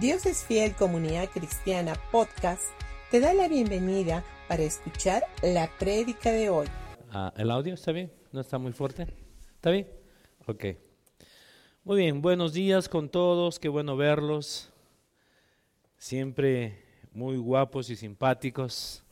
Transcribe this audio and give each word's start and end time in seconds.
Dios 0.00 0.26
es 0.26 0.44
Fiel 0.44 0.74
Comunidad 0.74 1.30
Cristiana 1.30 1.94
Podcast 2.12 2.64
te 3.10 3.18
da 3.18 3.32
la 3.32 3.48
bienvenida 3.48 4.22
para 4.46 4.62
escuchar 4.62 5.22
la 5.42 5.70
prédica 5.78 6.30
de 6.32 6.50
hoy. 6.50 6.66
Ah, 7.10 7.32
¿El 7.34 7.50
audio 7.50 7.72
está 7.72 7.92
bien? 7.92 8.12
¿No 8.30 8.42
está 8.42 8.58
muy 8.58 8.72
fuerte? 8.72 9.06
¿Está 9.54 9.70
bien? 9.70 9.88
Ok. 10.46 10.64
Muy 11.82 11.96
bien, 11.96 12.20
buenos 12.20 12.52
días 12.52 12.90
con 12.90 13.08
todos, 13.08 13.58
qué 13.58 13.70
bueno 13.70 13.96
verlos. 13.96 14.70
Siempre 15.96 16.78
muy 17.12 17.38
guapos 17.38 17.88
y 17.88 17.96
simpáticos, 17.96 19.02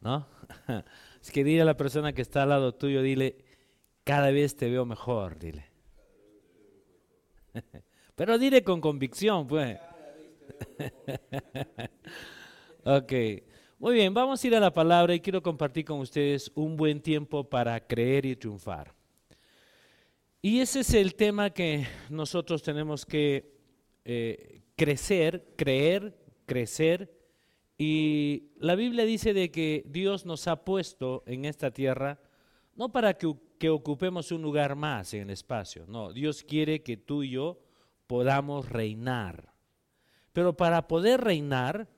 ¿no? 0.00 0.26
Es 1.22 1.30
que 1.30 1.44
dile 1.44 1.62
a 1.62 1.66
la 1.66 1.76
persona 1.76 2.12
que 2.12 2.22
está 2.22 2.42
al 2.42 2.48
lado 2.48 2.74
tuyo, 2.74 3.00
dile, 3.00 3.36
cada 4.02 4.32
vez 4.32 4.56
te 4.56 4.68
veo 4.68 4.84
mejor, 4.84 5.38
dile. 5.38 5.66
Pero 8.16 8.38
dile 8.38 8.64
con 8.64 8.80
convicción, 8.80 9.46
pues. 9.46 9.78
ok, 12.84 13.12
muy 13.78 13.94
bien, 13.94 14.14
vamos 14.14 14.42
a 14.42 14.46
ir 14.46 14.54
a 14.54 14.60
la 14.60 14.72
palabra 14.72 15.14
y 15.14 15.20
quiero 15.20 15.42
compartir 15.42 15.84
con 15.84 16.00
ustedes 16.00 16.50
un 16.54 16.76
buen 16.76 17.00
tiempo 17.00 17.48
para 17.48 17.86
creer 17.86 18.26
y 18.26 18.36
triunfar. 18.36 18.94
Y 20.40 20.60
ese 20.60 20.80
es 20.80 20.94
el 20.94 21.14
tema 21.14 21.50
que 21.50 21.86
nosotros 22.08 22.62
tenemos 22.62 23.04
que 23.04 23.52
eh, 24.04 24.62
crecer, 24.76 25.52
creer, 25.56 26.16
crecer. 26.46 27.12
Y 27.76 28.52
la 28.58 28.76
Biblia 28.76 29.04
dice 29.04 29.34
de 29.34 29.50
que 29.50 29.82
Dios 29.86 30.24
nos 30.24 30.46
ha 30.46 30.64
puesto 30.64 31.24
en 31.26 31.44
esta 31.44 31.70
tierra 31.70 32.20
no 32.76 32.92
para 32.92 33.14
que, 33.14 33.34
que 33.58 33.70
ocupemos 33.70 34.30
un 34.30 34.42
lugar 34.42 34.76
más 34.76 35.12
en 35.14 35.22
el 35.22 35.30
espacio, 35.30 35.86
no, 35.88 36.12
Dios 36.12 36.44
quiere 36.44 36.82
que 36.82 36.96
tú 36.96 37.22
y 37.22 37.30
yo 37.30 37.58
podamos 38.06 38.68
reinar. 38.68 39.55
Pero 40.36 40.54
para 40.54 40.86
poder 40.86 41.22
reinar, 41.22 41.88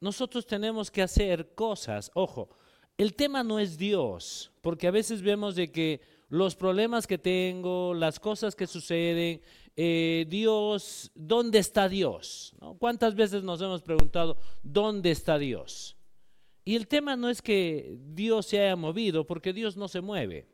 nosotros 0.00 0.46
tenemos 0.46 0.90
que 0.90 1.02
hacer 1.02 1.54
cosas. 1.54 2.10
Ojo, 2.14 2.48
el 2.96 3.12
tema 3.12 3.42
no 3.42 3.58
es 3.58 3.76
Dios, 3.76 4.50
porque 4.62 4.86
a 4.86 4.90
veces 4.90 5.20
vemos 5.20 5.56
de 5.56 5.70
que 5.70 6.00
los 6.30 6.56
problemas 6.56 7.06
que 7.06 7.18
tengo, 7.18 7.92
las 7.92 8.18
cosas 8.18 8.56
que 8.56 8.66
suceden, 8.66 9.42
eh, 9.76 10.24
Dios, 10.26 11.10
¿dónde 11.14 11.58
está 11.58 11.86
Dios? 11.86 12.54
¿Cuántas 12.78 13.14
veces 13.14 13.42
nos 13.42 13.60
hemos 13.60 13.82
preguntado, 13.82 14.38
¿dónde 14.62 15.10
está 15.10 15.36
Dios? 15.36 15.94
Y 16.64 16.76
el 16.76 16.88
tema 16.88 17.14
no 17.14 17.28
es 17.28 17.42
que 17.42 17.98
Dios 18.06 18.46
se 18.46 18.58
haya 18.58 18.74
movido, 18.74 19.26
porque 19.26 19.52
Dios 19.52 19.76
no 19.76 19.86
se 19.86 20.00
mueve. 20.00 20.46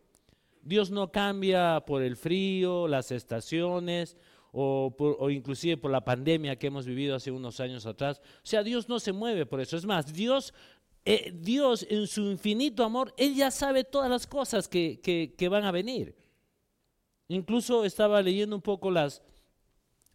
Dios 0.60 0.90
no 0.90 1.12
cambia 1.12 1.84
por 1.86 2.02
el 2.02 2.16
frío, 2.16 2.88
las 2.88 3.12
estaciones, 3.12 4.16
o, 4.52 5.30
inclusive 5.30 5.76
por 5.76 5.90
la 5.90 6.04
pandemia 6.04 6.56
que 6.56 6.68
hemos 6.68 6.86
vivido 6.86 7.14
hace 7.14 7.30
unos 7.30 7.60
años 7.60 7.86
atrás. 7.86 8.20
O 8.36 8.46
sea, 8.46 8.62
Dios 8.62 8.88
no 8.88 8.98
se 8.98 9.12
mueve 9.12 9.46
por 9.46 9.60
eso. 9.60 9.76
Es 9.76 9.84
más, 9.84 10.12
Dios, 10.12 10.54
eh, 11.04 11.32
Dios 11.34 11.86
en 11.88 12.06
su 12.06 12.22
infinito 12.30 12.84
amor, 12.84 13.14
Él 13.16 13.34
ya 13.34 13.50
sabe 13.50 13.84
todas 13.84 14.10
las 14.10 14.26
cosas 14.26 14.68
que, 14.68 15.00
que, 15.00 15.48
van 15.48 15.64
a 15.64 15.72
venir. 15.72 16.14
Incluso 17.28 17.84
estaba 17.84 18.22
leyendo 18.22 18.56
un 18.56 18.62
poco 18.62 18.90
las, 18.90 19.22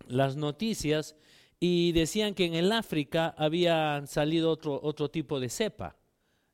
las 0.08 0.36
noticias 0.36 1.16
y 1.60 1.92
decían 1.92 2.34
que 2.34 2.46
en 2.46 2.56
el 2.56 2.72
África 2.72 3.36
había 3.38 4.06
salido 4.08 4.50
otro, 4.50 4.80
otro 4.82 5.10
tipo 5.10 5.40
de 5.40 5.50
cepa 5.50 5.96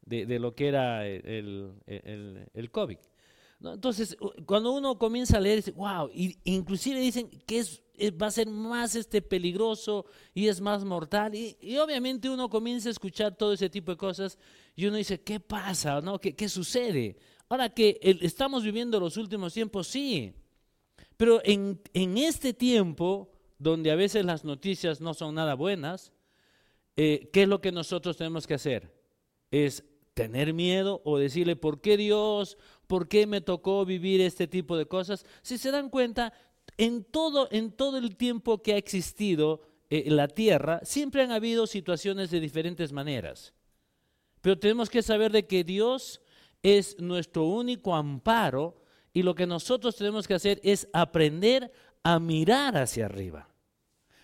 de, 0.02 0.26
de 0.26 0.40
lo 0.40 0.54
que 0.54 0.68
era 0.68 1.08
el, 1.08 1.74
el, 1.88 2.48
el 2.54 2.72
COVID. 2.72 2.98
Entonces, 3.62 4.16
cuando 4.46 4.72
uno 4.72 4.98
comienza 4.98 5.38
a 5.38 5.42
leer, 5.42 5.58
dice, 5.58 5.72
wow, 5.72 6.10
y, 6.14 6.38
inclusive 6.46 7.00
dicen 7.00 7.30
que 7.46 7.60
es, 7.60 7.82
va 8.22 8.28
a 8.28 8.32
ser 8.32 8.48
más 8.48 8.96
este, 8.96 9.22
peligroso 9.22 10.06
y 10.34 10.48
es 10.48 10.62
más 10.62 10.86
mortal. 10.86 11.36
Y, 11.36 11.78
obviamente 11.78 12.30
uno 12.30 12.50
comienza 12.50 12.88
a 12.88 12.92
escuchar 12.92 13.36
todo 13.36 13.54
ese 13.54 13.70
tipo 13.70 13.92
de 13.92 13.98
cosas 13.98 14.38
y 14.76 14.86
uno 14.86 14.96
dice, 14.96 15.22
¿qué 15.22 15.40
pasa? 15.40 16.00
No? 16.00 16.20
¿Qué, 16.20 16.50
sucede? 16.50 17.18
Ahora 17.50 17.70
que 17.70 18.00
estamos 18.22 18.64
viviendo 18.64 19.00
los 19.00 19.18
últimos 19.18 19.54
tiempos, 19.54 19.88
sí, 19.88 20.34
pero 21.18 21.42
en, 21.44 21.82
en, 21.94 22.18
este 22.18 22.54
tiempo, 22.54 23.30
donde 23.58 23.92
a 23.92 23.96
veces 23.96 24.24
las 24.24 24.46
noticias 24.46 25.02
no 25.02 25.14
son 25.14 25.36
nada 25.36 25.56
buenas, 25.56 26.14
eh, 26.96 27.30
¿qué 27.34 27.44
es 27.44 27.50
lo 27.50 27.60
que 27.60 27.74
nosotros 27.74 28.16
tenemos 28.16 28.48
que 28.48 28.54
hacer? 28.54 28.94
Es 29.52 29.84
tener 30.14 30.54
miedo 30.54 31.02
o 31.06 31.18
decirle, 31.18 31.56
¿por 31.56 31.80
qué 31.80 31.96
Dios? 31.96 32.58
¿Por 32.90 33.08
qué 33.08 33.28
me 33.28 33.40
tocó 33.40 33.86
vivir 33.86 34.20
este 34.20 34.48
tipo 34.48 34.76
de 34.76 34.88
cosas? 34.88 35.24
Si 35.44 35.60
se 35.60 35.70
dan 35.70 35.92
cuenta, 35.92 36.34
en 36.76 37.04
todo, 37.04 37.48
en 37.52 37.72
todo 37.72 38.00
el 38.00 38.16
tiempo 38.16 38.64
que 38.64 38.74
ha 38.74 38.78
existido 38.78 39.62
eh, 39.92 40.10
la 40.10 40.28
tierra, 40.28 40.80
siempre 40.82 41.22
han 41.22 41.32
habido 41.32 41.68
situaciones 41.68 42.32
de 42.32 42.40
diferentes 42.40 42.92
maneras. 42.92 43.54
Pero 44.42 44.58
tenemos 44.58 44.90
que 44.90 45.04
saber 45.04 45.32
de 45.32 45.46
que 45.46 45.64
Dios 45.64 46.20
es 46.64 47.00
nuestro 47.00 47.44
único 47.44 47.96
amparo 47.96 48.82
y 49.14 49.22
lo 49.22 49.36
que 49.36 49.46
nosotros 49.46 49.96
tenemos 49.96 50.28
que 50.28 50.34
hacer 50.34 50.60
es 50.64 50.90
aprender 50.92 51.72
a 52.02 52.18
mirar 52.18 52.76
hacia 52.76 53.06
arriba. 53.06 53.50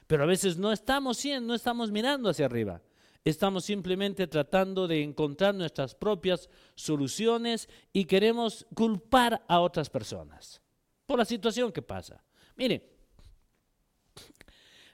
Pero 0.07 0.23
a 0.23 0.25
veces 0.25 0.57
no 0.57 0.71
estamos, 0.71 1.23
no 1.39 1.53
estamos 1.53 1.91
mirando 1.91 2.31
hacia 2.31 2.47
arriba. 2.47 2.81
Estamos 3.25 3.65
simplemente 3.65 4.27
tratando 4.27 4.87
de 4.87 5.01
encontrar 5.01 5.55
nuestras 5.55 5.95
propias 5.95 6.47
soluciones 6.75 7.67
y 7.91 8.05
queremos 8.05 8.67
culpar 8.75 9.43
a 9.47 9.61
otras 9.61 9.89
personas 9.89 10.61
por 11.07 11.17
la 11.17 11.25
situación 11.25 11.71
que 11.71 11.81
pasa. 11.81 12.23
Mire, 12.55 12.87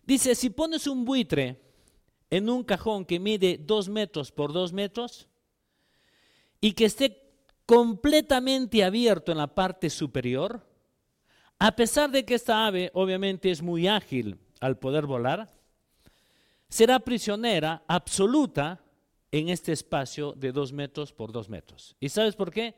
dice, 0.06 0.34
si 0.34 0.50
pones 0.50 0.88
un 0.88 1.04
buitre 1.04 1.60
en 2.30 2.50
un 2.50 2.64
cajón 2.64 3.04
que 3.04 3.20
mide 3.20 3.60
dos 3.62 3.90
metros 3.90 4.32
por 4.32 4.54
dos 4.54 4.72
metros 4.72 5.28
y 6.62 6.72
que 6.72 6.86
esté 6.86 7.34
completamente 7.66 8.86
abierto 8.86 9.34
en 9.34 9.40
la 9.40 9.54
parte 9.54 9.90
superior, 9.90 10.66
a 11.60 11.76
pesar 11.76 12.10
de 12.10 12.24
que 12.24 12.36
esta 12.36 12.66
ave 12.66 12.92
obviamente 12.94 13.52
es 13.52 13.62
muy 13.62 13.90
ágil 13.90 14.40
al 14.62 14.80
poder 14.80 15.06
volar, 15.06 15.54
será 16.72 17.00
prisionera 17.00 17.84
absoluta 17.86 18.82
en 19.30 19.50
este 19.50 19.74
espacio 19.74 20.32
de 20.34 20.54
dos 20.54 20.72
metros 20.72 21.12
por 21.12 21.32
dos 21.32 21.50
metros. 21.50 21.98
¿Y 22.00 22.08
sabes 22.08 22.36
por 22.36 22.50
qué? 22.50 22.76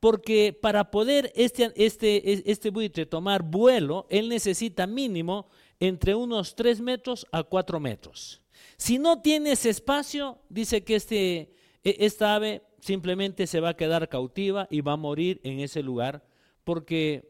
Porque 0.00 0.58
para 0.58 0.90
poder 0.90 1.30
este, 1.36 1.72
este, 1.76 2.50
este 2.50 2.70
buitre 2.70 3.04
tomar 3.04 3.42
vuelo, 3.42 4.06
él 4.08 4.30
necesita 4.30 4.86
mínimo 4.86 5.48
entre 5.78 6.14
unos 6.14 6.56
tres 6.56 6.80
metros 6.80 7.26
a 7.32 7.42
cuatro 7.42 7.78
metros. 7.78 8.42
Si 8.78 8.98
no 8.98 9.20
tiene 9.20 9.52
ese 9.52 9.68
espacio, 9.68 10.38
dice 10.48 10.82
que 10.82 10.96
este, 10.96 11.52
e, 11.84 11.96
esta 12.00 12.34
ave 12.34 12.62
simplemente 12.80 13.46
se 13.46 13.60
va 13.60 13.70
a 13.70 13.76
quedar 13.76 14.08
cautiva 14.08 14.66
y 14.70 14.80
va 14.80 14.92
a 14.92 14.96
morir 14.96 15.40
en 15.44 15.60
ese 15.60 15.82
lugar 15.82 16.24
porque 16.64 17.28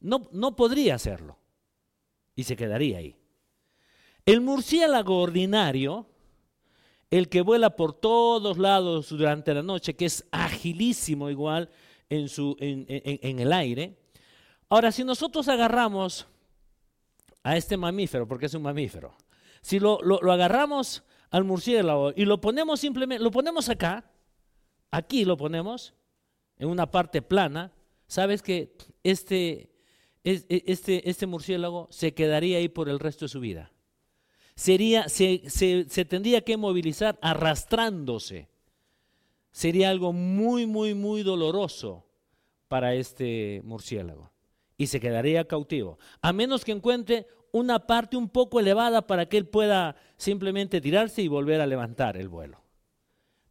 no, 0.00 0.28
no 0.32 0.54
podría 0.54 0.96
hacerlo 0.96 1.38
y 2.34 2.44
se 2.44 2.56
quedaría 2.56 2.98
ahí. 2.98 3.16
El 4.26 4.40
murciélago 4.40 5.20
ordinario, 5.20 6.04
el 7.12 7.28
que 7.28 7.42
vuela 7.42 7.76
por 7.76 7.92
todos 7.92 8.58
lados 8.58 9.10
durante 9.10 9.54
la 9.54 9.62
noche, 9.62 9.94
que 9.94 10.06
es 10.06 10.26
agilísimo 10.32 11.30
igual 11.30 11.70
en, 12.10 12.28
su, 12.28 12.56
en, 12.58 13.38
el 13.38 13.52
aire. 13.52 13.96
Ahora, 14.68 14.90
si 14.90 15.04
nosotros 15.04 15.46
agarramos 15.46 16.26
a 17.44 17.56
este 17.56 17.76
mamífero, 17.76 18.26
porque 18.26 18.46
es 18.46 18.54
un 18.54 18.62
mamífero, 18.62 19.16
si 19.62 19.78
lo, 19.78 20.00
lo, 20.02 20.32
agarramos 20.32 21.04
al 21.30 21.44
murciélago 21.44 22.12
y 22.16 22.24
lo 22.24 22.40
ponemos 22.40 22.80
simplemente, 22.80 23.22
lo 23.22 23.30
ponemos 23.30 23.68
acá, 23.68 24.10
aquí 24.90 25.24
lo 25.24 25.36
ponemos, 25.36 25.94
en 26.58 26.68
una 26.68 26.90
parte 26.90 27.22
plana, 27.22 27.72
sabes 28.08 28.42
que 28.42 28.76
este, 29.04 29.70
este, 30.24 31.08
este 31.08 31.26
murciélago 31.26 31.86
se 31.92 32.12
quedaría 32.12 32.58
ahí 32.58 32.68
por 32.68 32.88
el 32.88 32.98
resto 32.98 33.26
de 33.26 33.28
su 33.28 33.38
vida 33.38 33.70
sería, 34.56 35.08
se, 35.08 35.48
se, 35.48 36.04
tendría 36.04 36.40
que 36.40 36.56
movilizar 36.56 37.18
arrastrándose. 37.20 38.48
Sería 39.52 39.90
algo 39.90 40.12
muy, 40.12 40.66
muy, 40.66 40.94
muy 40.94 41.22
doloroso 41.22 42.06
para 42.68 42.94
este 42.94 43.60
murciélago. 43.64 44.32
Y 44.78 44.88
se 44.88 45.00
quedaría 45.00 45.46
cautivo. 45.46 45.98
A 46.20 46.32
menos 46.32 46.64
que 46.64 46.72
encuentre 46.72 47.26
una 47.52 47.86
parte 47.86 48.16
un 48.16 48.28
poco 48.28 48.60
elevada 48.60 49.06
para 49.06 49.26
que 49.26 49.38
él 49.38 49.46
pueda 49.46 49.96
simplemente 50.16 50.80
tirarse 50.80 51.22
y 51.22 51.28
volver 51.28 51.60
a 51.60 51.66
levantar 51.66 52.16
el 52.16 52.28
vuelo. 52.28 52.62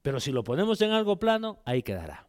Pero 0.01 0.19
si 0.19 0.31
lo 0.31 0.44
ponemos 0.44 0.81
en 0.81 0.91
algo 0.91 1.18
plano, 1.18 1.59
ahí 1.65 1.81
quedará. 1.81 2.27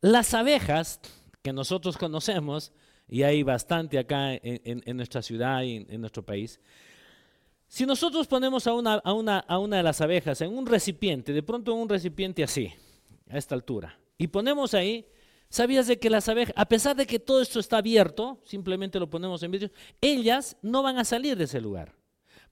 Las 0.00 0.34
abejas 0.34 1.00
que 1.42 1.52
nosotros 1.52 1.96
conocemos, 1.96 2.72
y 3.06 3.22
hay 3.22 3.44
bastante 3.44 3.98
acá 3.98 4.34
en, 4.34 4.96
nuestra 4.96 5.22
ciudad 5.22 5.62
y 5.62 5.86
en 5.88 6.00
nuestro 6.00 6.24
país, 6.24 6.60
si 7.70 7.86
nosotros 7.86 8.26
ponemos 8.26 8.66
a 8.66 8.74
una, 8.74 8.94
a, 8.94 9.12
una, 9.12 9.38
a 9.38 9.58
una 9.60 9.76
de 9.76 9.84
las 9.84 10.00
abejas 10.00 10.40
en 10.40 10.52
un 10.58 10.66
recipiente, 10.66 11.32
de 11.32 11.44
pronto 11.44 11.72
en 11.72 11.78
un 11.78 11.88
recipiente 11.88 12.42
así, 12.42 12.72
a 13.28 13.38
esta 13.38 13.54
altura, 13.54 13.96
y 14.18 14.26
ponemos 14.26 14.74
ahí, 14.74 15.06
¿sabías 15.48 15.86
de 15.86 16.00
que 16.00 16.10
las 16.10 16.28
abejas, 16.28 16.52
a 16.56 16.66
pesar 16.66 16.96
de 16.96 17.06
que 17.06 17.20
todo 17.20 17.40
esto 17.40 17.60
está 17.60 17.78
abierto, 17.78 18.40
simplemente 18.44 18.98
lo 18.98 19.08
ponemos 19.08 19.40
en 19.44 19.52
vidrio, 19.52 19.70
ellas 20.00 20.56
no 20.62 20.82
van 20.82 20.98
a 20.98 21.04
salir 21.04 21.36
de 21.36 21.44
ese 21.44 21.60
lugar? 21.60 21.94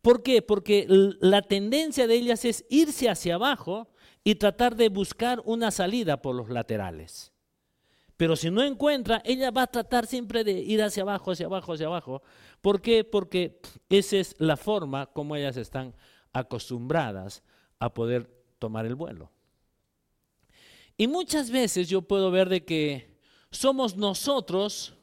¿Por 0.03 0.23
qué? 0.23 0.41
Porque 0.41 0.87
la 0.89 1.43
tendencia 1.43 2.07
de 2.07 2.15
ellas 2.15 2.45
es 2.45 2.65
irse 2.69 3.11
hacia 3.11 3.35
abajo 3.35 3.89
y 4.23 4.37
tratar 4.37 4.77
de 4.77 4.89
buscar 4.89 5.43
una 5.45 5.73
salida 5.73 6.23
por 6.23 6.37
los 6.37 6.49
laterales. 6.49 7.33
Pero 8.19 8.35
si 8.35 8.51
no 8.51 8.65
encuentra, 8.65 9.23
ella 9.25 9.53
va 9.53 9.63
a 9.63 9.67
tratar 9.69 10.05
siempre 10.05 10.43
de 10.43 10.51
ir 10.53 10.83
hacia 10.83 11.05
abajo, 11.05 11.31
hacia 11.31 11.47
abajo, 11.47 11.73
hacia 11.73 11.87
abajo. 11.87 12.21
¿Por 12.61 12.83
qué? 12.83 13.05
Porque 13.05 13.61
esa 13.89 14.17
es 14.17 14.35
la 14.39 14.57
forma 14.57 15.07
como 15.07 15.37
ellas 15.37 15.57
están 15.57 15.95
acostumbradas 16.33 17.45
a 17.79 17.95
poder 17.95 18.29
tomar 18.59 18.87
el 18.87 18.97
vuelo. 18.97 19.31
Y 20.97 21.07
muchas 21.07 21.53
veces 21.53 21.89
yo 21.89 22.03
puedo 22.03 22.33
ver 22.33 22.49
de 22.49 22.65
que 22.65 23.17
somos 23.53 23.97
nosotros 23.97 24.95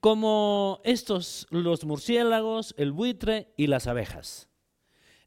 como 0.00 0.80
estos, 0.82 1.46
los 1.50 1.84
murciélagos, 1.84 2.74
el 2.76 2.90
buitre 2.90 3.54
y 3.56 3.68
las 3.68 3.86
abejas 3.86 4.48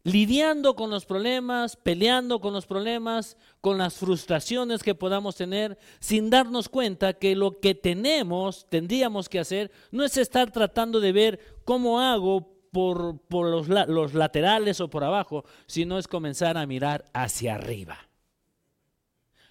lidiando 0.07 0.77
con 0.77 0.89
los 0.89 1.05
problemas, 1.05 1.75
peleando 1.75 2.39
con 2.39 2.53
los 2.53 2.65
problemas, 2.65 3.35
con 3.59 3.77
las 3.77 3.95
frustraciones 3.95 4.81
que 4.81 4.95
podamos 4.95 5.35
tener, 5.35 5.77
sin 5.99 6.29
darnos 6.29 6.69
cuenta 6.69 7.11
que 7.11 7.35
lo 7.35 7.59
que 7.59 7.75
tenemos, 7.75 8.67
tendríamos 8.69 9.27
que 9.27 9.39
hacer, 9.39 9.69
no 9.91 10.05
es 10.05 10.15
estar 10.15 10.49
tratando 10.49 11.01
de 11.01 11.11
ver 11.11 11.57
cómo 11.65 11.99
hago 11.99 12.55
por, 12.71 13.19
los, 13.29 13.67
los 13.67 14.13
laterales 14.13 14.79
o 14.79 14.89
por 14.89 15.03
abajo, 15.03 15.43
sino 15.65 15.97
es 15.97 16.07
comenzar 16.07 16.57
a 16.57 16.65
mirar 16.65 17.03
hacia 17.11 17.55
arriba. 17.55 17.97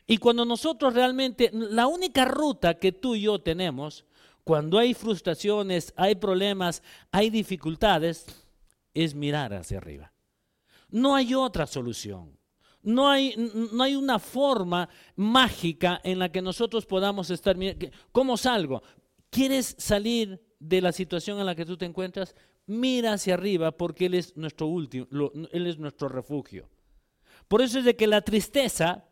Y 0.06 0.16
cuando 0.16 0.46
nosotros 0.46 0.94
realmente, 0.94 1.50
la 1.52 1.86
única 1.86 2.24
ruta 2.24 2.78
que 2.78 2.92
tú 2.92 3.14
y 3.14 3.22
yo 3.22 3.40
tenemos, 3.40 4.06
cuando 4.42 4.78
hay 4.78 4.94
frustraciones, 4.94 5.92
hay 5.96 6.14
problemas, 6.14 6.82
hay 7.12 7.28
dificultades, 7.28 8.24
es 8.94 9.14
mirar 9.14 9.52
hacia 9.52 9.76
arriba. 9.76 10.15
No 10.88 11.14
hay 11.14 11.34
otra 11.34 11.66
solución. 11.66 12.36
No 12.82 13.08
hay, 13.08 13.34
no 13.72 13.82
hay 13.82 13.96
una 13.96 14.20
forma 14.20 14.88
mágica 15.16 16.00
en 16.04 16.20
la 16.20 16.30
que 16.30 16.40
nosotros 16.40 16.86
podamos 16.86 17.30
estar. 17.30 17.56
¿Cómo 18.12 18.36
salgo? 18.36 18.80
¿Quieres 19.28 19.74
salir 19.76 20.40
de 20.60 20.80
la 20.80 20.92
situación 20.92 21.40
en 21.40 21.46
la 21.46 21.56
que 21.56 21.66
tú 21.66 21.76
te 21.76 21.84
encuentras? 21.84 22.34
Mira 22.66 23.14
hacia 23.14 23.34
arriba 23.34 23.72
porque 23.72 24.06
Él 24.06 24.14
es 24.14 24.36
nuestro 24.36 24.68
último, 24.68 25.08
Él 25.50 25.66
es 25.66 25.78
nuestro 25.78 26.08
refugio. 26.08 26.68
Por 27.48 27.60
eso 27.60 27.80
es 27.80 27.84
de 27.84 27.96
que 27.96 28.06
la 28.06 28.22
tristeza, 28.22 29.04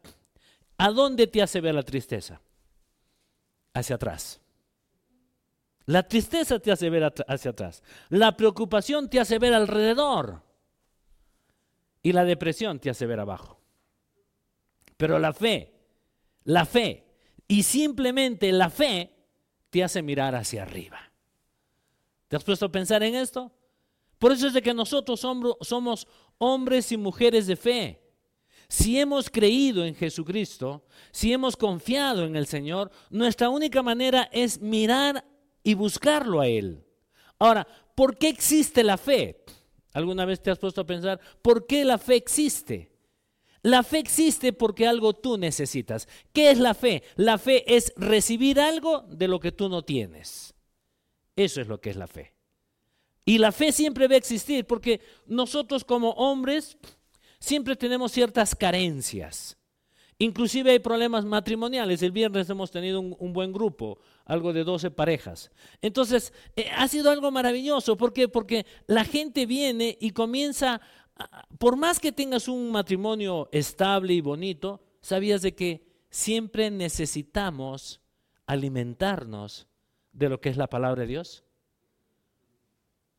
¿a 0.79 0.91
dónde 0.91 1.27
te 1.27 1.43
hace 1.43 1.61
ver 1.61 1.75
la 1.75 1.83
tristeza? 1.83 2.41
Hacia 3.73 3.97
atrás. 3.97 4.41
La 5.87 6.05
tristeza 6.05 6.61
te 6.61 6.71
hace 6.71 6.89
ver 6.91 7.13
hacia 7.27 7.51
atrás. 7.51 7.83
La 8.09 8.37
preocupación 8.37 9.11
te 9.11 9.19
hace 9.19 9.41
ver 9.41 9.53
alrededor. 9.53 10.44
Y 12.05 12.13
la 12.13 12.25
depresión 12.25 12.79
te 12.79 12.91
hace 12.91 13.07
ver 13.07 13.19
abajo. 13.19 13.59
Pero 14.97 15.19
la 15.19 15.33
fe, 15.33 15.73
la 16.45 16.67
fe, 16.67 17.05
y 17.49 17.65
simplemente 17.65 18.53
la 18.53 18.71
fe 18.71 19.11
te 19.71 19.83
hace 19.83 20.03
mirar 20.03 20.37
hacia 20.37 20.63
arriba. 20.63 21.01
¿Te 22.29 22.37
has 22.37 22.45
puesto 22.45 22.67
a 22.67 22.73
pensar 22.73 23.03
en 23.03 23.17
esto? 23.17 23.51
Por 24.19 24.33
eso 24.33 24.47
es 24.47 24.53
de 24.53 24.63
que 24.63 24.73
nosotros 24.73 25.19
somos 25.19 26.07
hombres 26.39 26.93
y 26.93 26.97
mujeres 26.97 27.47
de 27.47 27.57
fe. 27.57 28.01
Si 28.69 28.99
hemos 28.99 29.31
creído 29.31 29.85
en 29.85 29.95
Jesucristo, 29.95 30.85
si 31.11 31.33
hemos 31.33 31.57
confiado 31.57 32.25
en 32.25 32.37
el 32.37 32.47
Señor, 32.47 32.91
nuestra 33.11 33.49
única 33.49 33.83
manera 33.83 34.29
es 34.33 34.61
mirar 34.61 35.25
y 35.63 35.75
buscarlo 35.75 36.41
a 36.41 36.49
Él. 36.49 36.85
Ahora, 37.39 37.67
¿por 37.95 38.17
qué 38.17 38.29
existe 38.29 38.85
la 38.85 38.97
fe? 38.97 39.45
¿Alguna 39.95 40.27
vez 40.27 40.43
te 40.43 40.51
has 40.51 40.59
puesto 40.59 40.83
a 40.83 40.87
pensar 40.87 41.21
por 41.41 41.67
qué 41.67 41.85
la 41.85 41.99
fe 41.99 42.17
existe? 42.17 42.91
La 43.63 43.83
fe 43.83 43.99
existe 44.01 44.53
porque 44.53 44.87
algo 44.87 45.15
tú 45.15 45.39
necesitas. 45.39 46.07
¿Qué 46.35 46.51
es 46.51 46.59
la 46.59 46.75
fe? 46.75 47.03
La 47.17 47.39
fe 47.39 47.77
es 47.77 47.95
recibir 47.97 48.61
algo 48.61 49.07
de 49.09 49.29
lo 49.29 49.41
que 49.41 49.53
tú 49.53 49.71
no 49.71 49.83
tienes. 49.83 50.53
Eso 51.35 51.61
es 51.63 51.69
lo 51.69 51.81
que 51.81 51.91
es 51.91 51.97
la 51.97 52.07
fe. 52.07 52.35
Y 53.25 53.39
la 53.39 53.53
fe 53.53 53.73
siempre 53.73 54.07
va 54.07 54.15
a 54.15 54.19
existir 54.19 54.67
porque 54.67 55.01
nosotros 55.27 55.85
como 55.85 56.11
hombres 56.11 56.77
siempre 57.39 57.75
tenemos 57.77 58.13
ciertas 58.13 58.55
carencias. 58.55 59.57
Inclusive 60.19 60.71
hay 60.71 60.79
problemas 60.79 61.25
matrimoniales. 61.25 62.03
El 62.03 62.13
viernes 62.13 62.49
hemos 62.49 62.71
tenido 62.71 63.01
un, 63.01 63.33
buen 63.33 63.53
grupo, 63.53 63.99
algo 64.25 64.53
de 64.53 64.63
12 64.63 64.91
parejas. 64.91 65.51
Entonces, 65.83 66.33
eh, 66.55 66.71
ha 66.77 66.87
sido 66.89 67.11
algo 67.11 67.31
maravilloso. 67.31 67.97
¿Por 67.97 68.13
qué? 68.13 68.29
Porque 68.29 68.65
la 68.87 69.05
gente 69.05 69.45
viene 69.47 69.99
y 70.01 70.11
comienza, 70.11 70.81
por 71.59 71.77
más 71.77 71.99
que 71.99 72.13
tengas 72.13 72.47
un 72.47 72.71
matrimonio 72.71 73.49
estable 73.51 74.15
y 74.15 74.21
bonito, 74.21 74.81
sabías 75.01 75.43
de 75.43 75.55
que 75.55 75.85
siempre 76.11 76.71
necesitamos 76.71 78.01
alimentarnos 78.47 79.67
de 80.13 80.29
lo 80.29 80.41
que 80.41 80.49
es 80.49 80.57
la 80.57 80.69
palabra 80.69 81.03
de 81.03 81.09
Dios. 81.09 81.45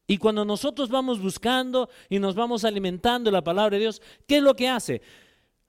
Y 0.07 0.17
cuando 0.17 0.45
nosotros 0.45 0.89
vamos 0.89 1.19
buscando 1.21 1.89
y 2.09 2.19
nos 2.19 2.35
vamos 2.35 2.63
alimentando 2.63 3.31
la 3.31 3.43
palabra 3.43 3.75
de 3.75 3.81
Dios, 3.81 4.01
¿qué 4.27 4.37
es 4.37 4.43
lo 4.43 4.55
que 4.55 4.69
hace? 4.69 5.01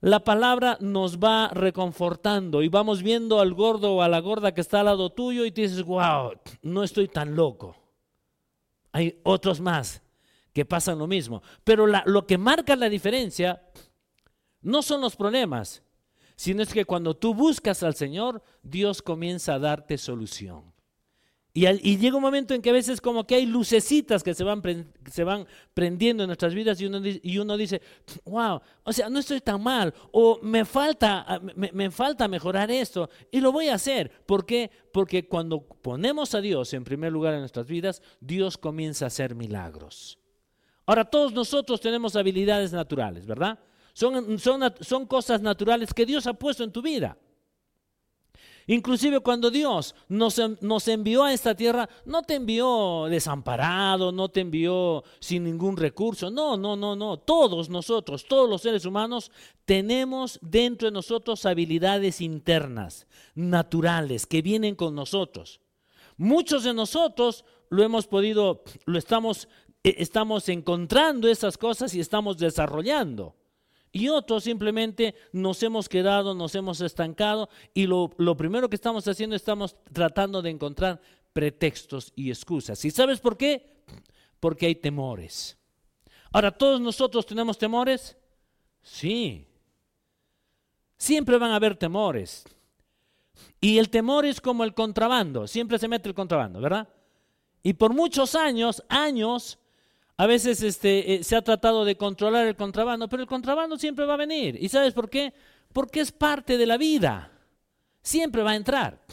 La 0.00 0.24
palabra 0.24 0.76
nos 0.80 1.18
va 1.18 1.48
reconfortando 1.48 2.62
y 2.62 2.68
vamos 2.68 3.02
viendo 3.02 3.40
al 3.40 3.54
gordo 3.54 3.94
o 3.94 4.02
a 4.02 4.08
la 4.08 4.20
gorda 4.20 4.52
que 4.52 4.60
está 4.60 4.80
al 4.80 4.86
lado 4.86 5.10
tuyo 5.10 5.44
y 5.44 5.52
te 5.52 5.62
dices, 5.62 5.82
wow, 5.82 6.32
no 6.62 6.84
estoy 6.84 7.08
tan 7.08 7.34
loco. 7.34 7.76
Hay 8.92 9.20
otros 9.24 9.60
más 9.60 10.02
que 10.52 10.64
pasan 10.64 10.98
lo 10.98 11.06
mismo. 11.06 11.42
Pero 11.64 11.86
lo 11.86 12.26
que 12.26 12.38
marca 12.38 12.76
la 12.76 12.88
diferencia 12.88 13.62
no 14.62 14.82
son 14.82 15.00
los 15.00 15.16
problemas, 15.16 15.82
sino 16.34 16.62
es 16.62 16.72
que 16.72 16.84
cuando 16.84 17.16
tú 17.16 17.34
buscas 17.34 17.82
al 17.82 17.94
Señor, 17.94 18.42
Dios 18.62 19.02
comienza 19.02 19.54
a 19.54 19.58
darte 19.58 19.98
solución. 19.98 20.75
Y, 21.56 21.96
llega 21.96 22.16
un 22.16 22.22
momento 22.22 22.52
en 22.52 22.60
que 22.60 22.68
a 22.68 22.72
veces 22.74 23.00
como 23.00 23.26
que 23.26 23.34
hay 23.34 23.46
lucecitas 23.46 24.22
que 24.22 24.34
se 24.34 24.44
van, 24.44 24.60
se 25.10 25.24
van 25.24 25.46
prendiendo 25.72 26.22
en 26.22 26.26
nuestras 26.26 26.52
vidas 26.52 26.78
y 26.82 26.84
uno, 26.84 27.00
y 27.02 27.38
uno 27.38 27.56
dice, 27.56 27.80
wow, 28.26 28.60
o 28.84 28.92
sea, 28.92 29.08
no 29.08 29.20
estoy 29.20 29.40
tan 29.40 29.62
mal, 29.62 29.94
o 30.12 30.38
me 30.42 30.66
falta, 30.66 31.24
ah, 31.26 31.40
me, 31.54 31.72
me 31.72 31.90
falta 31.90 32.28
mejorar 32.28 32.70
esto, 32.70 33.08
y 33.30 33.40
lo 33.40 33.52
voy 33.52 33.68
a 33.68 33.76
hacer. 33.76 34.10
¿Por 34.26 34.44
qué? 34.44 34.70
Porque 34.92 35.28
cuando 35.28 35.62
ponemos 35.62 36.34
a 36.34 36.42
Dios 36.42 36.74
en 36.74 36.84
primer 36.84 37.10
lugar 37.10 37.32
en 37.32 37.40
nuestras 37.40 37.66
vidas, 37.66 38.02
Dios 38.20 38.58
comienza 38.58 39.06
a 39.06 39.08
hacer 39.08 39.34
milagros. 39.34 40.18
Ahora, 40.84 41.06
todos 41.06 41.32
nosotros 41.32 41.80
tenemos 41.80 42.16
habilidades 42.16 42.74
naturales, 42.74 43.24
¿verdad? 43.24 43.58
Son, 43.94 44.38
son, 44.38 44.60
son 44.82 45.06
cosas 45.06 45.40
naturales 45.40 45.94
que 45.94 46.04
Dios 46.04 46.26
ha 46.26 46.34
puesto 46.34 46.64
en 46.64 46.70
tu 46.70 46.82
vida. 46.82 47.16
Inclusive 48.68 49.20
cuando 49.20 49.50
Dios 49.50 49.94
nos, 50.08 50.40
nos, 50.60 50.88
envió 50.88 51.22
a 51.22 51.32
esta 51.32 51.54
tierra, 51.54 51.88
no 52.04 52.24
te 52.24 52.34
envió 52.34 53.06
desamparado, 53.08 54.10
no 54.10 54.28
te 54.28 54.40
envió 54.40 55.04
sin 55.20 55.44
ningún 55.44 55.76
recurso. 55.76 56.30
No, 56.30 56.56
no, 56.56 56.74
no, 56.74 56.96
no. 56.96 57.16
Todos 57.16 57.70
nosotros, 57.70 58.24
todos 58.26 58.50
los 58.50 58.62
seres 58.62 58.84
humanos, 58.84 59.30
tenemos 59.64 60.40
dentro 60.42 60.88
de 60.88 60.92
nosotros 60.92 61.46
habilidades 61.46 62.20
internas, 62.20 63.06
naturales, 63.36 64.26
que 64.26 64.42
vienen 64.42 64.74
con 64.74 64.96
nosotros. 64.96 65.60
Muchos 66.16 66.64
de 66.64 66.74
nosotros 66.74 67.44
lo 67.68 67.84
hemos 67.84 68.08
podido, 68.08 68.64
lo 68.84 68.98
estamos, 68.98 69.48
eh, 69.84 69.94
estamos 69.98 70.48
encontrando 70.48 71.28
esas 71.28 71.56
cosas 71.56 71.94
y 71.94 72.00
estamos 72.00 72.36
desarrollando. 72.36 73.36
Y 73.96 74.10
otros 74.10 74.44
simplemente 74.44 75.14
nos 75.32 75.62
hemos 75.62 75.88
quedado, 75.88 76.34
nos 76.34 76.54
hemos 76.54 76.82
estancado 76.82 77.48
y 77.72 77.86
lo, 77.86 78.10
primero 78.36 78.68
que 78.68 78.76
estamos 78.76 79.08
haciendo 79.08 79.34
estamos 79.34 79.74
tratando 79.90 80.42
de 80.42 80.50
encontrar 80.50 81.00
pretextos 81.32 82.12
y 82.14 82.28
excusas. 82.28 82.84
¿Y 82.84 82.90
sabes 82.90 83.20
por 83.20 83.38
qué? 83.38 83.74
Porque 84.38 84.66
hay 84.66 84.74
temores. 84.74 85.56
Ahora, 86.30 86.50
¿todos 86.50 86.78
nosotros 86.78 87.24
tenemos 87.24 87.56
temores? 87.56 88.18
Sí. 88.82 89.46
Siempre 90.98 91.38
van 91.38 91.52
a 91.52 91.56
haber 91.56 91.74
temores. 91.74 92.44
Y 93.62 93.78
el 93.78 93.88
temor 93.88 94.26
es 94.26 94.42
como 94.42 94.64
el 94.64 94.74
contrabando, 94.74 95.46
siempre 95.46 95.78
se 95.78 95.88
mete 95.88 96.10
el 96.10 96.14
contrabando, 96.14 96.60
¿verdad? 96.60 96.86
Y 97.62 97.72
por 97.72 97.94
muchos 97.94 98.34
años, 98.34 98.84
años, 98.90 99.58
a 100.18 100.26
veces 100.26 100.62
este, 100.62 101.14
eh, 101.14 101.24
se 101.24 101.36
ha 101.36 101.42
tratado 101.42 101.84
de 101.84 101.96
controlar 101.96 102.46
el 102.46 102.56
contrabando, 102.56 103.08
pero 103.08 103.22
el 103.22 103.28
contrabando 103.28 103.76
siempre 103.76 104.06
va 104.06 104.14
a 104.14 104.18
venir. 104.18 104.56
¿Y 104.60 104.68
sabes 104.68 104.94
por 104.94 105.10
qué? 105.10 105.34
Porque 105.72 106.00
es 106.00 106.10
parte 106.10 106.56
de 106.56 106.66
la 106.66 106.78
vida. 106.78 107.30
Siempre 108.02 108.42
va 108.42 108.52
a 108.52 108.56
entrar. 108.56 109.04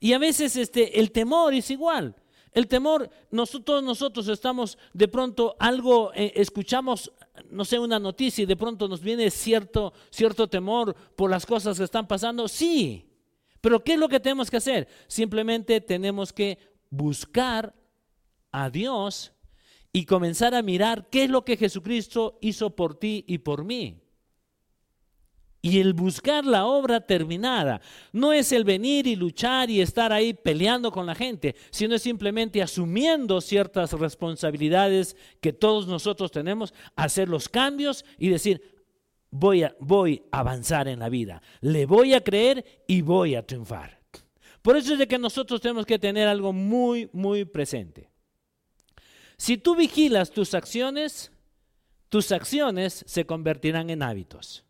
Y 0.00 0.12
a 0.12 0.18
veces 0.18 0.56
este, 0.56 0.98
el 0.98 1.12
temor 1.12 1.52
es 1.52 1.70
igual. 1.70 2.14
El 2.52 2.68
temor, 2.68 3.10
nosotros, 3.32 3.82
nosotros 3.82 4.28
estamos 4.28 4.78
de 4.92 5.08
pronto 5.08 5.56
algo, 5.58 6.12
eh, 6.14 6.32
escuchamos, 6.36 7.12
no 7.50 7.64
sé, 7.64 7.78
una 7.78 7.98
noticia 7.98 8.42
y 8.42 8.46
de 8.46 8.56
pronto 8.56 8.86
nos 8.86 9.00
viene 9.00 9.30
cierto, 9.30 9.92
cierto 10.08 10.48
temor 10.48 10.94
por 11.16 11.30
las 11.30 11.44
cosas 11.44 11.76
que 11.76 11.84
están 11.84 12.06
pasando. 12.06 12.46
Sí, 12.46 13.10
pero 13.60 13.82
¿qué 13.82 13.94
es 13.94 13.98
lo 13.98 14.08
que 14.08 14.20
tenemos 14.20 14.50
que 14.50 14.58
hacer? 14.58 14.88
Simplemente 15.06 15.80
tenemos 15.80 16.32
que 16.32 16.58
buscar 16.90 17.74
a 18.52 18.70
Dios 18.70 19.33
y 19.96 20.06
comenzar 20.06 20.56
a 20.56 20.62
mirar 20.62 21.08
qué 21.08 21.22
es 21.22 21.30
lo 21.30 21.44
que 21.44 21.56
Jesucristo 21.56 22.36
hizo 22.42 22.74
por 22.74 22.96
ti 22.96 23.24
y 23.28 23.38
por 23.38 23.64
mí. 23.64 24.02
Y 25.62 25.78
el 25.78 25.94
buscar 25.94 26.44
la 26.44 26.66
obra 26.66 27.00
terminada 27.00 27.80
no 28.12 28.32
es 28.32 28.50
el 28.50 28.64
venir 28.64 29.06
y 29.06 29.14
luchar 29.14 29.70
y 29.70 29.80
estar 29.80 30.12
ahí 30.12 30.34
peleando 30.34 30.90
con 30.90 31.06
la 31.06 31.14
gente, 31.14 31.54
sino 31.70 31.94
es 31.94 32.02
simplemente 32.02 32.60
asumiendo 32.60 33.40
ciertas 33.40 33.92
responsabilidades 33.92 35.16
que 35.40 35.52
todos 35.52 35.86
nosotros 35.86 36.32
tenemos, 36.32 36.74
hacer 36.96 37.28
los 37.28 37.48
cambios 37.48 38.04
y 38.18 38.30
decir, 38.30 38.84
voy 39.30 39.62
a, 39.62 39.76
voy 39.78 40.24
a 40.32 40.40
avanzar 40.40 40.88
en 40.88 40.98
la 40.98 41.08
vida, 41.08 41.40
le 41.60 41.86
voy 41.86 42.14
a 42.14 42.24
creer 42.24 42.82
y 42.88 43.02
voy 43.02 43.36
a 43.36 43.46
triunfar. 43.46 44.00
Por 44.60 44.76
eso 44.76 44.94
es 44.94 44.98
de 44.98 45.06
que 45.06 45.18
nosotros 45.18 45.60
tenemos 45.60 45.86
que 45.86 46.00
tener 46.00 46.26
algo 46.26 46.52
muy, 46.52 47.08
muy 47.12 47.44
presente. 47.44 48.10
Si 49.36 49.56
tú 49.56 49.74
vigilas 49.74 50.30
tus 50.30 50.54
acciones, 50.54 51.30
tus 52.08 52.32
acciones 52.32 53.04
se 53.06 53.26
convertirán 53.26 53.90
en 53.90 54.02
hábitos. 54.02 54.64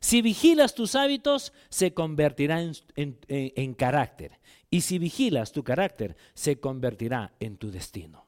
Si 0.00 0.22
vigilas 0.22 0.74
tus 0.74 0.94
hábitos, 0.94 1.52
se 1.68 1.92
convertirá 1.92 2.60
en, 2.94 3.74
carácter. 3.74 4.38
Y 4.70 4.82
si 4.82 4.98
vigilas 4.98 5.52
tu 5.52 5.64
carácter, 5.64 6.16
se 6.34 6.60
convertirá 6.60 7.32
en 7.40 7.56
tu 7.56 7.70
destino. 7.70 8.26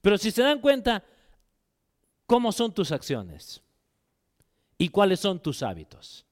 Pero 0.00 0.18
si 0.18 0.30
se 0.30 0.42
dan 0.42 0.60
cuenta, 0.60 1.04
¿cómo 2.26 2.52
son 2.52 2.72
tus 2.72 2.92
acciones? 2.92 3.62
¿Y 4.78 4.88
cuáles 4.88 5.20
son 5.20 5.40
tus 5.40 5.62
hábitos? 5.62 6.26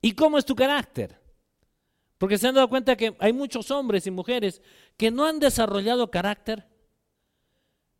¿Y 0.00 0.12
cómo 0.12 0.38
es 0.38 0.44
tu 0.44 0.54
carácter? 0.54 1.20
Porque 2.18 2.38
se 2.38 2.48
han 2.48 2.54
dado 2.54 2.68
cuenta 2.68 2.96
que 2.96 3.16
hay 3.18 3.32
muchos 3.32 3.70
hombres 3.70 4.06
y 4.06 4.10
mujeres 4.10 4.62
que 4.96 5.10
no 5.10 5.26
han 5.26 5.38
desarrollado 5.38 6.10
carácter. 6.10 6.66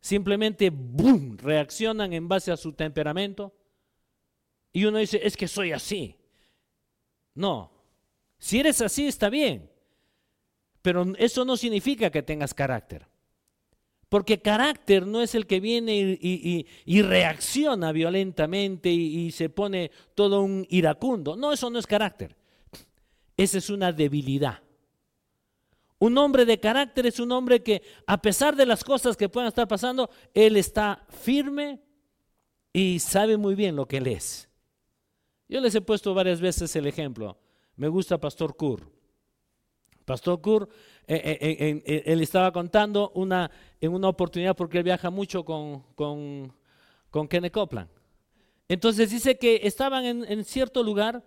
Simplemente, 0.05 0.69
¡boom!, 0.69 1.35
reaccionan 1.35 2.13
en 2.13 2.27
base 2.27 2.51
a 2.51 2.57
su 2.57 2.73
temperamento 2.73 3.55
y 4.71 4.85
uno 4.85 4.99
dice, 4.99 5.19
es 5.23 5.35
que 5.35 5.47
soy 5.47 5.71
así. 5.71 6.15
No, 7.33 7.71
si 8.37 8.59
eres 8.59 8.81
así 8.81 9.07
está 9.07 9.31
bien, 9.31 9.67
pero 10.83 11.11
eso 11.17 11.43
no 11.43 11.57
significa 11.57 12.11
que 12.11 12.21
tengas 12.21 12.53
carácter. 12.53 13.07
Porque 14.07 14.43
carácter 14.43 15.07
no 15.07 15.23
es 15.23 15.33
el 15.33 15.47
que 15.47 15.59
viene 15.59 16.19
y, 16.21 17.01
reacciona 17.01 17.91
violentamente 17.91 18.91
y, 18.91 19.31
se 19.31 19.49
pone 19.49 19.89
todo 20.13 20.43
un 20.43 20.67
iracundo. 20.69 21.35
No, 21.35 21.51
eso 21.51 21.71
no 21.71 21.79
es 21.79 21.87
carácter. 21.87 22.35
Esa 23.35 23.57
es 23.57 23.71
una 23.71 23.91
debilidad. 23.91 24.61
Un 25.99 26.17
hombre 26.17 26.45
de 26.45 26.59
carácter 26.59 27.05
es 27.05 27.19
un 27.19 27.31
hombre 27.31 27.63
que, 27.63 27.81
a 28.05 28.21
pesar 28.21 28.55
de 28.55 28.65
las 28.65 28.83
cosas 28.83 29.15
que 29.15 29.29
puedan 29.29 29.47
estar 29.47 29.67
pasando, 29.67 30.09
él 30.33 30.57
está 30.57 31.05
firme 31.09 31.81
y 32.73 32.99
sabe 32.99 33.37
muy 33.37 33.55
bien 33.55 33.75
lo 33.75 33.87
que 33.87 33.97
él 33.97 34.07
es. 34.07 34.49
Yo 35.47 35.61
les 35.61 35.73
he 35.75 35.81
puesto 35.81 36.13
varias 36.13 36.41
veces 36.41 36.75
el 36.75 36.87
ejemplo. 36.87 37.37
Me 37.75 37.87
gusta 37.87 38.17
Pastor 38.17 38.55
Kur. 38.55 38.91
Pastor 40.05 40.41
Kur, 40.41 40.69
eh, 41.07 41.37
eh, 41.41 41.83
eh, 41.85 42.03
él 42.05 42.21
estaba 42.21 42.51
contando 42.51 43.11
una, 43.15 43.49
en 43.81 43.93
una 43.93 44.09
oportunidad 44.09 44.55
porque 44.55 44.79
él 44.79 44.83
viaja 44.83 45.09
mucho 45.09 45.43
con, 45.43 45.83
con, 45.95 46.53
con 47.09 47.27
Kenneth. 47.27 47.57
Entonces 48.67 49.09
dice 49.09 49.37
que 49.37 49.61
estaban 49.63 50.05
en, 50.05 50.43
cierto 50.43 50.83
lugar 50.83 51.23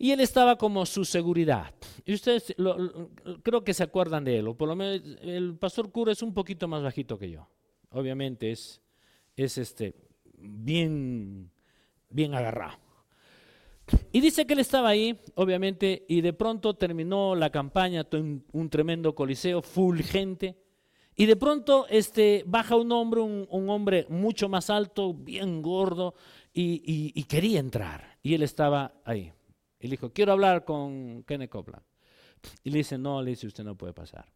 y 0.00 0.12
él 0.12 0.20
estaba 0.20 0.56
como 0.56 0.86
su 0.86 1.04
seguridad. 1.04 1.74
Y 2.06 2.14
ustedes 2.14 2.56
creo 3.42 3.62
que 3.62 3.74
se 3.74 3.82
acuerdan 3.82 4.24
de 4.24 4.38
él, 4.38 4.48
o 4.48 4.54
por 4.54 4.66
lo 4.66 4.74
menos 4.74 5.02
el 5.20 5.58
pastor 5.58 5.92
Kur 5.92 6.08
es 6.08 6.22
un 6.22 6.32
poquito 6.32 6.66
más 6.66 6.82
bajito 6.82 7.18
que 7.18 7.30
yo. 7.30 7.46
Obviamente 7.90 8.50
es, 8.50 8.80
es 9.36 9.58
este, 9.58 9.94
bien, 10.38 11.50
bien 12.08 12.34
agarrado. 12.34 12.78
Y 14.10 14.22
dice 14.22 14.46
que 14.46 14.54
él 14.54 14.60
estaba 14.60 14.88
ahí, 14.88 15.20
obviamente, 15.34 16.06
y 16.08 16.22
de 16.22 16.32
pronto 16.32 16.72
terminó 16.72 17.34
la 17.34 17.50
campaña, 17.50 18.06
un, 18.12 18.70
tremendo 18.70 19.14
coliseo, 19.14 19.60
full 19.60 20.00
gente. 20.00 20.56
Y 21.14 21.26
de 21.26 21.36
pronto 21.36 21.86
este, 21.90 22.42
baja 22.46 22.74
un 22.74 22.90
hombre, 22.92 23.20
un, 23.20 23.68
hombre 23.68 24.06
mucho 24.08 24.48
más 24.48 24.70
alto, 24.70 25.12
bien 25.12 25.60
gordo, 25.60 26.14
y, 26.54 27.22
quería 27.24 27.60
entrar. 27.60 28.16
Y 28.22 28.32
él 28.32 28.42
estaba 28.42 28.94
ahí. 29.04 29.30
Y 29.80 29.86
le 29.86 29.92
dijo, 29.92 30.12
quiero 30.12 30.32
hablar 30.32 30.64
con 30.64 31.24
Kenneth 31.24 31.50
Copeland. 31.50 31.84
Y 32.62 32.70
le 32.70 32.78
dice, 32.78 32.98
no, 32.98 33.22
le 33.22 33.30
dice, 33.30 33.46
usted 33.46 33.64
no 33.64 33.76
puede 33.76 33.92
pasar. 33.92 34.30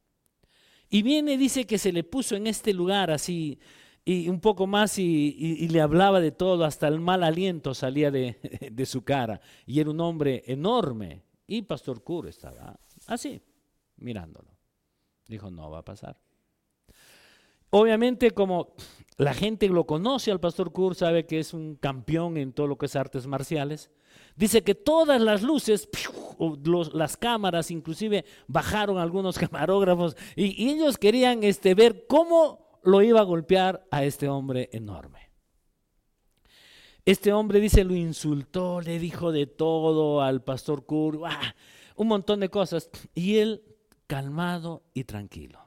Y 0.89 1.03
viene 1.03 1.35
y 1.35 1.37
dice 1.37 1.67
que 1.67 1.79
se 1.79 1.93
le 1.93 2.05
puso 2.05 2.35
en 2.37 2.47
este 2.47 2.73
lugar 2.73 3.11
así, 3.11 3.59
y 4.05 4.29
un 4.29 4.41
poco 4.41 4.67
más 4.67 4.99
y, 4.99 5.69
le 5.69 5.81
hablaba 5.81 6.21
de 6.21 6.31
todo, 6.31 6.65
hasta 6.65 6.89
el 6.89 7.01
mal 7.01 7.23
aliento 7.23 7.73
salía 7.73 8.11
de, 8.11 8.37
de, 8.73 8.87
su 8.87 9.03
cara. 9.03 9.41
Y 9.67 9.81
era 9.81 9.91
un 9.91 10.01
hombre 10.01 10.43
enorme. 10.47 11.23
Y 11.47 11.63
Pastor 11.63 12.03
Kur 12.03 12.27
estaba 12.27 12.79
así, 13.07 13.41
mirándolo. 13.97 14.51
Dijo, 15.27 15.51
no 15.51 15.71
va 15.71 15.79
a 15.79 15.85
pasar. 15.85 16.19
Obviamente 17.71 18.31
como 18.31 18.75
la 19.17 19.35
gente 19.35 19.69
lo 19.69 19.85
conoce 19.85 20.31
al 20.31 20.39
Pastor 20.39 20.71
Kur, 20.71 20.95
sabe 20.95 21.27
que 21.27 21.39
es 21.39 21.55
un 21.55 21.77
campeón 21.77 22.37
en 22.37 22.53
todo 22.53 22.67
lo 22.67 22.79
que 22.79 22.87
es 22.87 22.97
artes 22.97 23.27
marciales. 23.27 23.91
Dice 24.37 24.63
que 24.63 24.75
todas 24.75 25.21
las 25.21 25.43
luces, 25.43 25.89
las 26.93 27.17
cámaras, 27.17 27.71
inclusive 27.71 28.25
bajaron 28.47 28.99
algunos 28.99 29.39
camarógrafos 29.39 30.17
y, 30.35 30.71
ellos 30.71 30.99
querían 30.99 31.45
este, 31.45 31.75
ver 31.75 32.07
cómo 32.07 32.81
lo 32.83 33.03
iba 33.03 33.21
a 33.21 33.25
golpear 33.25 33.87
a 33.91 34.05
este 34.05 34.29
hombre 34.29 34.71
enorme. 34.73 35.31
Este 37.07 37.33
hombre 37.33 37.61
dice, 37.61 37.85
lo 37.85 37.95
insultó, 37.95 38.81
le 38.81 38.99
dijo 38.99 39.31
de 39.31 39.47
todo 39.47 40.23
al 40.23 40.43
pastor 40.43 40.87
Kur, 40.87 41.21
un 41.97 42.09
montón 42.09 42.41
de 42.41 42.49
cosas. 42.49 42.91
Y 43.15 43.37
él 43.37 43.63
calmado 44.07 44.83
y 44.95 45.05
tranquilo. 45.05 45.61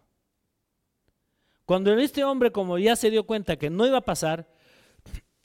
Cuando 1.65 1.93
este 1.93 2.23
hombre, 2.23 2.51
como 2.51 2.77
ya 2.77 2.95
se 2.95 3.11
dio 3.11 3.25
cuenta 3.25 3.57
que 3.57 3.69
no 3.69 3.85
iba 3.85 3.97
a 3.97 4.05
pasar, 4.05 4.47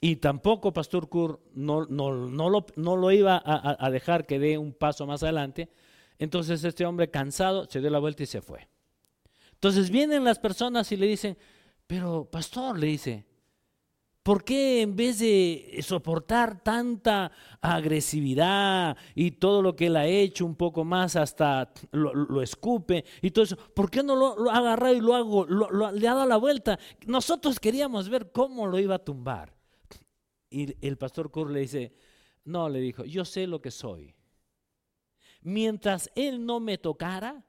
y 0.03 0.17
tampoco 0.17 0.73
Pastor 0.73 1.07
Kur 1.07 1.39
no, 1.53 1.85
no, 1.85 2.11
lo, 2.11 2.65
no 2.75 2.97
lo, 2.97 3.11
iba 3.13 3.41
a, 3.45 3.89
dejar 3.89 4.25
que 4.25 4.37
dé 4.37 4.57
un 4.57 4.73
paso 4.73 5.07
más 5.07 5.23
adelante, 5.23 5.69
entonces 6.19 6.61
este 6.65 6.85
hombre 6.85 7.09
cansado 7.09 7.69
se 7.69 7.79
dio 7.79 7.89
la 7.89 7.99
vuelta 7.99 8.23
y 8.23 8.25
se 8.25 8.41
fue. 8.41 8.67
Entonces 9.53 9.89
vienen 9.89 10.25
las 10.25 10.39
personas 10.39 10.91
y 10.91 10.97
le 10.97 11.07
dicen, 11.07 11.37
pero, 11.87 12.25
pastor, 12.29 12.77
le 12.77 12.87
dice, 12.87 13.25
¿por 14.23 14.43
qué 14.43 14.81
en 14.81 14.93
vez 14.97 15.19
de 15.19 15.79
soportar 15.81 16.61
tanta 16.61 17.31
agresividad 17.61 18.97
y 19.15 19.31
todo 19.31 19.61
lo 19.61 19.73
que 19.73 19.85
él 19.85 19.95
ha 19.95 20.05
hecho, 20.05 20.45
un 20.45 20.55
poco 20.55 20.83
más 20.83 21.15
hasta 21.15 21.71
lo, 21.91 22.41
escupe 22.41 23.05
y 23.21 23.31
todo 23.31 23.45
eso, 23.45 23.55
¿por 23.55 23.89
qué 23.89 24.03
no 24.03 24.17
lo, 24.17 24.51
ha 24.51 24.57
agarrado 24.57 24.95
y 24.95 24.99
lo 24.99 25.15
hago, 25.15 25.45
le 25.45 26.07
ha 26.09 26.13
dado 26.13 26.27
la 26.27 26.35
vuelta? 26.35 26.77
Nosotros 27.07 27.57
queríamos 27.57 28.09
ver 28.09 28.33
cómo 28.33 28.67
lo 28.67 28.77
iba 28.79 28.95
a 28.95 28.99
tumbar. 28.99 29.52
Y 30.53 30.77
el 30.85 30.97
pastor 30.99 31.31
Kur 31.31 31.49
le 31.49 31.61
dice, 31.61 31.95
no, 32.45 32.69
le 32.69 32.79
dijo, 32.79 33.03
yo 33.05 33.25
sé 33.25 33.47
lo 33.47 33.59
que 33.59 33.71
soy. 33.71 34.13
Mientras 35.41 36.11
él 36.13 36.45
no 36.45 36.59
me 36.59 36.77
tocara, 36.77 37.43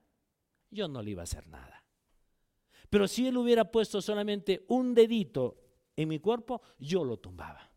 yo 0.71 0.89
no 0.89 1.03
le 1.03 1.11
iba 1.11 1.21
a 1.21 1.25
hacer 1.25 1.47
nada. 1.49 1.85
Pero 2.89 3.07
si 3.07 3.27
él 3.27 3.37
hubiera 3.37 3.71
puesto 3.71 4.01
solamente 4.01 4.65
un 4.69 4.95
dedito 4.95 5.61
en 5.95 6.09
mi 6.09 6.19
cuerpo, 6.19 6.63
yo 6.79 7.05
lo 7.05 7.19
tumbaba. 7.19 7.71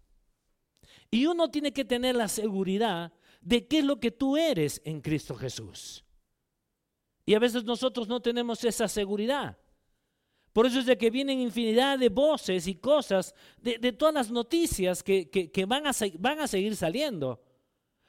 Y 1.11 1.25
uno 1.25 1.51
tiene 1.51 1.73
que 1.73 1.83
tener 1.83 2.15
la 2.15 2.29
seguridad 2.29 3.11
de 3.41 3.67
qué 3.67 3.79
es 3.79 3.85
lo 3.85 3.99
que 3.99 4.11
tú 4.11 4.37
eres 4.37 4.81
en 4.85 5.01
Cristo 5.01 5.35
Jesús. 5.35 6.05
Y 7.25 7.33
a 7.33 7.39
veces 7.39 7.65
nosotros 7.65 8.07
no 8.07 8.21
tenemos 8.21 8.63
esa 8.63 8.87
seguridad. 8.87 9.57
Por 10.57 10.65
eso 10.65 10.79
es 10.79 10.87
de 10.87 10.97
que 10.97 11.11
vienen 11.11 11.39
infinidad 11.39 11.99
de 11.99 12.09
voces 12.09 12.65
y 12.65 12.73
cosas, 12.73 13.35
de, 13.61 13.91
todas 13.91 14.15
las 14.15 14.31
noticias 14.31 15.03
que, 15.03 15.65
van, 15.67 15.85
a, 15.85 15.91
van, 16.17 16.39
a, 16.39 16.47
seguir 16.47 16.75
saliendo. 16.75 17.39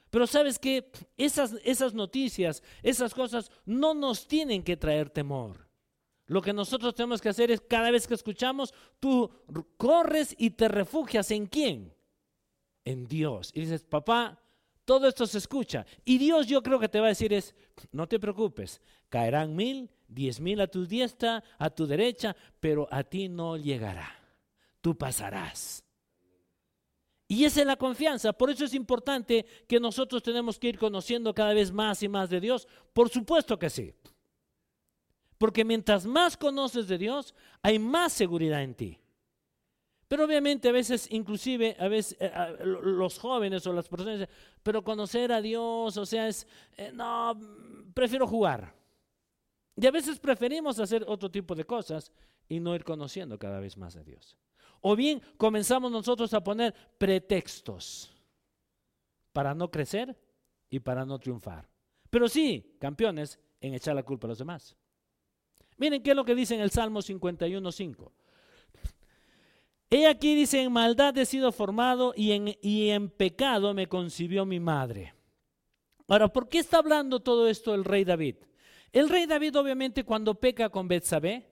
Pero 0.09 0.25
sabes 0.25 0.57
que 0.57 0.89
esas, 1.15 1.57
esas 1.63 1.93
noticias, 1.93 2.63
esas 2.81 3.13
cosas 3.13 3.51
no 3.67 3.93
nos 3.93 4.27
tienen 4.27 4.63
que 4.63 4.75
traer 4.75 5.11
temor. 5.11 5.69
Lo 6.25 6.41
que 6.41 6.51
nosotros 6.51 6.95
tenemos 6.95 7.21
que 7.21 7.29
hacer 7.29 7.51
es 7.51 7.61
cada 7.61 7.91
vez 7.91 8.07
que 8.07 8.15
escuchamos, 8.15 8.73
tú 8.99 9.29
corres 9.77 10.33
y 10.35 10.49
te 10.49 10.69
refugias 10.69 11.29
en 11.29 11.45
quién? 11.45 11.93
En 12.83 13.05
Dios. 13.05 13.51
Y 13.53 13.59
dices, 13.59 13.83
papá, 13.83 14.41
todo 14.85 15.07
esto 15.07 15.27
se 15.27 15.37
escucha. 15.37 15.85
Y 16.03 16.17
Dios 16.17 16.47
yo 16.47 16.63
creo 16.63 16.79
que 16.79 16.89
te 16.89 16.99
va 16.99 17.05
a 17.05 17.09
decir 17.09 17.31
es, 17.31 17.53
no 17.91 18.07
te 18.07 18.19
preocupes, 18.19 18.81
caerán 19.07 19.55
mil, 19.55 19.91
diez 20.09 20.39
mil 20.39 20.59
a 20.59 20.67
tu 20.67 20.85
diestra, 20.85 21.43
a 21.57 21.69
tu 21.69 21.85
derecha, 21.85 22.35
pero 22.59 22.87
a 22.91 23.03
ti 23.03 23.29
no 23.29 23.55
llegará. 23.55 24.09
Tú 24.81 24.97
pasarás. 24.97 25.83
Y 27.27 27.45
esa 27.45 27.61
es 27.61 27.67
la 27.67 27.75
confianza. 27.75 28.33
Por 28.33 28.49
eso 28.49 28.65
es 28.65 28.73
importante 28.73 29.45
que 29.67 29.79
nosotros 29.79 30.23
tenemos 30.23 30.57
que 30.57 30.69
ir 30.69 30.79
conociendo 30.79 31.33
cada 31.33 31.53
vez 31.53 31.71
más 31.71 32.01
y 32.01 32.09
más 32.09 32.29
de 32.29 32.39
Dios. 32.39 32.67
Por 32.91 33.09
supuesto 33.09 33.59
que 33.59 33.69
sí. 33.69 33.93
Porque 35.37 35.63
mientras 35.63 36.07
más 36.07 36.35
conoces 36.35 36.87
de 36.87 36.97
Dios, 36.97 37.35
hay 37.61 37.77
más 37.77 38.13
seguridad 38.13 38.63
en 38.63 38.73
ti. 38.73 38.99
Pero 40.07 40.25
obviamente 40.25 40.69
a 40.69 40.71
veces, 40.71 41.07
inclusive, 41.11 41.77
a 41.79 41.87
veces 41.87 42.17
eh, 42.19 42.31
los 42.63 43.19
jóvenes 43.19 43.65
o 43.67 43.73
las 43.73 43.87
personas 43.87 44.19
dicen, 44.19 44.35
pero 44.63 44.83
conocer 44.83 45.31
a 45.31 45.39
Dios, 45.39 45.97
o 45.97 46.05
sea, 46.07 46.27
es, 46.27 46.47
eh, 46.77 46.91
no, 46.91 47.39
prefiero 47.93 48.25
jugar. 48.25 48.78
Y 49.79 49.87
a 49.87 49.91
veces 49.91 50.19
preferimos 50.19 50.77
hacer 50.79 51.05
otro 51.07 51.31
tipo 51.31 51.55
de 51.55 51.63
cosas 51.63 52.11
y 52.49 52.59
no 52.59 52.75
ir 52.75 52.83
conociendo 52.83 53.39
cada 53.39 53.61
vez 53.61 53.77
más 53.77 53.95
a 53.95 54.03
Dios. 54.03 54.35
O 54.81 54.93
bien 54.93 55.21
comenzamos 55.37 55.89
nosotros 55.89 56.33
a 56.33 56.43
poner 56.43 56.73
pretextos 56.97 58.13
para 59.31 59.53
no 59.55 59.71
crecer 59.71 60.17
y 60.69 60.79
para 60.79 61.05
no 61.05 61.17
triunfar. 61.17 61.69
Pero 62.09 62.27
sí, 62.27 62.75
campeones, 62.77 63.39
en 63.61 63.73
echar 63.73 63.95
la 63.95 64.03
culpa 64.03 64.27
a 64.27 64.29
los 64.29 64.39
demás. 64.39 64.75
Miren 65.77 66.03
qué 66.03 66.09
es 66.09 66.15
lo 66.15 66.25
que 66.25 66.35
dice 66.35 66.55
en 66.55 66.61
el 66.61 66.71
Salmo 66.71 66.99
51.5. 66.99 68.11
He 69.91 70.07
aquí 70.07 70.35
dice, 70.35 70.61
en 70.61 70.73
maldad 70.73 71.17
he 71.17 71.25
sido 71.25 71.53
formado 71.53 72.13
y 72.17 72.33
en, 72.33 72.55
y 72.61 72.89
en 72.89 73.09
pecado 73.09 73.73
me 73.73 73.87
concibió 73.87 74.45
mi 74.45 74.59
madre. 74.59 75.13
Ahora, 76.09 76.27
¿por 76.27 76.49
qué 76.49 76.59
está 76.59 76.79
hablando 76.79 77.21
todo 77.21 77.47
esto 77.47 77.73
el 77.73 77.85
rey 77.85 78.03
David? 78.03 78.35
El 78.91 79.09
rey 79.09 79.25
David 79.25 79.57
obviamente 79.57 80.03
cuando 80.03 80.35
peca 80.35 80.69
con 80.69 80.87
Betsabé, 80.87 81.45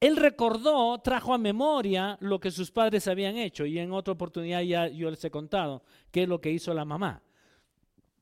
él 0.00 0.16
recordó, 0.16 0.98
trajo 0.98 1.32
a 1.32 1.38
memoria 1.38 2.16
lo 2.20 2.40
que 2.40 2.50
sus 2.50 2.70
padres 2.70 3.06
habían 3.06 3.36
hecho 3.36 3.64
y 3.64 3.78
en 3.78 3.92
otra 3.92 4.12
oportunidad 4.12 4.60
ya 4.62 4.88
yo 4.88 5.10
les 5.10 5.24
he 5.24 5.30
contado 5.30 5.82
qué 6.10 6.24
es 6.24 6.28
lo 6.28 6.40
que 6.40 6.50
hizo 6.50 6.74
la 6.74 6.84
mamá. 6.84 7.22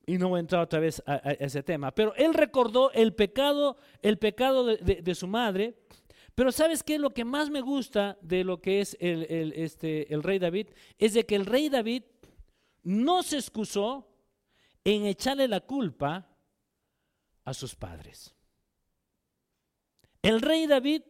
Y 0.07 0.19
no 0.19 0.29
voy 0.29 0.39
a 0.39 0.41
entrar 0.41 0.63
otra 0.63 0.81
vez 0.81 1.03
a, 1.07 1.17
ese 1.39 1.63
tema, 1.63 1.93
pero 1.93 2.15
él 2.17 2.35
recordó 2.35 2.91
el 2.93 3.15
pecado, 3.15 3.77
el 4.03 4.19
pecado 4.19 4.67
de 4.67 5.15
su 5.15 5.27
madre 5.27 5.77
pero 6.41 6.53
¿sabes 6.53 6.83
qué? 6.83 6.99
Lo 6.99 7.11
que 7.11 7.27
más 7.27 7.51
me 7.51 7.61
gusta 7.61 8.17
de 8.23 8.45
lo 8.45 8.63
que 8.63 8.81
es 8.81 8.97
el, 8.99 9.53
este, 9.55 10.11
el 10.15 10.23
rey 10.23 10.39
David 10.39 10.69
es 10.99 11.13
de 11.13 11.27
que 11.27 11.35
el 11.35 11.45
rey 11.45 11.69
David 11.69 12.05
no 12.83 13.23
se 13.23 13.37
excusó 13.37 14.09
en 14.83 15.05
echarle 15.05 15.49
la 15.49 15.61
culpa 15.61 16.30
a 17.45 17.55
sus 17.55 17.75
padres. 17.75 18.35
El 20.23 20.41
rey 20.41 20.67
David 20.67 21.03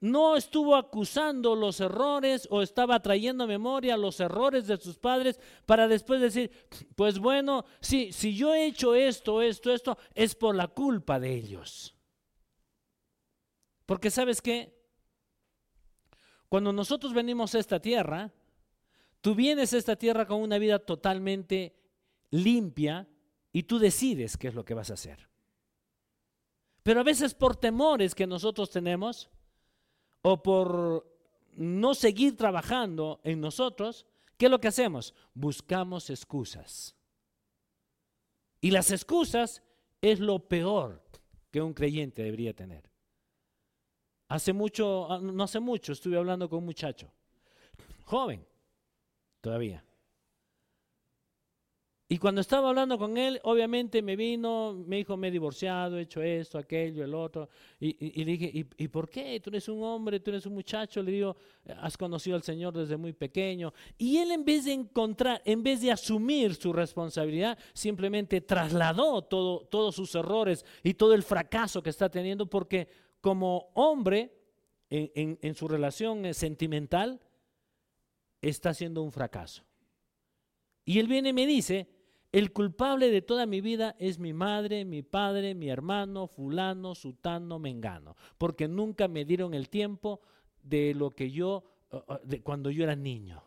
no 0.00 0.34
estuvo 0.34 0.76
acusando 0.76 1.54
los 1.54 1.78
errores 1.80 2.48
o 2.50 2.62
estaba 2.62 3.00
trayendo 3.00 3.44
a 3.44 3.46
memoria 3.46 3.96
los 3.96 4.18
errores 4.18 4.66
de 4.66 4.78
sus 4.78 4.98
padres 4.98 5.38
para 5.66 5.88
después 5.88 6.20
decir, 6.20 6.50
pues 6.96 7.18
bueno, 7.18 7.66
sí, 7.80 8.12
si 8.12 8.34
yo 8.34 8.54
he 8.54 8.66
hecho 8.66 8.94
esto, 8.94 9.42
esto, 9.42 9.72
esto, 9.72 9.98
es 10.14 10.34
por 10.34 10.54
la 10.54 10.68
culpa 10.68 11.20
de 11.20 11.34
ellos. 11.34 11.94
Porque 13.84 14.10
sabes 14.10 14.40
qué? 14.40 14.74
Cuando 16.48 16.72
nosotros 16.72 17.12
venimos 17.12 17.54
a 17.54 17.58
esta 17.58 17.80
tierra, 17.80 18.32
tú 19.20 19.34
vienes 19.34 19.72
a 19.74 19.78
esta 19.78 19.96
tierra 19.96 20.26
con 20.26 20.40
una 20.40 20.58
vida 20.58 20.78
totalmente 20.78 21.76
limpia 22.30 23.06
y 23.52 23.64
tú 23.64 23.78
decides 23.78 24.36
qué 24.36 24.48
es 24.48 24.54
lo 24.54 24.64
que 24.64 24.74
vas 24.74 24.90
a 24.90 24.94
hacer. 24.94 25.29
Pero 26.82 27.00
a 27.00 27.04
veces 27.04 27.34
por 27.34 27.56
temores 27.56 28.14
que 28.14 28.26
nosotros 28.26 28.70
tenemos 28.70 29.30
o 30.22 30.42
por 30.42 31.06
no 31.56 31.94
seguir 31.94 32.36
trabajando 32.36 33.20
en 33.24 33.40
nosotros, 33.40 34.06
¿qué 34.36 34.46
es 34.46 34.50
lo 34.50 34.60
que 34.60 34.68
hacemos? 34.68 35.14
Buscamos 35.34 36.10
excusas. 36.10 36.96
Y 38.60 38.70
las 38.70 38.90
excusas 38.90 39.62
es 40.00 40.20
lo 40.20 40.38
peor 40.48 41.02
que 41.50 41.60
un 41.60 41.74
creyente 41.74 42.22
debería 42.22 42.54
tener. 42.54 42.90
Hace 44.28 44.52
mucho, 44.52 45.10
ah, 45.10 45.18
no 45.20 45.42
hace 45.42 45.58
mucho, 45.58 45.92
estuve 45.92 46.16
hablando 46.16 46.48
con 46.48 46.60
un 46.60 46.66
muchacho, 46.66 47.10
joven, 48.04 48.46
todavía. 49.40 49.84
Y 52.12 52.18
cuando 52.18 52.40
estaba 52.40 52.70
hablando 52.70 52.98
con 52.98 53.16
él, 53.16 53.38
obviamente 53.44 54.02
me 54.02 54.16
vino, 54.16 54.74
me 54.84 54.96
dijo, 54.96 55.16
me 55.16 55.28
he 55.28 55.30
divorciado, 55.30 55.96
he 55.96 56.02
hecho 56.02 56.20
esto, 56.20 56.58
aquello, 56.58 57.04
el 57.04 57.14
otro. 57.14 57.48
Y, 57.78 58.24
le 58.24 58.32
dije, 58.32 58.50
¿y, 58.52 58.88
por 58.88 59.08
qué? 59.08 59.38
Tú 59.38 59.50
eres 59.50 59.68
un 59.68 59.80
hombre, 59.84 60.18
tú 60.18 60.30
eres 60.32 60.44
un 60.44 60.54
muchacho. 60.54 61.04
Le 61.04 61.12
digo, 61.12 61.36
has 61.78 61.96
conocido 61.96 62.34
al 62.34 62.42
Señor 62.42 62.76
desde 62.76 62.96
muy 62.96 63.12
pequeño. 63.12 63.72
Y 63.96 64.16
él 64.16 64.32
en 64.32 64.44
vez 64.44 64.64
de 64.64 64.72
encontrar, 64.72 65.40
en 65.44 65.62
vez 65.62 65.82
de 65.82 65.92
asumir 65.92 66.56
su 66.56 66.72
responsabilidad, 66.72 67.56
simplemente 67.74 68.40
trasladó 68.40 69.22
todo, 69.22 69.60
todos 69.66 69.94
sus 69.94 70.12
errores 70.16 70.64
y 70.82 70.94
todo 70.94 71.14
el 71.14 71.22
fracaso 71.22 71.80
que 71.80 71.90
está 71.90 72.08
teniendo 72.08 72.50
porque 72.50 72.88
como 73.20 73.70
hombre 73.74 74.34
en, 74.90 75.54
su 75.54 75.68
relación 75.68 76.26
eh, 76.26 76.34
sentimental 76.34 77.20
está 78.42 78.74
siendo 78.74 79.00
un 79.00 79.12
fracaso. 79.12 79.62
Y 80.84 80.98
él 80.98 81.06
viene 81.06 81.28
y 81.28 81.32
me 81.34 81.46
dice, 81.46 81.99
el 82.32 82.52
culpable 82.52 83.10
de 83.10 83.22
toda 83.22 83.46
mi 83.46 83.60
vida 83.60 83.96
es 83.98 84.18
mi 84.18 84.32
madre, 84.32 84.84
mi 84.84 85.02
padre, 85.02 85.54
mi 85.54 85.68
hermano, 85.68 86.28
fulano, 86.28 86.94
sutano, 86.94 87.58
mengano, 87.58 88.16
porque 88.38 88.68
nunca 88.68 89.08
me 89.08 89.24
dieron 89.24 89.52
el 89.54 89.68
tiempo 89.68 90.20
de 90.62 90.94
lo 90.94 91.10
que 91.10 91.30
yo, 91.30 91.64
de 92.22 92.40
cuando 92.40 92.70
yo 92.70 92.84
era 92.84 92.94
niño. 92.94 93.42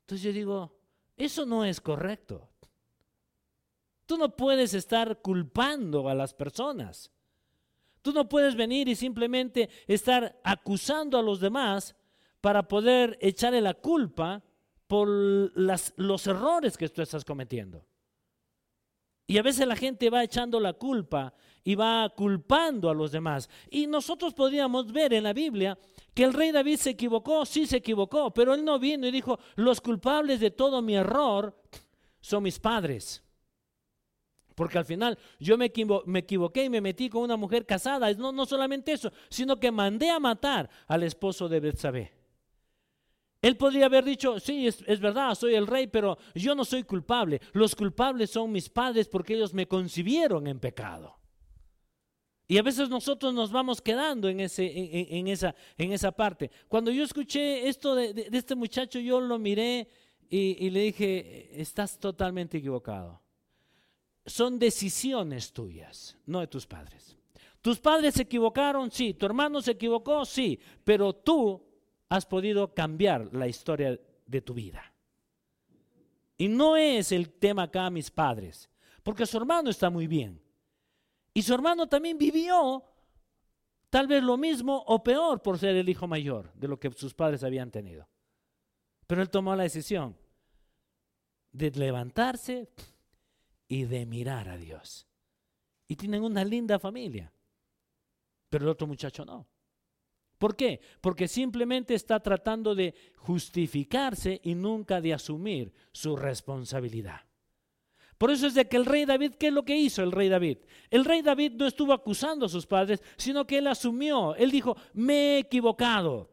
Entonces 0.00 0.24
yo 0.24 0.32
digo, 0.32 0.76
eso 1.16 1.46
no 1.46 1.64
es 1.64 1.80
correcto. 1.80 2.48
Tú 4.06 4.18
no 4.18 4.34
puedes 4.36 4.74
estar 4.74 5.22
culpando 5.22 6.08
a 6.08 6.14
las 6.14 6.34
personas. 6.34 7.10
Tú 8.02 8.12
no 8.12 8.28
puedes 8.28 8.54
venir 8.54 8.88
y 8.88 8.96
simplemente 8.96 9.70
estar 9.86 10.38
acusando 10.44 11.18
a 11.18 11.22
los 11.22 11.40
demás 11.40 11.96
para 12.40 12.68
poder 12.68 13.16
echarle 13.22 13.62
la 13.62 13.72
culpa 13.72 14.42
por 14.94 15.08
los 15.08 16.26
errores 16.28 16.78
que 16.78 16.88
tú 16.88 17.02
estás 17.02 17.24
cometiendo. 17.24 17.84
Y 19.26 19.38
a 19.38 19.42
veces 19.42 19.66
la 19.66 19.74
gente 19.74 20.08
va 20.08 20.22
echando 20.22 20.60
la 20.60 20.74
culpa 20.74 21.34
y 21.64 21.74
va 21.74 22.08
culpando 22.10 22.88
a 22.88 22.94
los 22.94 23.10
demás. 23.10 23.50
Y 23.72 23.88
nosotros 23.88 24.34
podríamos 24.34 24.92
ver 24.92 25.12
en 25.12 25.24
la 25.24 25.32
Biblia 25.32 25.76
que 26.14 26.22
el 26.22 26.32
rey 26.32 26.52
David 26.52 26.76
se 26.76 26.90
equivocó, 26.90 27.44
sí 27.44 27.66
se 27.66 27.78
equivocó, 27.78 28.32
pero 28.32 28.54
él 28.54 28.64
no 28.64 28.78
vino 28.78 29.08
y 29.08 29.10
dijo, 29.10 29.40
los 29.56 29.80
culpables 29.80 30.38
de 30.38 30.52
todo 30.52 30.80
mi 30.80 30.94
error 30.94 31.60
son 32.20 32.44
mis 32.44 32.60
padres. 32.60 33.20
Porque 34.54 34.78
al 34.78 34.84
final 34.84 35.18
yo 35.40 35.58
me, 35.58 35.64
equivoqué 35.64 36.66
y 36.66 36.70
me 36.70 36.80
metí 36.80 37.08
con 37.10 37.22
una 37.22 37.36
mujer 37.36 37.66
casada. 37.66 38.12
No, 38.12 38.30
no 38.30 38.46
solamente 38.46 38.92
eso, 38.92 39.12
sino 39.28 39.58
que 39.58 39.72
mandé 39.72 40.08
a 40.08 40.20
matar 40.20 40.70
al 40.86 41.02
esposo 41.02 41.48
de 41.48 41.58
Betsabé. 41.58 42.23
Él 43.44 43.56
podría 43.56 43.86
haber 43.86 44.04
dicho, 44.04 44.40
sí, 44.40 44.66
es, 44.66 45.00
verdad, 45.00 45.34
soy 45.34 45.54
el 45.54 45.66
rey, 45.66 45.86
pero 45.86 46.16
yo 46.34 46.54
no 46.54 46.64
soy 46.64 46.82
culpable. 46.82 47.40
Los 47.52 47.74
culpables 47.74 48.30
son 48.30 48.50
mis 48.50 48.68
padres 48.68 49.06
porque 49.06 49.34
ellos 49.34 49.52
me 49.52 49.68
concibieron 49.68 50.46
en 50.46 50.58
pecado. 50.58 51.18
Y 52.46 52.56
a 52.56 52.62
veces 52.62 52.88
nosotros 52.88 53.34
nos 53.34 53.52
vamos 53.52 53.82
quedando 53.82 54.28
en, 54.28 54.40
ese, 54.40 54.64
en, 54.64 55.28
esa, 55.28 55.54
en 55.76 55.92
esa 55.92 56.12
parte. 56.12 56.50
Cuando 56.68 56.90
yo 56.90 57.04
escuché 57.04 57.68
esto 57.68 57.94
de, 57.94 58.28
este 58.32 58.54
muchacho, 58.54 58.98
yo 58.98 59.20
lo 59.20 59.38
miré 59.38 59.88
y 60.30 60.70
le 60.70 60.80
dije, 60.80 61.60
estás 61.60 61.98
totalmente 61.98 62.58
equivocado 62.58 63.24
son 64.26 64.58
decisiones 64.58 65.52
tuyas, 65.52 66.16
no 66.26 66.40
de 66.40 66.46
tus 66.46 66.66
padres. 66.66 67.16
Tus 67.60 67.78
padres 67.78 68.14
se 68.14 68.22
equivocaron, 68.22 68.90
sí. 68.90 69.14
Tu 69.14 69.26
hermano 69.26 69.60
se 69.60 69.72
equivocó, 69.72 70.24
sí. 70.24 70.58
Pero 70.82 71.14
tú 71.14 71.62
has 72.08 72.26
podido 72.26 72.74
cambiar 72.74 73.34
la 73.34 73.48
historia 73.48 73.98
de 74.26 74.40
tu 74.40 74.54
vida. 74.54 74.92
Y 76.36 76.48
no 76.48 76.76
es 76.76 77.12
el 77.12 77.30
tema 77.30 77.64
acá 77.64 77.90
mis 77.90 78.10
padres, 78.10 78.68
porque 79.02 79.26
su 79.26 79.36
hermano 79.36 79.70
está 79.70 79.90
muy 79.90 80.06
bien. 80.06 80.40
Y 81.32 81.42
su 81.42 81.54
hermano 81.54 81.88
también 81.88 82.18
vivió 82.18 82.84
tal 83.90 84.06
vez 84.06 84.22
lo 84.22 84.36
mismo 84.36 84.84
o 84.86 85.02
peor 85.02 85.42
por 85.42 85.58
ser 85.58 85.76
el 85.76 85.88
hijo 85.88 86.06
mayor 86.06 86.52
de 86.54 86.68
lo 86.68 86.78
que 86.78 86.90
sus 86.92 87.14
padres 87.14 87.44
habían 87.44 87.70
tenido. 87.70 88.08
Pero 89.06 89.22
él 89.22 89.30
tomó 89.30 89.54
la 89.54 89.64
decisión 89.64 90.16
de 91.52 91.70
levantarse, 91.70 92.68
y 93.68 93.84
de 93.84 94.06
mirar 94.06 94.48
a 94.48 94.56
Dios. 94.56 95.06
Y 95.88 95.96
tienen 95.96 96.22
una 96.22 96.44
linda 96.44 96.78
familia. 96.78 97.32
Pero 98.48 98.64
el 98.64 98.70
otro 98.70 98.86
muchacho 98.86 99.24
no. 99.24 99.46
¿Por 100.44 100.56
qué? 100.56 100.78
Porque 101.00 101.26
simplemente 101.26 101.94
está 101.94 102.20
tratando 102.20 102.74
de 102.74 102.94
justificarse 103.16 104.42
y 104.44 104.54
nunca 104.54 105.00
de 105.00 105.14
asumir 105.14 105.72
su 105.90 106.16
responsabilidad. 106.16 107.22
Por 108.18 108.30
eso 108.30 108.46
es 108.46 108.52
de 108.52 108.68
que 108.68 108.76
el 108.76 108.84
rey 108.84 109.06
David, 109.06 109.36
¿qué 109.38 109.46
es 109.46 109.54
lo 109.54 109.64
que 109.64 109.74
hizo 109.74 110.02
el 110.02 110.12
rey 110.12 110.28
David? 110.28 110.58
El 110.90 111.06
rey 111.06 111.22
David 111.22 111.52
no 111.52 111.66
estuvo 111.66 111.94
acusando 111.94 112.44
a 112.44 112.50
sus 112.50 112.66
padres, 112.66 113.02
sino 113.16 113.46
que 113.46 113.56
él 113.56 113.66
asumió, 113.68 114.34
él 114.34 114.50
dijo, 114.50 114.76
me 114.92 115.14
he 115.14 115.38
equivocado. 115.38 116.30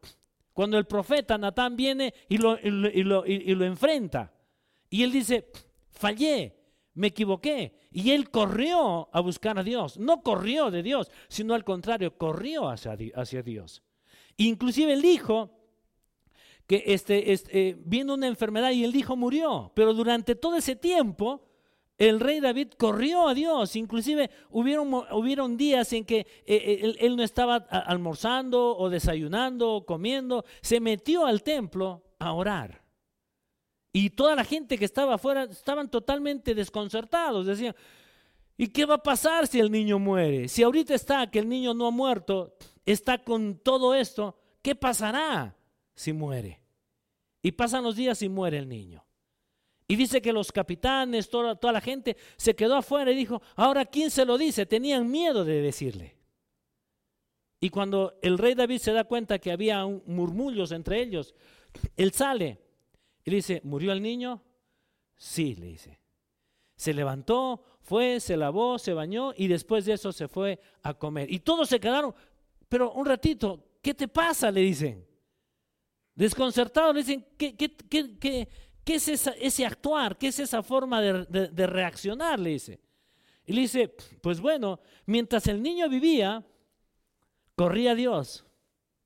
Cuando 0.52 0.76
el 0.76 0.84
profeta 0.84 1.38
Natán 1.38 1.74
viene 1.74 2.12
y 2.28 2.36
lo, 2.36 2.58
enfrenta, 3.64 4.30
y 4.90 5.04
él 5.04 5.10
dice, 5.10 5.50
fallé, 5.90 6.54
me 6.92 7.06
equivoqué. 7.06 7.88
Y 7.90 8.10
él 8.10 8.28
corrió 8.28 9.08
a 9.10 9.20
buscar 9.20 9.58
a 9.58 9.62
Dios. 9.62 9.96
No 9.96 10.22
corrió 10.22 10.70
de 10.70 10.82
Dios, 10.82 11.10
sino 11.28 11.54
al 11.54 11.64
contrario, 11.64 12.18
corrió 12.18 12.68
hacia 12.68 13.42
Dios. 13.42 13.82
Inclusive 14.36 14.92
él 14.92 15.02
dijo 15.02 15.50
que 16.66 16.84
este, 16.86 17.32
este 17.32 17.76
vino 17.84 18.14
una 18.14 18.26
enfermedad 18.26 18.70
y 18.70 18.84
el 18.84 18.94
hijo 18.96 19.16
murió. 19.16 19.72
Pero 19.74 19.94
durante 19.94 20.34
todo 20.34 20.56
ese 20.56 20.76
tiempo, 20.76 21.42
el 21.98 22.20
rey 22.20 22.40
David 22.40 22.68
corrió 22.78 23.28
a 23.28 23.34
Dios. 23.34 23.76
Inclusive 23.76 24.30
hubieron, 24.50 24.92
hubieron 25.12 25.56
días 25.56 25.92
en 25.92 26.04
que 26.04 26.18
eh, 26.18 26.26
eh, 26.46 26.78
él, 26.82 26.96
él, 27.00 27.16
no 27.16 27.22
estaba 27.22 27.56
almorzando 27.56 28.76
o 28.76 28.88
desayunando 28.90 29.72
o 29.72 29.86
comiendo. 29.86 30.44
Se 30.62 30.80
metió 30.80 31.26
al 31.26 31.42
templo 31.42 32.02
a 32.18 32.32
orar. 32.32 32.82
Y 33.92 34.10
toda 34.10 34.34
la 34.34 34.44
gente 34.44 34.78
que 34.78 34.86
estaba 34.86 35.14
afuera 35.14 35.44
estaban 35.44 35.90
totalmente 35.90 36.54
desconcertados. 36.54 37.46
Decían, 37.46 37.74
¿y 38.62 38.68
qué 38.68 38.86
va 38.86 38.94
a 38.94 39.02
pasar 39.02 39.48
si 39.48 39.58
el 39.58 39.72
niño 39.72 39.98
muere? 39.98 40.46
Si 40.46 40.62
ahorita 40.62 40.94
está 40.94 41.28
que 41.28 41.40
el 41.40 41.48
niño 41.48 41.74
no 41.74 41.88
ha 41.88 41.90
muerto, 41.90 42.54
está 42.86 43.18
con 43.18 43.58
todo 43.58 43.92
esto, 43.92 44.38
¿qué 44.62 44.76
pasará 44.76 45.56
si 45.96 46.12
muere? 46.12 46.60
Y 47.42 47.50
pasan 47.50 47.82
los 47.82 47.96
días 47.96 48.22
y 48.22 48.28
muere 48.28 48.58
el 48.58 48.68
niño. 48.68 49.04
Y 49.88 49.96
dice 49.96 50.22
que 50.22 50.32
los 50.32 50.52
capitanes, 50.52 51.28
toda, 51.28 51.56
toda 51.56 51.72
la 51.72 51.80
gente 51.80 52.16
se 52.36 52.54
quedó 52.54 52.76
afuera 52.76 53.10
y 53.10 53.16
dijo, 53.16 53.42
ahora 53.56 53.84
¿quién 53.84 54.12
se 54.12 54.24
lo 54.24 54.38
dice? 54.38 54.64
Tenían 54.64 55.10
miedo 55.10 55.44
de 55.44 55.60
decirle. 55.60 56.16
Y 57.58 57.68
cuando 57.68 58.16
el 58.22 58.38
rey 58.38 58.54
David 58.54 58.78
se 58.78 58.92
da 58.92 59.02
cuenta 59.02 59.40
que 59.40 59.50
había 59.50 59.84
murmullos 59.84 60.70
entre 60.70 61.02
ellos, 61.02 61.34
él 61.96 62.12
sale 62.12 62.60
y 63.24 63.32
dice, 63.32 63.60
¿murió 63.64 63.90
el 63.90 64.00
niño? 64.00 64.40
Sí, 65.16 65.56
le 65.56 65.66
dice. 65.66 66.01
Se 66.82 66.92
levantó, 66.92 67.62
fue, 67.80 68.18
se 68.18 68.36
lavó, 68.36 68.76
se 68.76 68.92
bañó 68.92 69.32
y 69.36 69.46
después 69.46 69.84
de 69.84 69.92
eso 69.92 70.10
se 70.10 70.26
fue 70.26 70.58
a 70.82 70.92
comer. 70.94 71.32
Y 71.32 71.38
todos 71.38 71.68
se 71.68 71.78
quedaron, 71.78 72.12
pero 72.68 72.90
un 72.94 73.06
ratito, 73.06 73.76
¿qué 73.80 73.94
te 73.94 74.08
pasa? 74.08 74.50
Le 74.50 74.62
dicen. 74.62 75.06
Desconcertados, 76.12 76.92
le 76.92 77.04
dicen, 77.04 77.24
¿qué, 77.38 78.48
es 78.84 79.08
ese 79.08 79.64
actuar? 79.64 80.18
¿Qué 80.18 80.26
es 80.26 80.40
esa 80.40 80.60
forma 80.60 81.00
de, 81.00 81.48
de 81.52 81.66
reaccionar? 81.68 82.40
Le 82.40 82.50
dice. 82.50 82.80
Y 83.46 83.52
le 83.52 83.60
dice, 83.60 83.94
pues 84.20 84.40
bueno, 84.40 84.80
mientras 85.06 85.46
el 85.46 85.62
niño 85.62 85.88
vivía, 85.88 86.44
corría 87.54 87.92
a 87.92 87.94
Dios 87.94 88.44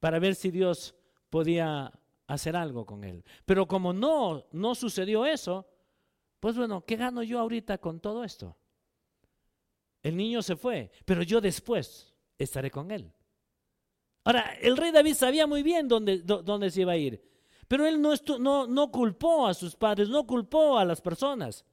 para 0.01 0.19
ver 0.19 0.35
si 0.35 0.51
Dios 0.51 0.95
podía 1.29 1.93
hacer 2.27 2.57
algo 2.57 2.87
con 2.87 3.05
él. 3.05 3.23
Pero 3.45 3.69
como 3.69 3.93
no, 3.93 4.47
no 4.51 4.75
sucedió 4.75 5.27
eso, 5.27 5.67
pues 6.47 6.57
bueno, 6.57 6.85
¿qué 6.87 6.95
gano 6.95 7.25
yo 7.25 7.41
ahorita 7.41 7.79
con 7.79 7.99
todo 7.99 8.23
esto? 8.23 8.57
El 10.01 10.17
niño 10.17 10.43
se 10.43 10.55
fue, 10.55 10.93
pero 11.05 11.25
yo 11.25 11.41
después 11.41 12.15
estaré 12.39 12.71
con 12.71 12.93
él. 12.93 13.13
Ahora, 14.23 14.57
el 14.61 14.77
rey 14.77 14.93
David 14.93 15.15
sabía 15.15 15.49
muy 15.49 15.65
bien 15.65 15.89
dónde, 15.89 16.19
dónde 16.19 16.71
se 16.71 16.83
iba 16.83 16.93
a 16.93 16.97
ir, 16.97 17.21
pero 17.67 17.85
él 17.85 18.01
no, 18.01 18.13
no, 18.39 18.69
no 18.69 18.93
culpó 18.93 19.49
a 19.49 19.55
sus 19.55 19.75
padres, 19.75 20.09
no 20.09 20.25
culpó 20.25 20.79
a 20.79 20.85
las 20.85 21.01
personas. 21.01 21.65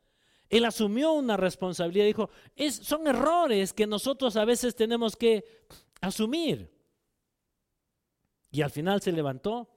Él 0.50 0.66
asumió 0.66 1.12
una 1.12 1.38
responsabilidad, 1.38 2.08
dijo, 2.08 2.32
es, 2.56 2.74
son 2.74 3.06
errores 3.06 3.74
que 3.74 3.86
nosotros 3.86 4.36
a 4.38 4.44
veces 4.44 4.76
tenemos 4.76 5.16
que 5.16 5.46
asumir. 6.02 6.74
Y 8.50 8.64
al 8.64 8.72
final 8.72 9.04
se 9.04 9.12
levantó 9.12 9.70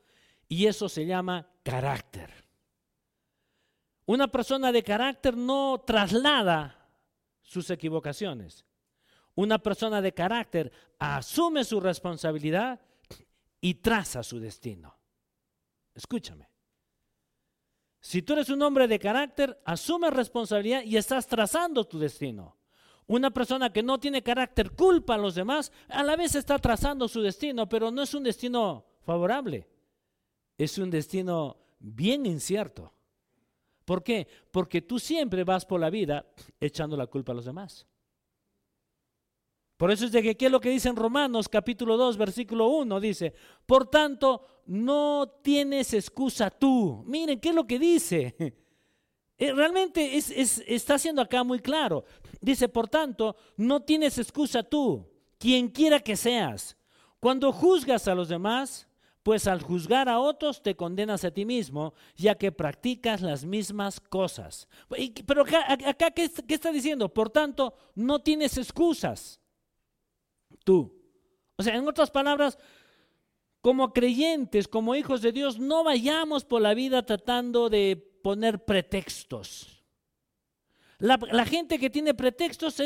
y 0.48 0.64
eso 0.64 0.88
se 0.88 1.04
llama 1.04 1.50
carácter. 1.62 2.45
Una 4.06 4.28
persona 4.28 4.72
de 4.72 4.82
carácter 4.82 5.36
no 5.36 5.82
traslada 5.86 6.88
sus 7.42 7.70
equivocaciones. 7.70 8.64
Una 9.34 9.58
persona 9.58 10.00
de 10.00 10.14
carácter 10.14 10.72
asume 10.98 11.64
su 11.64 11.80
responsabilidad 11.80 12.80
y 13.60 13.74
traza 13.74 14.22
su 14.22 14.38
destino. 14.38 14.96
Escúchame. 15.94 16.48
Si 18.00 18.22
tú 18.22 18.34
eres 18.34 18.48
un 18.48 18.62
hombre 18.62 18.86
de 18.86 18.98
carácter, 18.98 19.60
asume 19.64 20.10
responsabilidad 20.10 20.82
y 20.84 20.96
estás 20.96 21.26
trazando 21.26 21.84
tu 21.84 21.98
destino. 21.98 22.56
Una 23.08 23.30
persona 23.30 23.72
que 23.72 23.82
no 23.82 23.98
tiene 23.98 24.22
carácter 24.22 24.70
culpa 24.72 25.14
a 25.14 25.18
los 25.18 25.34
demás, 25.34 25.72
a 25.88 26.02
la 26.02 26.16
vez 26.16 26.34
está 26.34 26.58
trazando 26.58 27.08
su 27.08 27.20
destino, 27.20 27.68
pero 27.68 27.90
no 27.90 28.02
es 28.02 28.14
un 28.14 28.22
destino 28.22 28.86
favorable 29.02 29.68
es 30.58 30.78
un 30.78 30.90
destino 30.90 31.56
bien 31.78 32.26
incierto. 32.26 32.92
¿Por 33.86 34.02
qué? 34.02 34.26
Porque 34.50 34.82
tú 34.82 34.98
siempre 34.98 35.44
vas 35.44 35.64
por 35.64 35.80
la 35.80 35.88
vida 35.88 36.26
echando 36.60 36.96
la 36.96 37.06
culpa 37.06 37.32
a 37.32 37.36
los 37.36 37.44
demás. 37.44 37.86
Por 39.76 39.90
eso 39.90 40.06
es 40.06 40.12
de 40.12 40.22
que 40.22 40.30
aquí 40.30 40.46
es 40.46 40.50
lo 40.50 40.60
que 40.60 40.70
dice 40.70 40.88
en 40.88 40.96
Romanos 40.96 41.48
capítulo 41.48 41.96
2, 41.96 42.16
versículo 42.16 42.66
1, 42.68 42.98
dice, 42.98 43.32
por 43.64 43.88
tanto, 43.88 44.62
no 44.66 45.28
tienes 45.42 45.94
excusa 45.94 46.50
tú. 46.50 47.04
Miren, 47.06 47.38
¿qué 47.38 47.50
es 47.50 47.54
lo 47.54 47.66
que 47.66 47.78
dice? 47.78 48.34
Eh, 49.38 49.52
realmente 49.52 50.16
está 50.16 50.94
haciendo 50.94 51.20
acá 51.20 51.44
muy 51.44 51.58
claro. 51.58 52.06
Dice, 52.40 52.70
por 52.70 52.88
tanto, 52.88 53.36
no 53.58 53.82
tienes 53.82 54.16
excusa 54.16 54.62
tú, 54.62 55.06
quien 55.36 55.68
quiera 55.68 56.00
que 56.00 56.16
seas. 56.16 56.74
Cuando 57.20 57.52
juzgas 57.52 58.08
a 58.08 58.14
los 58.14 58.30
demás, 58.30 58.88
pues 59.26 59.48
al 59.48 59.60
juzgar 59.60 60.08
a 60.08 60.20
otros 60.20 60.62
te 60.62 60.76
condenas 60.76 61.24
a 61.24 61.32
ti 61.32 61.44
mismo, 61.44 61.94
ya 62.14 62.36
que 62.36 62.52
practicas 62.52 63.22
las 63.22 63.44
mismas 63.44 63.98
cosas. 63.98 64.68
Pero 65.26 65.42
acá, 65.42 66.12
¿qué, 66.12 66.30
está 66.46 66.70
diciendo? 66.70 67.12
Por 67.12 67.30
tanto, 67.30 67.74
no 67.96 68.20
tienes 68.20 68.56
excusas. 68.56 69.40
Tú. 70.62 70.96
O 71.56 71.62
sea, 71.64 71.74
en 71.74 71.88
otras 71.88 72.08
palabras, 72.08 72.56
como 73.60 73.92
creyentes, 73.92 74.68
como 74.68 74.94
hijos 74.94 75.22
de 75.22 75.32
Dios, 75.32 75.58
no 75.58 75.82
vayamos 75.82 76.44
por 76.44 76.62
la 76.62 76.74
vida 76.74 77.04
tratando 77.04 77.68
de 77.68 77.96
poner 78.22 78.64
pretextos. 78.64 79.82
La, 80.98 81.44
gente 81.46 81.80
que 81.80 81.90
tiene 81.90 82.14
pretextos 82.14 82.80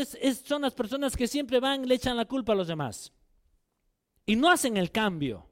son 0.47 0.63
las 0.63 0.73
personas 0.73 1.19
que 1.19 1.29
siempre 1.29 1.61
van 1.61 1.85
y 1.85 1.89
le 1.89 1.97
echan 1.97 2.17
la 2.17 2.25
culpa 2.25 2.55
a 2.55 2.57
los 2.57 2.69
demás. 2.69 3.13
Y 4.25 4.37
no 4.37 4.49
hacen 4.51 4.79
el 4.79 4.91
cambio. 4.91 5.50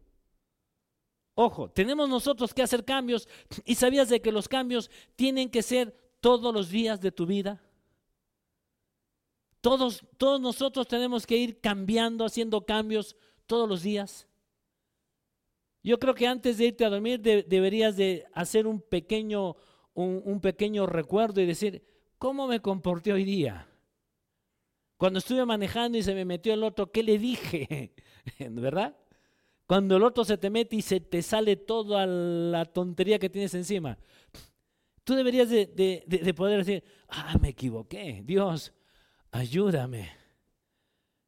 Ojo, 1.40 1.70
tenemos 1.70 2.09
nosotros 2.09 2.53
que 2.53 2.62
hacer 2.62 2.85
cambios 2.85 3.29
y 3.64 3.77
sabías 3.77 4.09
de 4.09 4.20
que 4.20 4.33
los 4.33 4.48
cambios 4.48 4.90
tienen 5.14 5.48
que 5.48 5.62
ser 5.62 5.96
todos 6.18 6.53
los 6.53 6.68
días 6.68 7.01
de 7.01 7.12
tu 7.12 7.27
vida. 7.27 7.62
Todos, 9.61 10.05
todos 10.16 10.40
nosotros 10.40 10.88
tenemos 10.88 11.24
que 11.29 11.37
ir 11.37 11.61
cambiando, 11.61 12.24
haciendo 12.24 12.66
cambios 12.66 13.14
todos 13.46 13.68
los 13.68 13.85
días. 13.85 14.27
Yo 15.85 16.01
creo 16.01 16.12
que 16.12 16.27
antes 16.27 16.59
de 16.59 16.66
irte 16.66 16.85
a 16.85 16.90
dormir 16.90 17.20
deberías 17.20 17.96
de 17.96 18.27
hacer 18.33 18.66
un 18.66 18.81
pequeño, 18.81 19.55
un, 19.94 20.40
pequeño 20.40 20.87
recuerdo 20.87 21.40
y 21.40 21.46
decir, 21.46 21.85
¿cómo 22.18 22.48
me 22.48 22.59
comporté 22.59 23.12
hoy 23.12 23.22
día? 23.22 23.68
Cuando 24.96 25.20
estuve 25.20 25.46
manejando 25.46 25.98
y 25.98 26.03
se 26.03 26.16
me 26.16 26.24
metió 26.24 26.53
el 26.53 26.64
otro, 26.64 26.90
¿qué 26.90 27.05
le 27.05 27.16
dije? 27.16 27.94
¿Verdad? 28.40 28.96
Cuando 29.68 29.98
el 29.98 30.02
otro 30.02 30.24
se 30.24 30.38
te 30.38 30.48
mete 30.48 30.76
y 30.76 30.83
se 30.83 30.98
te 30.98 31.20
sale 31.20 31.54
toda 31.57 32.07
la 32.07 32.64
tontería 32.64 33.18
que 33.18 33.28
tienes 33.28 33.52
encima. 33.52 33.98
Tú 35.04 35.14
deberías 35.14 35.50
de, 35.50 36.35
poder 36.35 36.64
decir, 36.64 36.83
ah, 37.09 37.37
me 37.38 37.50
equivoqué. 37.50 38.22
Dios, 38.24 38.72
ayúdame. 39.31 40.11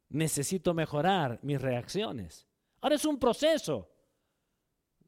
Necesito 0.09 0.73
mejorar 0.73 1.39
mis 1.43 1.61
reacciones. 1.61 2.47
Ahora 2.81 2.95
es 2.95 3.05
un 3.05 3.19
proceso. 3.19 3.91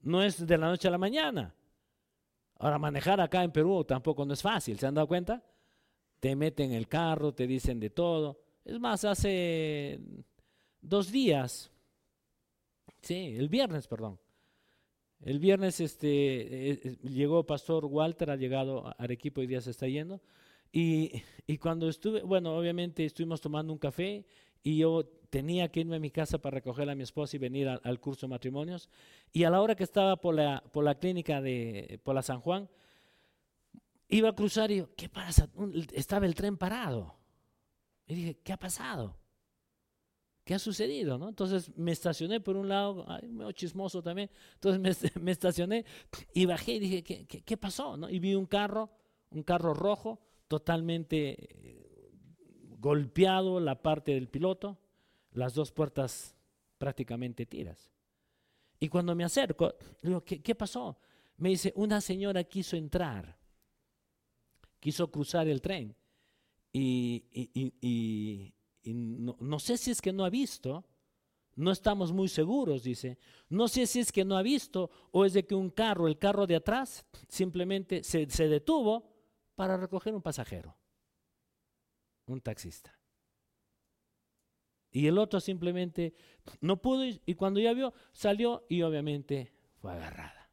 No 0.01 0.21
es 0.21 0.45
de 0.45 0.57
la 0.59 0.67
noche 0.67 0.87
a 0.87 0.91
la 0.91 0.99
mañana. 0.99 1.55
Ahora 2.59 2.77
manejar 2.77 3.19
acá 3.19 3.43
en 3.43 3.51
Perú 3.51 3.83
tampoco 3.83 4.27
no 4.27 4.33
es 4.33 4.43
fácil. 4.43 4.77
¿Se 4.77 4.85
han 4.85 4.93
dado 4.93 5.07
cuenta? 5.07 5.43
Te 6.19 6.35
meten 6.35 6.69
en 6.69 6.77
el 6.77 6.87
carro, 6.87 7.33
te 7.33 7.47
dicen 7.47 7.79
de 7.79 7.89
todo. 7.89 8.43
Es 8.63 8.79
más, 8.79 9.03
hace 9.05 9.99
dos 10.79 11.11
días 11.11 11.72
Sí, 13.03 13.35
el 13.37 13.49
viernes, 13.49 13.87
perdón. 13.87 14.17
El 15.21 15.39
viernes 15.39 15.79
este, 15.81 16.07
eh, 16.07 16.79
eh, 16.83 16.97
llegó 17.03 17.45
Pastor 17.45 17.85
Walter, 17.85 18.31
ha 18.31 18.37
llegado 18.37 18.87
a 18.87 18.91
Arequipa 18.91 19.41
y 19.41 19.47
día 19.47 19.61
se 19.61 19.71
está 19.71 19.87
yendo. 19.87 20.21
Y, 20.71 21.21
y, 21.45 21.57
cuando 21.57 21.87
estuve, 21.89 22.23
bueno, 22.23 22.57
obviamente 22.57 23.05
estuvimos 23.05 23.41
tomando 23.41 23.71
un 23.71 23.77
café 23.77 24.25
y 24.63 24.77
yo 24.77 25.05
tenía 25.29 25.69
que 25.69 25.81
irme 25.81 25.97
a 25.97 25.99
mi 25.99 26.11
casa 26.11 26.39
para 26.39 26.55
recoger 26.55 26.89
a 26.89 26.95
mi 26.95 27.03
esposa 27.03 27.35
y 27.35 27.39
venir 27.39 27.67
al, 27.67 27.99
curso 27.99 28.25
de 28.25 28.31
matrimonios. 28.31 28.89
Y 29.33 29.43
a 29.43 29.49
la 29.49 29.61
hora 29.61 29.75
que 29.75 29.83
estaba 29.83 30.15
por 30.15 30.35
la, 30.35 30.63
por 30.71 30.83
la 30.83 30.95
clínica 30.95 31.41
de 31.41 31.99
por 32.03 32.15
la 32.15 32.21
San 32.21 32.39
Juan, 32.39 32.69
iba 34.07 34.29
a 34.29 34.35
cruzar 34.35 34.71
y 34.71 34.77
yo, 34.77 34.95
¿qué 34.95 35.09
pasa? 35.09 35.49
Estaba 35.93 36.25
el 36.25 36.35
tren 36.35 36.57
parado. 36.57 37.15
Y 38.07 38.15
dije, 38.15 38.37
¿qué 38.43 38.53
ha 38.53 38.57
pasado? 38.57 39.17
¿Qué 40.43 40.53
ha 40.53 40.59
sucedido? 40.59 41.17
¿no? 41.17 41.29
Entonces 41.29 41.71
me 41.75 41.91
estacioné 41.91 42.41
por 42.41 42.57
un 42.57 42.67
lado, 42.67 43.05
ay, 43.07 43.27
medio 43.27 43.51
chismoso 43.51 44.01
también, 44.03 44.29
entonces 44.55 45.15
me, 45.21 45.31
estacioné 45.31 45.85
y 46.33 46.45
bajé 46.45 46.73
y 46.73 46.79
dije, 46.79 47.03
¿qué, 47.03 47.25
qué, 47.25 47.57
pasó? 47.57 47.95
¿no? 47.95 48.09
Y 48.09 48.19
vi 48.19 48.35
un 48.35 48.45
carro, 48.45 48.89
un 49.31 49.43
carro 49.43 49.73
rojo, 49.73 50.19
totalmente 50.47 51.37
eh, 51.39 52.11
golpeado 52.79 53.59
la 53.59 53.81
parte 53.81 54.13
del 54.13 54.27
piloto, 54.27 54.77
las 55.31 55.53
dos 55.53 55.71
puertas 55.71 56.35
prácticamente 56.77 57.45
tiras. 57.45 57.91
Y 58.79 58.89
cuando 58.89 59.15
me 59.15 59.23
acerco, 59.23 59.73
digo, 60.01 60.25
¿qué, 60.25 60.41
qué 60.41 60.55
pasó? 60.55 60.97
Me 61.37 61.49
dice, 61.49 61.71
una 61.77 62.01
señora 62.01 62.43
quiso 62.43 62.75
entrar, 62.75 63.37
quiso 64.79 65.09
cruzar 65.09 65.47
el 65.47 65.61
tren 65.61 65.95
y, 66.73 68.53
no, 68.85 69.37
no 69.39 69.59
sé 69.59 69.77
si 69.77 69.91
es 69.91 70.01
que 70.01 70.11
no 70.11 70.25
ha 70.25 70.29
visto, 70.29 70.85
no 71.55 71.71
estamos 71.71 72.11
muy 72.11 72.27
seguros, 72.27 72.83
dice. 72.83 73.17
No 73.49 73.67
sé 73.67 73.85
si 73.87 73.99
es 73.99 74.11
que 74.11 74.25
no 74.25 74.37
ha 74.37 74.41
visto 74.41 74.89
o 75.11 75.25
es 75.25 75.33
de 75.33 75.45
que 75.45 75.55
un 75.55 75.69
carro, 75.69 76.07
el 76.07 76.17
carro 76.17 76.47
de 76.47 76.55
atrás, 76.55 77.05
simplemente 77.27 78.03
se, 78.03 78.29
se 78.29 78.47
detuvo 78.47 79.09
para 79.55 79.77
recoger 79.77 80.15
un 80.15 80.21
pasajero, 80.21 80.75
un 82.25 82.41
taxista. 82.41 82.97
Y 84.91 85.07
el 85.07 85.17
otro 85.17 85.39
simplemente 85.39 86.13
no 86.61 86.81
pudo 86.81 87.03
y 87.03 87.33
cuando 87.35 87.59
ya 87.59 87.73
vio, 87.73 87.93
salió 88.11 88.65
y 88.69 88.83
obviamente 88.83 89.51
fue 89.75 89.91
agarrada. 89.91 90.51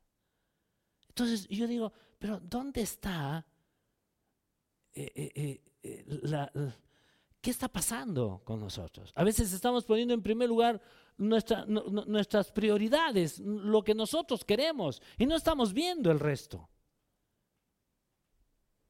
Entonces 1.08 1.46
yo 1.48 1.66
digo, 1.66 1.92
pero 2.18 2.40
¿dónde 2.40 2.80
está 2.80 3.46
eh, 4.94 5.12
eh, 5.14 5.60
eh, 5.82 6.04
la, 6.22 6.50
¿Qué 7.40 7.50
está 7.50 7.68
pasando 7.68 8.42
con 8.44 8.61
nosotros? 8.61 9.12
A 9.14 9.24
veces 9.24 9.53
estamos 9.53 9.85
poniendo 9.85 10.12
en 10.12 10.22
primer 10.22 10.48
lugar 10.48 10.83
nuestras 11.16 12.53
prioridades, 12.53 13.38
lo 13.38 13.83
que 13.83 13.94
nosotros 13.94 14.44
queremos, 14.44 15.00
y 15.16 15.26
no 15.26 15.37
estamos 15.37 15.72
viendo 15.72 16.11
el 16.11 16.20
resto. 16.20 16.68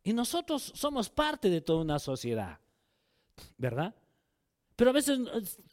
Y 0.02 0.12
nosotros 0.12 0.72
somos 0.74 1.10
parte 1.10 1.50
de 1.50 1.60
toda 1.60 1.82
una 1.82 1.98
sociedad, 1.98 2.58
¿verdad? 3.56 3.94
Pero 4.80 4.92
a 4.92 4.94
veces 4.94 5.20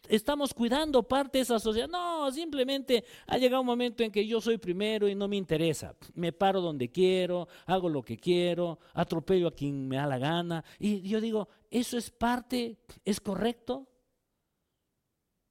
estamos 0.10 0.54
cuidando 0.54 1.02
parte 1.02 1.38
de 1.38 1.44
esa 1.44 1.60
sociedad. 1.60 1.88
No, 1.88 2.30
simplemente 2.30 3.06
ha 3.26 3.38
llegado 3.38 3.62
un 3.62 3.68
momento 3.68 4.04
en 4.04 4.12
que 4.12 4.28
yo 4.28 4.42
soy 4.42 4.58
primero 4.58 5.08
y 5.08 5.16
no 5.16 5.30
me 5.30 5.38
interesa. 5.38 5.96
Me 6.14 6.34
paro 6.34 6.60
donde 6.60 6.92
quiero, 6.92 7.48
hago 7.68 7.88
lo 7.88 8.04
que 8.04 8.18
quiero, 8.18 8.80
atropello 8.94 9.48
a 9.48 9.56
quien 9.56 9.88
me 9.88 9.96
da 9.96 10.08
la 10.08 10.18
gana. 10.18 10.66
Y 10.78 11.08
yo 11.08 11.22
digo, 11.22 11.48
¿eso 11.72 11.98
es 11.98 12.12
parte? 12.12 12.80
¿Es 13.06 13.22
correcto? 13.22 13.88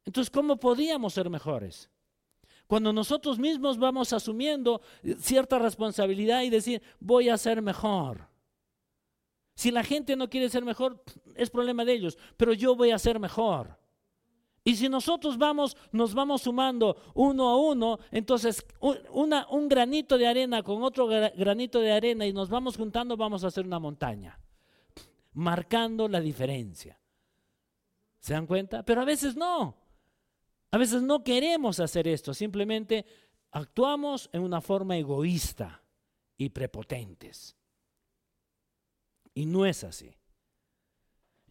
Entonces, 0.05 0.31
¿cómo 0.31 0.59
podíamos 0.59 1.15
ser 1.15 1.31
mejores? 1.31 1.89
Cuando 2.67 2.93
nosotros 2.93 3.39
mismos 3.39 3.79
vamos 3.79 4.13
asumiendo 4.13 4.83
cierta 5.19 5.59
responsabilidad 5.59 6.43
y 6.43 6.51
decir, 6.51 6.83
voy 7.01 7.31
a 7.31 7.39
ser 7.39 7.63
mejor. 7.63 8.36
Si 9.57 9.71
la 9.71 9.83
gente 9.83 10.15
no 10.17 10.29
quiere 10.29 10.51
ser 10.51 10.65
mejor, 10.65 11.03
es 11.35 11.49
problema 11.51 11.85
de 11.85 11.95
ellos, 11.95 12.19
pero 12.37 12.53
yo 12.53 12.77
voy 12.77 12.91
a 12.91 12.99
ser 12.99 13.19
mejor. 13.19 13.79
Y 14.63 14.77
si 14.77 14.89
nosotros 14.89 15.39
vamos, 15.39 15.77
nos 15.93 16.13
vamos 16.13 16.43
sumando 16.43 16.97
uno 17.15 17.49
a 17.49 17.57
uno, 17.57 17.99
entonces 18.11 18.67
un 18.81 19.69
granito 19.69 20.19
de 20.19 20.27
arena 20.27 20.63
con 20.63 20.83
otro 20.83 21.07
granito 21.07 21.81
de 21.81 21.93
arena 21.93 22.27
y 22.27 22.33
nos 22.33 22.51
vamos 22.51 22.77
juntando, 22.77 23.17
vamos 23.17 23.45
a 23.45 23.47
hacer 23.47 23.65
una 23.65 23.79
montaña, 23.79 24.39
marcando 25.33 26.07
la 26.07 26.21
diferencia. 26.21 27.01
¿Se 28.19 28.35
dan 28.35 28.47
cuenta? 28.47 28.83
Pero 28.83 29.01
a 29.01 29.05
veces 29.05 29.37
no. 29.37 29.77
A 30.71 30.79
veces 30.79 31.01
no 31.01 31.25
queremos 31.25 31.81
hacer 31.81 32.09
esto, 32.09 32.35
simplemente 32.35 33.07
actuamos 33.53 34.29
en 34.33 34.43
una 34.43 34.61
forma 34.61 34.99
egoísta 34.99 35.83
y 36.37 36.51
prepotentes. 36.51 37.57
Y 39.37 39.45
no 39.45 39.67
es 39.67 39.85
así. 39.85 40.17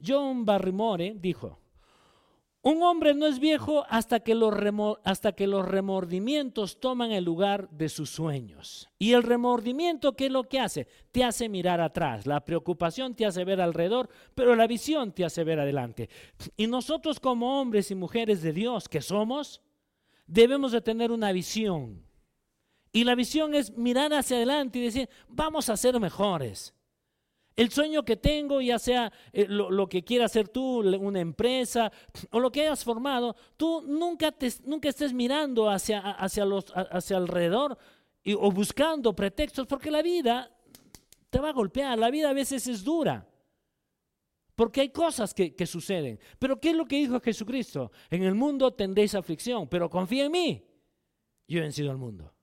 John 0.03 0.43
Barrymore 0.43 1.13
dijo, 1.17 1.59
un 2.63 2.81
hombre 2.81 3.13
no 3.13 3.27
es 3.27 3.37
viejo 3.37 3.85
hasta 3.87 4.21
que, 4.21 4.33
los 4.33 4.51
hasta 5.03 5.33
que 5.33 5.45
los 5.45 5.63
remordimientos 5.63 6.79
toman 6.79 7.11
el 7.11 7.23
lugar 7.23 7.69
de 7.69 7.89
sus 7.89 8.09
sueños. 8.09 8.89
Y 8.97 9.13
el 9.13 9.21
remordimiento, 9.21 10.15
¿qué 10.15 10.25
es 10.25 10.31
lo 10.31 10.49
que 10.49 10.59
hace? 10.59 10.87
Te 11.11 11.23
hace 11.23 11.47
mirar 11.47 11.79
atrás. 11.79 12.25
La 12.25 12.43
preocupación 12.43 13.13
te 13.13 13.27
hace 13.27 13.45
ver 13.45 13.61
alrededor, 13.61 14.09
pero 14.33 14.55
la 14.55 14.65
visión 14.65 15.11
te 15.11 15.23
hace 15.23 15.43
ver 15.43 15.59
adelante. 15.59 16.09
Y 16.57 16.65
nosotros 16.65 17.19
como 17.19 17.61
hombres 17.61 17.91
y 17.91 17.95
mujeres 17.95 18.41
de 18.41 18.51
Dios 18.51 18.89
que 18.89 19.01
somos, 19.03 19.61
debemos 20.25 20.71
de 20.71 20.81
tener 20.81 21.11
una 21.11 21.31
visión. 21.31 22.03
Y 22.91 23.03
la 23.03 23.13
visión 23.13 23.53
es 23.53 23.77
mirar 23.77 24.11
hacia 24.11 24.37
adelante 24.37 24.79
y 24.79 24.85
decir, 24.85 25.07
vamos 25.27 25.69
a 25.69 25.77
ser 25.77 25.99
mejores. 25.99 26.74
El 27.55 27.71
sueño 27.71 28.03
que 28.03 28.17
tengo, 28.17 28.59
ya 28.59 28.77
sea 28.77 29.11
eh, 29.31 29.45
lo, 29.47 29.87
que 29.87 30.03
quieras 30.03 30.31
hacer 30.31 30.49
tú, 30.49 30.79
una 30.79 31.21
empresa 31.21 31.91
o 32.31 32.39
lo 32.39 32.51
que 32.51 32.61
hayas 32.61 32.83
formado, 32.83 33.35
tú 33.55 33.81
nunca, 33.87 34.31
te, 34.31 34.51
nunca 34.65 34.89
estés 34.89 35.13
mirando 35.13 35.69
hacia, 35.69 35.99
hacia, 35.99 36.43
los, 36.43 36.65
alrededor 36.75 37.77
o 38.37 38.51
buscando 38.51 39.15
pretextos, 39.15 39.67
porque 39.67 39.89
la 39.89 40.01
vida 40.01 40.51
te 41.29 41.39
va 41.39 41.49
a 41.49 41.53
golpear, 41.53 41.97
la 41.97 42.11
vida 42.11 42.29
a 42.29 42.33
veces 42.33 42.67
es 42.67 42.83
dura. 42.83 43.25
Porque 44.55 44.81
hay 44.81 44.89
cosas 44.89 45.33
que, 45.33 45.53
que, 45.53 45.65
suceden. 45.65 46.17
Pero 46.39 46.59
¿qué 46.59 46.69
es 46.69 46.75
lo 46.75 46.85
que 46.85 46.95
dijo 46.95 47.19
Jesucristo? 47.19 47.91
En 48.09 48.23
el 48.23 48.35
mundo 48.35 48.73
tendréis 48.73 49.13
aflicción, 49.13 49.67
pero 49.67 49.89
confía 49.89 50.25
en 50.25 50.31
mí. 50.31 50.65
Yo 51.47 51.59
he 51.59 51.61
vencido 51.61 51.91
al 51.91 51.97
mundo. 51.97 52.33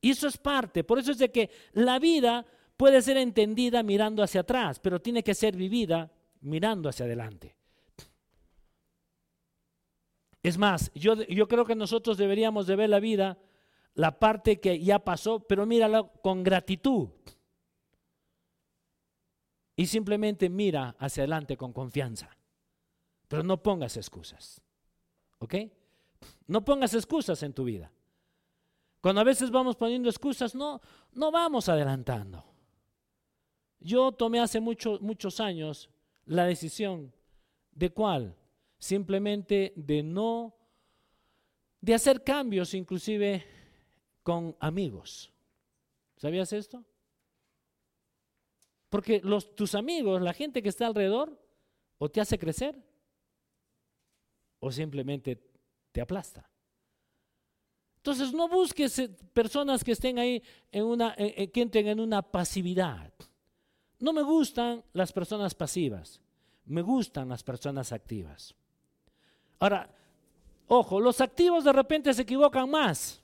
Y 0.00 0.10
eso 0.10 0.28
es 0.28 0.38
parte. 0.38 0.84
Por 0.84 0.98
eso 0.98 1.10
es 1.10 1.18
de 1.18 1.32
que 1.32 1.50
la 1.72 1.98
vida 1.98 2.46
puede 2.76 3.02
ser 3.02 3.16
entendida 3.16 3.82
mirando 3.82 4.22
hacia 4.22 4.42
atrás, 4.42 4.78
pero 4.80 5.00
tiene 5.00 5.22
que 5.22 5.34
ser 5.34 5.56
vivida 5.56 6.10
mirando 6.40 6.88
hacia 6.88 7.06
adelante. 7.06 7.56
Es 10.42 10.58
más, 10.58 10.92
yo, 10.94 11.14
yo 11.22 11.48
creo 11.48 11.64
que 11.64 11.74
nosotros 11.74 12.18
deberíamos 12.18 12.66
de 12.66 12.76
ver 12.76 12.90
la 12.90 13.00
vida, 13.00 13.38
la 13.94 14.18
parte 14.18 14.60
que 14.60 14.78
ya 14.78 14.98
pasó, 14.98 15.40
pero 15.40 15.64
mírala 15.64 16.02
con 16.22 16.42
gratitud. 16.42 17.08
Y 19.76 19.86
simplemente 19.86 20.50
mira 20.50 20.94
hacia 20.98 21.22
adelante 21.22 21.56
con 21.56 21.72
confianza. 21.72 22.30
Pero 23.26 23.42
no 23.42 23.62
pongas 23.62 23.96
excusas. 23.96 24.60
¿Ok? 25.38 25.54
No 26.46 26.64
pongas 26.64 26.94
excusas 26.94 27.42
en 27.42 27.54
tu 27.54 27.64
vida. 27.64 27.90
Cuando 29.00 29.22
a 29.22 29.24
veces 29.24 29.50
vamos 29.50 29.76
poniendo 29.76 30.08
excusas, 30.08 30.54
no, 30.54 30.80
no 31.12 31.30
vamos 31.30 31.68
adelantando. 31.68 32.53
Yo 33.84 34.12
tomé 34.12 34.40
hace 34.40 34.60
muchos 34.60 35.40
años 35.40 35.90
la 36.24 36.46
decisión 36.46 37.12
de 37.70 37.90
cuál, 37.90 38.34
simplemente 38.78 39.74
de 39.76 40.02
no, 40.02 40.56
de 41.82 41.92
hacer 41.92 42.24
cambios 42.24 42.72
inclusive 42.72 43.44
con 44.22 44.56
amigos. 44.58 45.30
¿Sabías 46.16 46.50
esto? 46.54 46.82
Porque 48.88 49.20
tus 49.54 49.74
amigos, 49.74 50.22
la 50.22 50.32
gente 50.32 50.62
que 50.62 50.70
está 50.70 50.86
alrededor, 50.86 51.38
o 51.98 52.08
te 52.08 52.22
hace 52.22 52.38
crecer, 52.38 52.82
o 54.60 54.72
simplemente 54.72 55.38
te 55.92 56.00
aplasta. 56.00 56.50
Entonces 57.96 58.32
no 58.32 58.48
busques 58.48 58.98
eh, 58.98 59.10
personas 59.34 59.84
que 59.84 59.92
estén 59.92 60.18
ahí 60.18 60.42
en 60.72 60.84
una, 60.84 61.14
eh, 61.18 61.34
eh, 61.36 61.50
que 61.50 61.60
entren 61.60 61.88
en 61.88 62.00
una 62.00 62.22
pasividad. 62.22 63.12
No 64.00 64.12
me 64.12 64.22
gustan 64.22 64.82
las 64.92 65.12
personas 65.12 65.54
pasivas, 65.54 66.20
me 66.66 66.82
gustan 66.82 67.28
las 67.28 67.42
personas 67.42 67.92
activas. 67.92 68.54
Ahora, 69.58 69.88
ojo, 70.68 71.00
los 71.00 71.20
activos 71.20 71.64
de 71.64 71.72
repente 71.72 72.12
se 72.12 72.22
equivocan 72.22 72.70
más, 72.70 73.22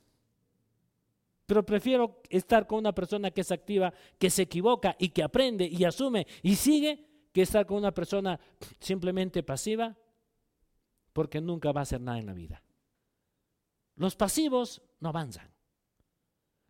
pero 1.46 1.66
prefiero 1.66 2.22
estar 2.28 2.66
con 2.66 2.78
una 2.78 2.94
persona 2.94 3.30
que 3.30 3.40
es 3.40 3.50
activa, 3.50 3.92
que 4.18 4.30
se 4.30 4.42
equivoca 4.42 4.94
y 4.98 5.08
que 5.08 5.22
aprende 5.22 5.66
y 5.66 5.84
asume 5.84 6.26
y 6.42 6.54
sigue, 6.54 7.06
que 7.32 7.42
estar 7.42 7.66
con 7.66 7.78
una 7.78 7.92
persona 7.92 8.38
simplemente 8.78 9.42
pasiva, 9.42 9.96
porque 11.12 11.40
nunca 11.40 11.72
va 11.72 11.80
a 11.80 11.82
hacer 11.82 12.00
nada 12.00 12.18
en 12.18 12.26
la 12.26 12.34
vida. 12.34 12.62
Los 13.96 14.16
pasivos 14.16 14.80
no 15.00 15.08
avanzan. 15.10 15.50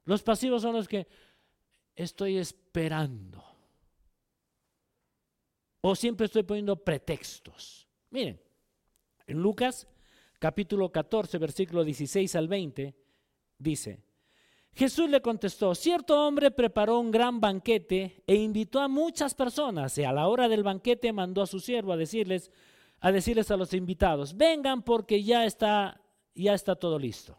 Los 0.05 0.23
pasivos 0.23 0.63
son 0.63 0.75
los 0.75 0.89
que 0.89 1.07
estoy 1.95 2.39
esperando 2.39 3.50
o 5.81 5.95
siempre 5.95 6.27
estoy 6.27 6.43
poniendo 6.43 6.77
pretextos. 6.77 7.89
Miren, 8.11 8.41
en 9.27 9.39
Lucas 9.39 9.87
capítulo 10.39 10.91
14, 10.91 11.39
versículo 11.39 11.85
16 11.85 12.35
al 12.37 12.49
20, 12.49 12.95
dice, 13.59 14.01
Jesús 14.73 15.11
le 15.11 15.21
contestó, 15.21 15.75
cierto 15.75 16.27
hombre 16.27 16.51
preparó 16.51 16.99
un 16.99 17.11
gran 17.11 17.41
banquete 17.41 18.23
e 18.27 18.35
invitó 18.37 18.81
a 18.81 18.89
muchas 18.89 19.35
personas 19.35 19.97
y 19.99 20.05
a 20.05 20.13
la 20.13 20.29
hora 20.29 20.49
del 20.49 20.63
banquete 20.63 21.13
mandó 21.13 21.43
a 21.43 21.47
su 21.47 21.61
siervo 21.61 21.93
a 21.93 21.97
decirles, 21.97 22.51
a 23.01 23.13
decirles 23.13 23.51
a 23.51 23.57
los 23.57 23.75
invitados, 23.75 24.37
vengan 24.37 24.83
porque 24.83 25.23
ya 25.23 25.45
está, 25.45 26.01
ya 26.35 26.55
está 26.55 26.77
todo 26.77 26.99
listo. 26.99 27.37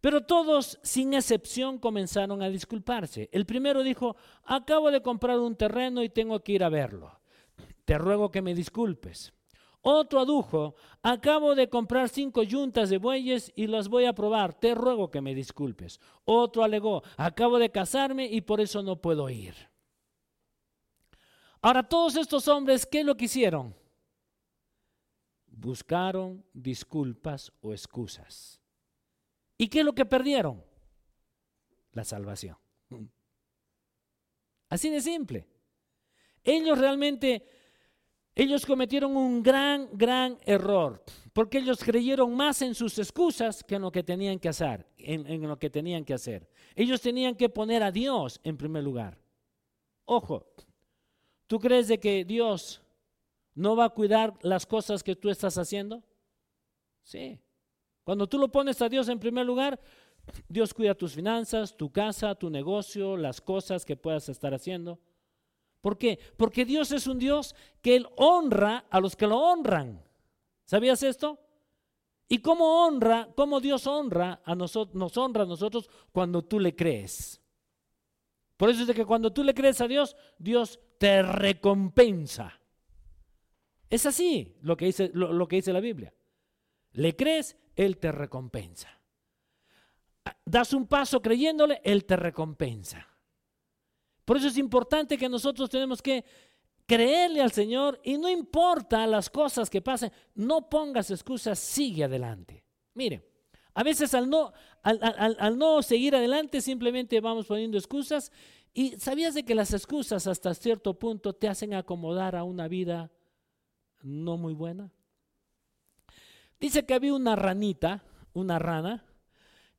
Pero 0.00 0.24
todos, 0.24 0.78
sin 0.82 1.14
excepción, 1.14 1.78
comenzaron 1.78 2.40
a 2.42 2.48
disculparse. 2.48 3.28
El 3.32 3.46
primero 3.46 3.82
dijo, 3.82 4.14
acabo 4.44 4.92
de 4.92 5.02
comprar 5.02 5.40
un 5.40 5.56
terreno 5.56 6.04
y 6.04 6.08
tengo 6.08 6.38
que 6.40 6.52
ir 6.52 6.62
a 6.62 6.68
verlo 6.68 7.17
te 7.88 7.96
ruego 7.96 8.30
que 8.30 8.42
me 8.42 8.54
disculpes. 8.54 9.32
Otro 9.80 10.20
adujo, 10.20 10.74
acabo 11.02 11.54
de 11.54 11.70
comprar 11.70 12.10
cinco 12.10 12.42
yuntas 12.42 12.90
de 12.90 12.98
bueyes 12.98 13.50
y 13.56 13.66
las 13.66 13.88
voy 13.88 14.04
a 14.04 14.12
probar, 14.12 14.52
te 14.52 14.74
ruego 14.74 15.10
que 15.10 15.22
me 15.22 15.34
disculpes. 15.34 15.98
Otro 16.26 16.62
alegó, 16.62 17.02
acabo 17.16 17.58
de 17.58 17.70
casarme 17.70 18.26
y 18.26 18.42
por 18.42 18.60
eso 18.60 18.82
no 18.82 19.00
puedo 19.00 19.30
ir. 19.30 19.54
Ahora 21.62 21.82
todos 21.82 22.16
estos 22.16 22.46
hombres, 22.46 22.84
¿qué 22.84 23.00
es 23.00 23.06
lo 23.06 23.16
que 23.16 23.24
hicieron? 23.24 23.74
Buscaron 25.46 26.44
disculpas 26.52 27.50
o 27.62 27.72
excusas. 27.72 28.60
¿Y 29.56 29.68
qué 29.68 29.78
es 29.78 29.86
lo 29.86 29.94
que 29.94 30.04
perdieron? 30.04 30.62
La 31.92 32.04
salvación. 32.04 32.58
Así 34.68 34.90
de 34.90 35.00
simple. 35.00 35.48
Ellos 36.44 36.78
realmente 36.78 37.57
ellos 38.38 38.64
cometieron 38.64 39.16
un 39.16 39.42
gran, 39.42 39.88
gran 39.94 40.38
error, 40.46 41.02
porque 41.32 41.58
ellos 41.58 41.82
creyeron 41.82 42.36
más 42.36 42.62
en 42.62 42.72
sus 42.72 42.96
excusas 43.00 43.64
que 43.64 43.74
en 43.74 43.82
lo 43.82 43.90
que 43.90 44.04
tenían 44.04 44.38
que 44.38 44.48
hacer, 44.48 44.86
en, 44.96 45.42
lo 45.42 45.58
que 45.58 45.68
tenían 45.68 46.04
que 46.04 46.14
hacer. 46.14 46.48
Ellos 46.76 47.00
tenían 47.00 47.34
que 47.34 47.48
poner 47.48 47.82
a 47.82 47.90
Dios 47.90 48.40
en 48.44 48.56
primer 48.56 48.84
lugar. 48.84 49.18
Ojo, 50.04 50.46
¿tú 51.48 51.58
crees 51.58 51.88
de 51.88 51.98
que 51.98 52.24
Dios 52.24 52.80
no 53.56 53.74
va 53.74 53.86
a 53.86 53.90
cuidar 53.90 54.38
las 54.42 54.66
cosas 54.66 55.02
que 55.02 55.16
tú 55.16 55.30
estás 55.30 55.58
haciendo? 55.58 56.04
Sí. 57.02 57.40
Cuando 58.04 58.28
tú 58.28 58.38
lo 58.38 58.52
pones 58.52 58.80
a 58.80 58.88
Dios 58.88 59.08
en 59.08 59.18
primer 59.18 59.46
lugar, 59.46 59.80
Dios 60.48 60.72
cuida 60.72 60.94
tus 60.94 61.12
finanzas, 61.12 61.76
tu 61.76 61.90
casa, 61.90 62.36
tu 62.36 62.50
negocio, 62.50 63.16
las 63.16 63.40
cosas 63.40 63.84
que 63.84 63.96
puedas 63.96 64.28
estar 64.28 64.54
haciendo. 64.54 65.00
¿Por 65.80 65.98
qué? 65.98 66.18
Porque 66.36 66.64
Dios 66.64 66.92
es 66.92 67.06
un 67.06 67.18
Dios 67.18 67.54
que 67.80 67.96
Él 67.96 68.08
honra 68.16 68.86
a 68.90 69.00
los 69.00 69.16
que 69.16 69.26
lo 69.26 69.38
honran. 69.38 70.02
¿Sabías 70.64 71.02
esto? 71.02 71.38
¿Y 72.28 72.38
cómo 72.38 72.84
honra, 72.84 73.28
cómo 73.34 73.60
Dios 73.60 73.86
honra 73.86 74.42
a 74.44 74.54
nosotros, 74.54 74.94
nos 74.94 75.16
honra 75.16 75.44
a 75.44 75.46
nosotros 75.46 75.88
cuando 76.12 76.44
tú 76.44 76.60
le 76.60 76.74
crees? 76.76 77.40
Por 78.56 78.68
eso 78.68 78.82
es 78.82 78.86
de 78.88 78.94
que 78.94 79.06
cuando 79.06 79.32
tú 79.32 79.44
le 79.44 79.54
crees 79.54 79.80
a 79.80 79.88
Dios, 79.88 80.16
Dios 80.38 80.80
te 80.98 81.22
recompensa. 81.22 82.60
Es 83.88 84.04
así 84.04 84.58
lo 84.60 84.76
que 84.76 84.86
dice, 84.86 85.10
lo 85.14 85.48
que 85.48 85.56
dice 85.56 85.72
la 85.72 85.80
Biblia. 85.80 86.12
Le 86.92 87.16
crees, 87.16 87.56
Él 87.76 87.96
te 87.98 88.12
recompensa. 88.12 89.00
Das 90.44 90.72
un 90.72 90.86
paso 90.86 91.22
creyéndole, 91.22 91.80
Él 91.84 92.04
te 92.04 92.16
recompensa. 92.16 93.06
Por 94.28 94.36
eso 94.36 94.48
es 94.48 94.58
importante 94.58 95.16
que 95.16 95.26
nosotros 95.26 95.70
tenemos 95.70 96.02
que 96.02 96.22
creerle 96.84 97.40
al 97.40 97.50
Señor 97.50 97.98
y 98.04 98.18
no 98.18 98.28
importa 98.28 99.06
las 99.06 99.30
cosas 99.30 99.70
que 99.70 99.80
pasen, 99.80 100.12
no 100.34 100.68
pongas 100.68 101.10
excusas, 101.10 101.58
sigue 101.58 102.04
adelante. 102.04 102.62
Mire, 102.92 103.26
a 103.72 103.82
veces 103.82 104.12
al 104.12 104.28
no, 104.28 104.52
al, 104.82 105.56
no 105.56 105.80
seguir 105.80 106.14
adelante 106.14 106.60
simplemente 106.60 107.18
vamos 107.22 107.46
poniendo 107.46 107.78
excusas 107.78 108.30
y 108.74 108.98
sabías 108.98 109.32
de 109.32 109.46
que 109.46 109.54
las 109.54 109.72
excusas 109.72 110.26
hasta 110.26 110.52
cierto 110.52 110.98
punto 110.98 111.32
te 111.32 111.48
hacen 111.48 111.72
acomodar 111.72 112.36
a 112.36 112.44
una 112.44 112.68
vida 112.68 113.10
no 114.02 114.36
muy 114.36 114.52
buena. 114.52 114.92
Dice 116.60 116.84
que 116.84 116.92
había 116.92 117.14
una 117.14 117.34
ranita, 117.34 118.04
una 118.34 118.58
rana, 118.58 119.06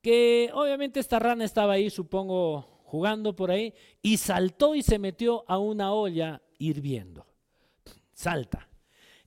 que 0.01 0.49
obviamente 0.55 0.99
esta 0.99 1.19
rana 1.19 1.45
estaba 1.45 1.73
ahí, 1.73 1.91
supongo, 1.91 2.79
jugando 2.89 3.36
por 3.36 3.52
ahí 3.52 3.73
y 4.02 4.17
saltó 4.17 4.73
y 4.73 4.82
se 4.82 4.97
metió 4.97 5.45
a 5.47 5.60
una 5.60 5.93
olla 5.93 6.41
hirviendo. 6.58 7.28
Salta. 8.13 8.67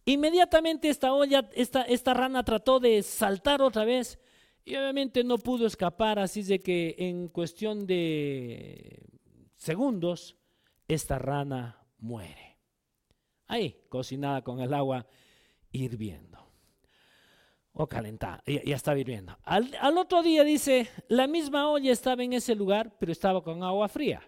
Inmediatamente 0.04 0.88
esta 0.88 1.14
olla, 1.14 1.48
esta, 1.54 2.12
rana 2.12 2.44
trató 2.44 2.80
de 2.80 3.02
saltar 3.04 3.62
otra 3.62 3.84
vez 3.84 4.18
y 4.64 4.74
obviamente 4.74 5.22
no 5.22 5.38
pudo 5.38 5.66
escapar, 5.66 6.18
así 6.18 6.42
de 6.42 6.60
que 6.60 6.96
en 6.98 7.28
cuestión 7.28 7.86
de 7.86 9.06
segundos 9.54 10.36
esta 10.88 11.20
rana 11.20 11.86
muere. 11.98 12.58
Ahí, 13.46 13.76
cocinada 13.88 14.42
con 14.42 14.60
el 14.60 14.74
agua 14.74 15.06
hirviendo 15.70 16.31
o 17.74 17.86
calentada, 17.86 18.42
ya, 18.46 18.62
ya 18.62 18.76
estaba 18.76 18.98
hirviendo. 18.98 19.36
Al, 19.44 19.70
otro 19.96 20.22
día 20.22 20.44
dice, 20.44 20.88
la 21.08 21.26
misma 21.26 21.68
olla 21.70 21.92
estaba 21.92 22.22
en 22.22 22.34
ese 22.34 22.54
lugar, 22.54 22.94
pero 22.98 23.12
estaba 23.12 23.42
con 23.42 23.62
agua 23.62 23.88
fría. 23.88 24.22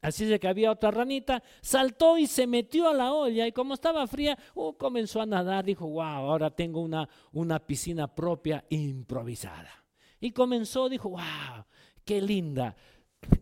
Así 0.00 0.24
de 0.24 0.38
que 0.38 0.48
había 0.48 0.70
otra 0.70 0.90
ranita, 0.90 1.42
saltó 1.60 2.16
y 2.16 2.26
se 2.26 2.46
metió 2.46 2.88
a 2.88 2.94
la 2.94 3.12
olla 3.12 3.46
y 3.46 3.52
como 3.52 3.74
estaba 3.74 4.06
fría, 4.06 4.38
uh, 4.54 4.72
comenzó 4.74 5.20
a 5.20 5.26
nadar, 5.26 5.64
dijo, 5.64 5.88
wow, 5.88 6.02
ahora 6.02 6.50
tengo 6.50 6.80
una, 6.80 7.08
una 7.32 7.58
piscina 7.58 8.06
propia 8.14 8.64
improvisada. 8.68 9.84
Y 10.20 10.30
comenzó, 10.32 10.88
dijo, 10.88 11.10
wow, 11.10 11.64
qué 12.04 12.22
linda, 12.22 12.76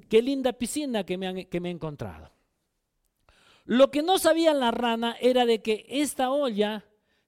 qué 0.08 0.22
linda 0.22 0.52
piscina 0.52 1.04
que 1.04 1.18
me, 1.18 1.46
que 1.46 1.60
me 1.60 1.68
he 1.68 1.72
encontrado. 1.72 2.32
Lo 3.66 3.90
que 3.90 4.02
no 4.02 4.18
sabía 4.18 4.52
la 4.54 4.70
rana 4.70 5.16
era 5.20 5.46
de 5.46 5.62
que 5.62 5.86
esta 5.88 6.30
olla 6.30 6.84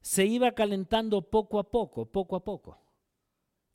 se 0.06 0.24
iba 0.24 0.52
calentando 0.52 1.20
poco 1.20 1.58
a 1.58 1.68
poco, 1.68 2.06
poco 2.06 2.36
a 2.36 2.44
poco. 2.44 2.78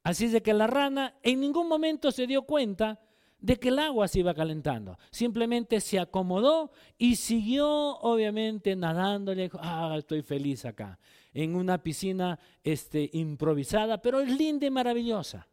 Así 0.02 0.26
es 0.26 0.32
de 0.32 0.42
que 0.42 0.54
la 0.54 0.66
rana 0.66 1.18
en 1.24 1.42
ningún 1.42 1.68
momento 1.68 2.10
se 2.10 2.26
dio 2.26 2.44
cuenta 2.44 3.02
de 3.38 3.58
que 3.58 3.68
el 3.68 3.80
agua 3.80 4.08
se 4.08 4.20
iba 4.20 4.34
calentando. 4.34 4.98
Simplemente 5.12 5.82
se 5.82 6.00
acomodó 6.00 6.72
y 6.98 7.18
siguió 7.18 7.68
obviamente 7.98 8.78
nadando. 8.78 9.36
Le 9.36 9.44
dijo, 9.44 9.60
ah, 9.62 9.94
estoy 9.98 10.22
feliz 10.22 10.64
acá, 10.64 10.98
en 11.34 11.54
una 11.54 11.84
piscina 11.84 12.40
este, 12.64 13.10
improvisada, 13.12 14.02
pero 14.02 14.22
es 14.22 14.30
linda 14.30 14.66
y 14.66 14.72
maravillosa. 14.72 15.50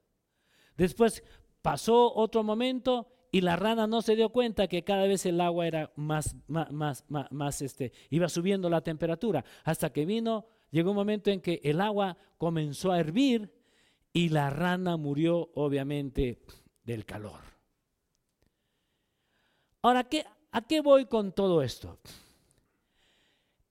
Después 0.77 1.25
pasó 1.61 2.15
otro 2.15 2.45
momento 2.45 3.09
y 3.33 3.41
la 3.41 3.57
rana 3.57 3.89
no 3.89 4.01
se 4.01 4.15
dio 4.15 4.29
cuenta 4.29 4.69
que 4.69 4.85
cada 4.85 5.09
vez 5.09 5.27
el 5.27 5.41
agua 5.41 5.67
era 5.67 5.91
más, 5.97 6.37
más, 6.47 6.71
más, 6.71 7.05
más, 7.33 7.63
este, 7.63 7.93
iba 8.11 8.29
subiendo 8.29 8.71
la 8.71 8.81
temperatura, 8.83 9.45
hasta 9.65 9.93
que 9.93 10.07
vino 10.07 10.47
llegó 10.71 10.91
un 10.91 10.97
momento 10.97 11.31
en 11.31 11.41
que 11.41 11.61
el 11.65 11.81
agua 11.81 12.17
comenzó 12.37 12.93
a 12.93 13.01
hervir 13.01 13.53
y 14.13 14.29
la 14.29 14.51
rana 14.51 14.97
murió 14.97 15.51
obviamente 15.55 16.41
del 16.83 17.05
calor. 17.05 17.41
Ahora, 19.83 20.09
¿a 20.51 20.63
qué 20.63 20.81
voy 20.81 21.07
con 21.07 21.33
todo 21.33 21.63
esto? 21.63 21.99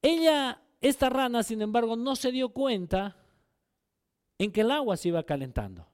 Ella, 0.02 0.62
esta 0.80 1.10
rana, 1.10 1.44
sin 1.44 1.62
embargo, 1.62 1.96
no 1.96 2.16
se 2.16 2.32
dio 2.32 2.50
cuenta 2.50 3.18
en 4.38 4.52
que 4.52 4.62
el 4.62 4.72
agua 4.72 4.98
se 4.98 5.10
iba 5.10 5.24
calentando. 5.24 5.88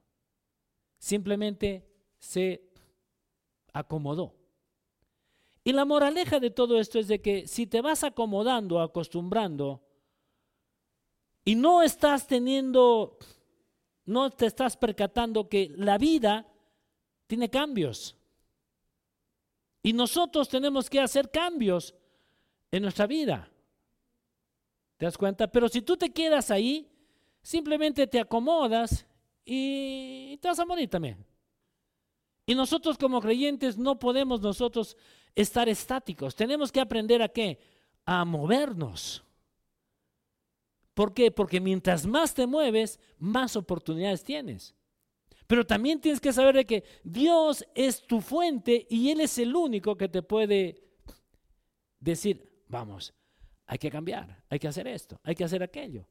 Simplemente 0.98 1.86
se 2.18 2.70
acomodó. 3.72 4.34
Y 5.64 5.72
la 5.72 5.84
moraleja 5.84 6.40
de 6.40 6.50
todo 6.50 6.78
esto 6.78 6.98
es 6.98 7.08
de 7.08 7.20
que 7.22 7.46
si 7.46 7.66
te 7.66 7.80
vas 7.80 8.04
acomodando, 8.04 8.80
acostumbrando 8.80 9.83
y 11.44 11.54
no 11.54 11.82
estás 11.82 12.26
teniendo, 12.26 13.18
no 14.06 14.30
te 14.30 14.46
estás 14.46 14.76
percatando 14.76 15.48
que 15.48 15.70
la 15.76 15.98
vida 15.98 16.46
tiene 17.26 17.50
cambios. 17.50 18.16
Y 19.82 19.92
nosotros 19.92 20.48
tenemos 20.48 20.88
que 20.88 21.00
hacer 21.00 21.30
cambios 21.30 21.94
en 22.70 22.82
nuestra 22.82 23.06
vida. 23.06 23.50
¿Te 24.96 25.04
das 25.04 25.18
cuenta? 25.18 25.50
Pero 25.50 25.68
si 25.68 25.82
tú 25.82 25.96
te 25.96 26.12
quedas 26.12 26.50
ahí, 26.50 26.90
simplemente 27.42 28.06
te 28.06 28.20
acomodas 28.20 29.06
y 29.44 30.38
te 30.38 30.48
vas 30.48 30.58
a 30.58 30.64
morir 30.64 30.88
también. 30.88 31.26
Y 32.46 32.54
nosotros 32.54 32.96
como 32.96 33.20
creyentes 33.20 33.76
no 33.76 33.98
podemos 33.98 34.40
nosotros 34.40 34.96
estar 35.34 35.68
estáticos. 35.68 36.34
Tenemos 36.34 36.72
que 36.72 36.80
aprender 36.80 37.22
a 37.22 37.28
qué? 37.28 37.58
A 38.06 38.24
movernos. 38.24 39.22
¿Por 40.94 41.12
qué? 41.12 41.30
Porque 41.30 41.60
mientras 41.60 42.06
más 42.06 42.34
te 42.34 42.46
mueves, 42.46 43.00
más 43.18 43.56
oportunidades 43.56 44.22
tienes. 44.22 44.74
Pero 45.46 45.66
también 45.66 46.00
tienes 46.00 46.20
que 46.20 46.32
saber 46.32 46.54
de 46.54 46.64
que 46.64 46.84
Dios 47.02 47.66
es 47.74 48.02
tu 48.06 48.20
fuente 48.20 48.86
y 48.88 49.10
Él 49.10 49.20
es 49.20 49.36
el 49.38 49.54
único 49.54 49.96
que 49.96 50.08
te 50.08 50.22
puede 50.22 50.82
decir, 52.00 52.64
vamos, 52.68 53.12
hay 53.66 53.78
que 53.78 53.90
cambiar, 53.90 54.42
hay 54.48 54.58
que 54.58 54.68
hacer 54.68 54.86
esto, 54.86 55.20
hay 55.22 55.34
que 55.34 55.44
hacer 55.44 55.62
aquello. 55.62 56.06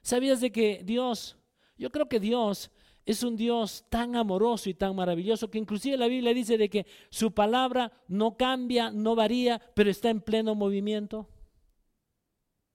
¿Sabías 0.00 0.40
de 0.40 0.50
que 0.50 0.82
Dios, 0.84 1.36
yo 1.76 1.90
creo 1.90 2.08
que 2.08 2.20
Dios 2.20 2.70
es 3.04 3.22
un 3.22 3.36
Dios 3.36 3.84
tan 3.90 4.16
amoroso 4.16 4.70
y 4.70 4.74
tan 4.74 4.94
maravilloso 4.94 5.50
que 5.50 5.58
inclusive 5.58 5.96
la 5.96 6.06
Biblia 6.06 6.32
dice 6.32 6.56
de 6.56 6.70
que 6.70 6.86
su 7.10 7.32
palabra 7.32 7.92
no 8.08 8.36
cambia, 8.36 8.90
no 8.90 9.14
varía, 9.14 9.60
pero 9.74 9.90
está 9.90 10.10
en 10.10 10.20
pleno 10.20 10.54
movimiento? 10.54 11.28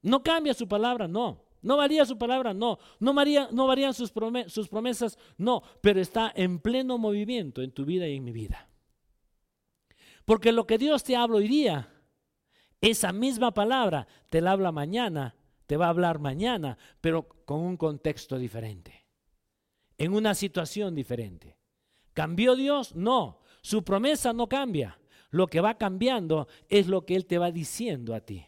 No 0.01 0.21
cambia 0.21 0.53
su 0.53 0.67
palabra, 0.67 1.07
no. 1.07 1.44
No 1.66 1.78
varía 1.78 2.05
su 2.05 2.16
palabra, 2.16 2.53
no. 2.53 2.78
No, 2.99 3.11
no 3.11 3.68
varían 3.68 3.93
sus, 3.95 4.13
sus 4.47 4.70
promesas, 4.70 5.18
no. 5.36 5.63
Pero 5.82 5.99
está 5.99 6.32
en 6.36 6.59
pleno 6.59 6.99
movimiento 6.99 7.63
en 7.63 7.72
tu 7.72 7.86
vida 7.86 8.07
y 8.07 8.18
en 8.18 8.24
mi 8.24 8.32
vida. 8.32 8.70
Porque 10.26 10.51
lo 10.51 10.68
que 10.68 10.78
Dios 10.78 11.03
te 11.03 11.16
habla 11.16 11.38
hoy 11.38 11.47
día, 11.47 11.91
esa 12.82 13.11
misma 13.11 13.51
palabra 13.51 14.07
te 14.30 14.41
la 14.41 14.51
habla 14.51 14.72
mañana, 14.72 15.36
te 15.66 15.76
va 15.76 15.88
a 15.88 15.89
hablar 15.89 16.20
mañana, 16.20 16.78
pero 17.01 17.28
con 17.45 17.61
un 17.61 17.78
contexto 17.78 18.38
diferente, 18.38 19.07
en 19.97 20.13
una 20.13 20.36
situación 20.36 20.93
diferente. 20.93 21.57
¿Cambió 22.13 22.55
Dios? 22.55 22.95
No, 22.95 23.39
su 23.63 23.84
promesa 23.84 24.34
no 24.34 24.47
cambia. 24.47 24.99
Lo 25.32 25.47
que 25.47 25.61
va 25.61 25.80
cambiando 25.80 26.47
es 26.70 26.86
lo 26.86 27.07
que 27.07 27.16
Él 27.16 27.26
te 27.26 27.39
va 27.39 27.49
diciendo 27.49 28.13
a 28.13 28.22
ti. 28.22 28.45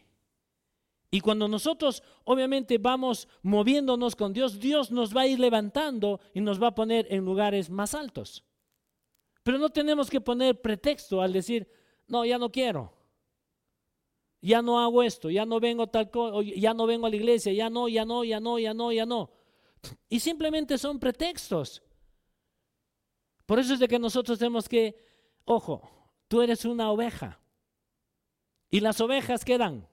Y 1.10 1.20
cuando 1.20 1.48
nosotros 1.48 2.02
obviamente 2.24 2.76
vamos 2.78 3.28
moviéndonos 3.42 4.14
con 4.14 4.32
Dios, 4.32 4.60
Dios 4.60 4.90
nos 4.90 5.16
va 5.16 5.22
a 5.22 5.26
ir 5.26 5.40
levantando 5.40 6.20
y 6.34 6.40
nos 6.40 6.62
va 6.62 6.68
a 6.68 6.74
poner 6.74 7.06
en 7.10 7.24
lugares 7.24 7.70
más 7.70 7.94
altos. 7.94 8.44
Pero 9.42 9.56
no 9.56 9.70
tenemos 9.70 10.10
que 10.10 10.20
poner 10.20 10.60
pretexto 10.60 11.22
al 11.22 11.32
decir, 11.32 11.66
no, 12.06 12.24
ya 12.26 12.36
no 12.36 12.52
quiero. 12.52 12.92
Ya 14.40 14.60
no 14.60 14.78
hago 14.80 15.02
esto, 15.02 15.30
ya 15.30 15.46
no 15.46 15.58
vengo 15.58 15.86
tal 15.88 16.10
cosa, 16.10 16.42
ya 16.42 16.74
no 16.74 16.86
vengo 16.86 17.06
a 17.06 17.10
la 17.10 17.16
iglesia, 17.16 17.52
ya 17.52 17.70
no, 17.70 17.88
ya 17.88 18.04
no, 18.04 18.22
ya 18.22 18.38
no, 18.38 18.58
ya 18.58 18.74
no, 18.74 18.92
ya 18.92 19.06
no. 19.06 19.30
Y 20.08 20.20
simplemente 20.20 20.76
son 20.76 21.00
pretextos. 21.00 21.82
Por 23.46 23.58
eso 23.58 23.72
es 23.72 23.80
de 23.80 23.88
que 23.88 23.98
nosotros 23.98 24.38
tenemos 24.38 24.68
que, 24.68 24.94
ojo, 25.46 25.90
tú 26.28 26.42
eres 26.42 26.66
una 26.66 26.92
oveja. 26.92 27.40
Y 28.70 28.80
las 28.80 29.00
ovejas 29.00 29.44
quedan 29.44 29.88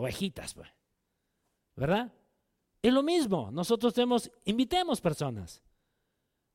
ovejitas, 0.00 0.54
pues. 0.54 0.68
¿verdad? 1.76 2.12
Es 2.82 2.92
lo 2.92 3.02
mismo, 3.02 3.50
nosotros 3.50 3.94
tenemos, 3.94 4.30
invitemos 4.44 5.00
personas 5.00 5.62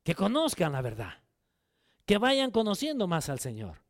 que 0.03 0.15
conozcan 0.15 0.71
la 0.71 0.81
verdad, 0.81 1.13
que 2.05 2.17
vayan 2.17 2.51
conociendo 2.51 3.07
más 3.07 3.29
al 3.29 3.39
Señor. 3.39 3.81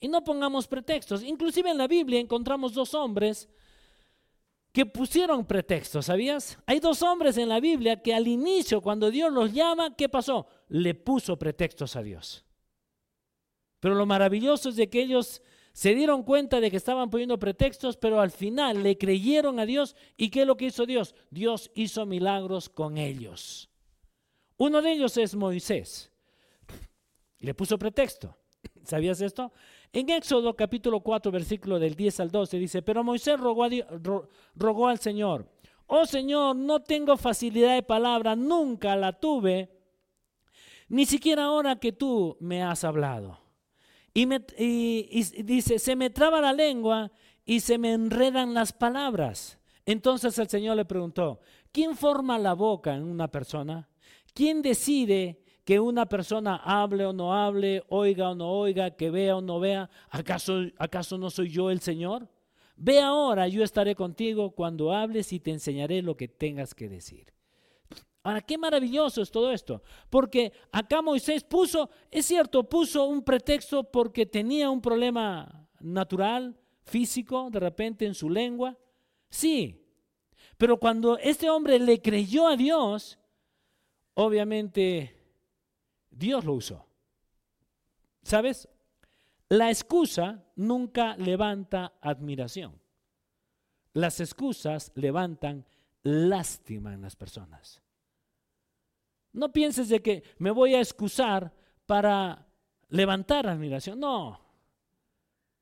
Y 0.00 0.08
no 0.08 0.22
pongamos 0.22 0.66
pretextos. 0.66 1.22
Inclusive 1.22 1.70
en 1.70 1.78
la 1.78 1.86
Biblia 1.86 2.20
encontramos 2.20 2.74
dos 2.74 2.94
hombres 2.94 3.48
que 4.72 4.84
pusieron 4.84 5.46
pretextos, 5.46 6.06
¿sabías? 6.06 6.58
Hay 6.66 6.80
dos 6.80 7.00
hombres 7.02 7.38
en 7.38 7.48
la 7.48 7.60
Biblia 7.60 8.02
que 8.02 8.14
al 8.14 8.26
inicio, 8.26 8.80
cuando 8.80 9.10
Dios 9.10 9.32
los 9.32 9.52
llama, 9.52 9.94
¿qué 9.94 10.08
pasó? 10.08 10.46
Le 10.68 10.94
puso 10.94 11.38
pretextos 11.38 11.96
a 11.96 12.02
Dios. 12.02 12.44
Pero 13.80 13.94
lo 13.94 14.04
maravilloso 14.04 14.70
es 14.70 14.76
de 14.76 14.90
que 14.90 15.02
ellos 15.02 15.42
se 15.74 15.92
dieron 15.92 16.22
cuenta 16.22 16.60
de 16.60 16.70
que 16.70 16.76
estaban 16.76 17.10
poniendo 17.10 17.36
pretextos, 17.36 17.96
pero 17.96 18.20
al 18.20 18.30
final 18.30 18.84
le 18.84 18.96
creyeron 18.96 19.58
a 19.58 19.66
Dios. 19.66 19.96
¿Y 20.16 20.30
qué 20.30 20.42
es 20.42 20.46
lo 20.46 20.56
que 20.56 20.66
hizo 20.66 20.86
Dios? 20.86 21.16
Dios 21.30 21.72
hizo 21.74 22.06
milagros 22.06 22.68
con 22.68 22.96
ellos. 22.96 23.68
Uno 24.56 24.80
de 24.80 24.92
ellos 24.92 25.16
es 25.16 25.34
Moisés. 25.34 26.12
Le 27.40 27.54
puso 27.54 27.76
pretexto. 27.76 28.36
¿Sabías 28.84 29.20
esto? 29.20 29.52
En 29.92 30.10
Éxodo 30.10 30.54
capítulo 30.54 31.00
4, 31.00 31.32
versículo 31.32 31.80
del 31.80 31.96
10 31.96 32.20
al 32.20 32.30
12 32.30 32.56
dice, 32.56 32.82
pero 32.82 33.02
Moisés 33.02 33.40
rogó, 33.40 33.66
rogó 34.54 34.86
al 34.86 35.00
Señor, 35.00 35.50
oh 35.88 36.06
Señor, 36.06 36.54
no 36.54 36.82
tengo 36.82 37.16
facilidad 37.16 37.74
de 37.74 37.82
palabra, 37.82 38.36
nunca 38.36 38.94
la 38.94 39.12
tuve, 39.12 39.70
ni 40.88 41.04
siquiera 41.04 41.46
ahora 41.46 41.80
que 41.80 41.90
tú 41.90 42.36
me 42.38 42.62
has 42.62 42.84
hablado. 42.84 43.43
Y, 44.14 45.42
dice, 45.42 45.80
se 45.80 45.96
me 45.96 46.08
traba 46.08 46.40
la 46.40 46.52
lengua 46.52 47.10
y 47.44 47.60
se 47.60 47.78
me 47.78 47.92
enredan 47.92 48.54
las 48.54 48.72
palabras. 48.72 49.58
Entonces 49.84 50.38
el 50.38 50.48
Señor 50.48 50.76
le 50.76 50.84
preguntó, 50.84 51.40
¿quién 51.72 51.96
forma 51.96 52.38
la 52.38 52.54
boca 52.54 52.94
en 52.94 53.02
una 53.02 53.28
persona? 53.28 53.88
¿Quién 54.32 54.62
decide 54.62 55.42
que 55.64 55.80
una 55.80 56.06
persona 56.06 56.56
hable 56.56 57.04
o 57.06 57.12
no 57.12 57.34
hable, 57.34 57.82
oiga 57.88 58.30
o 58.30 58.34
no 58.34 58.50
oiga, 58.52 58.92
que 58.92 59.10
vea 59.10 59.36
o 59.36 59.40
no 59.40 59.58
vea? 59.58 59.90
¿Acaso, 60.10 60.62
acaso 60.78 61.18
no 61.18 61.28
soy 61.28 61.50
yo 61.50 61.70
el 61.70 61.80
Señor? 61.80 62.28
Ve 62.76 63.00
ahora, 63.00 63.48
yo 63.48 63.64
estaré 63.64 63.94
contigo 63.96 64.52
cuando 64.52 64.92
hables 64.92 65.32
y 65.32 65.40
te 65.40 65.50
enseñaré 65.50 66.02
lo 66.02 66.16
que 66.16 66.28
tengas 66.28 66.74
que 66.74 66.88
decir. 66.88 67.33
Ahora, 68.24 68.40
qué 68.40 68.56
maravilloso 68.56 69.20
es 69.20 69.30
todo 69.30 69.52
esto, 69.52 69.82
porque 70.08 70.50
acá 70.72 71.02
Moisés 71.02 71.44
puso, 71.44 71.90
es 72.10 72.24
cierto, 72.24 72.66
puso 72.66 73.04
un 73.04 73.22
pretexto 73.22 73.84
porque 73.84 74.24
tenía 74.24 74.70
un 74.70 74.80
problema 74.80 75.68
natural, 75.80 76.58
físico, 76.84 77.50
de 77.50 77.60
repente 77.60 78.06
en 78.06 78.14
su 78.14 78.30
lengua. 78.30 78.78
Sí, 79.28 79.86
pero 80.56 80.80
cuando 80.80 81.18
este 81.18 81.50
hombre 81.50 81.78
le 81.78 82.00
creyó 82.00 82.48
a 82.48 82.56
Dios, 82.56 83.18
obviamente 84.14 85.20
Dios 86.10 86.46
lo 86.46 86.54
usó. 86.54 86.86
¿Sabes? 88.22 88.66
La 89.50 89.68
excusa 89.68 90.42
nunca 90.56 91.14
levanta 91.18 91.92
admiración. 92.00 92.80
Las 93.92 94.18
excusas 94.20 94.92
levantan 94.94 95.66
lástima 96.02 96.94
en 96.94 97.02
las 97.02 97.16
personas. 97.16 97.83
No 99.34 99.52
pienses 99.52 99.88
de 99.88 100.00
que 100.00 100.22
me 100.38 100.50
voy 100.50 100.74
a 100.74 100.80
excusar 100.80 101.52
para 101.86 102.48
levantar 102.88 103.46
admiración. 103.46 104.00
No. 104.00 104.40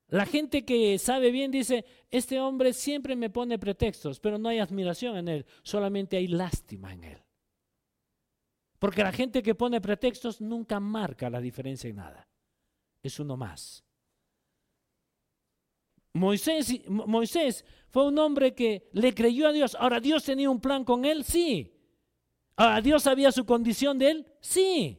La 0.09 0.27
gente 0.27 0.65
que 0.65 0.99
sabe 0.99 1.31
bien 1.31 1.51
dice, 1.51 1.85
este 2.11 2.39
hombre 2.39 2.75
siempre 2.75 3.17
me 3.17 3.31
pone 3.31 3.59
pretextos, 3.59 4.21
pero 4.21 4.39
no 4.39 4.51
hay 4.51 4.59
admiración 4.59 5.17
en 5.17 5.29
él, 5.29 5.47
solamente 5.63 6.19
hay 6.19 6.29
lástima 6.29 6.93
en 6.93 7.05
él. 7.05 7.19
Porque 8.79 9.03
la 9.03 9.13
gente 9.13 9.43
que 9.43 9.55
pone 9.55 9.81
pretextos 9.81 10.41
nunca 10.41 10.79
marca 10.81 11.31
la 11.31 11.41
diferencia 11.41 11.89
en 11.89 11.97
nada. 11.97 12.29
Es 13.03 13.19
uno 13.21 13.37
más. 13.37 13.85
Moisés, 16.13 17.65
fue 17.89 18.07
un 18.07 18.19
hombre 18.19 18.55
que 18.55 18.91
le 18.93 19.15
creyó 19.15 19.49
a 19.49 19.53
Dios. 19.53 19.75
Ahora, 19.79 19.99
¿Dios 19.99 20.25
tenía 20.25 20.51
un 20.51 20.61
plan 20.61 20.85
con 20.85 21.05
él? 21.05 21.25
Sí. 21.25 21.73
¿A 22.57 22.81
Dios 22.81 23.03
sabía 23.03 23.33
su 23.33 23.45
condición 23.45 23.99
de 23.99 24.11
él? 24.11 24.27
Sí. 24.41 24.99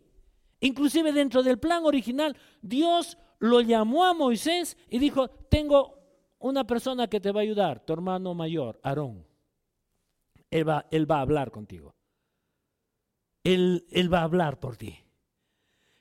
Inclusive 0.59 1.11
dentro 1.11 1.43
del 1.43 1.59
plan 1.59 1.85
original, 1.85 2.35
Dios 2.61 3.17
lo 3.39 3.61
llamó 3.61 4.05
a 4.05 4.13
Moisés 4.13 4.77
y 4.89 4.99
dijo, 4.99 5.29
tengo 5.29 5.99
una 6.39 6.65
persona 6.65 7.07
que 7.07 7.19
te 7.19 7.31
va 7.31 7.41
a 7.41 7.43
ayudar, 7.43 7.85
tu 7.85 7.93
hermano 7.93 8.33
mayor, 8.33 8.79
Aarón. 8.83 9.25
Él 10.49 10.67
va, 10.67 10.85
él 10.91 11.09
va 11.09 11.17
a 11.17 11.21
hablar 11.21 11.51
contigo. 11.51 11.95
Él, 13.43 13.85
él 13.91 14.13
va 14.13 14.19
a 14.19 14.23
hablar 14.23 14.59
por 14.59 14.77
ti. 14.77 14.97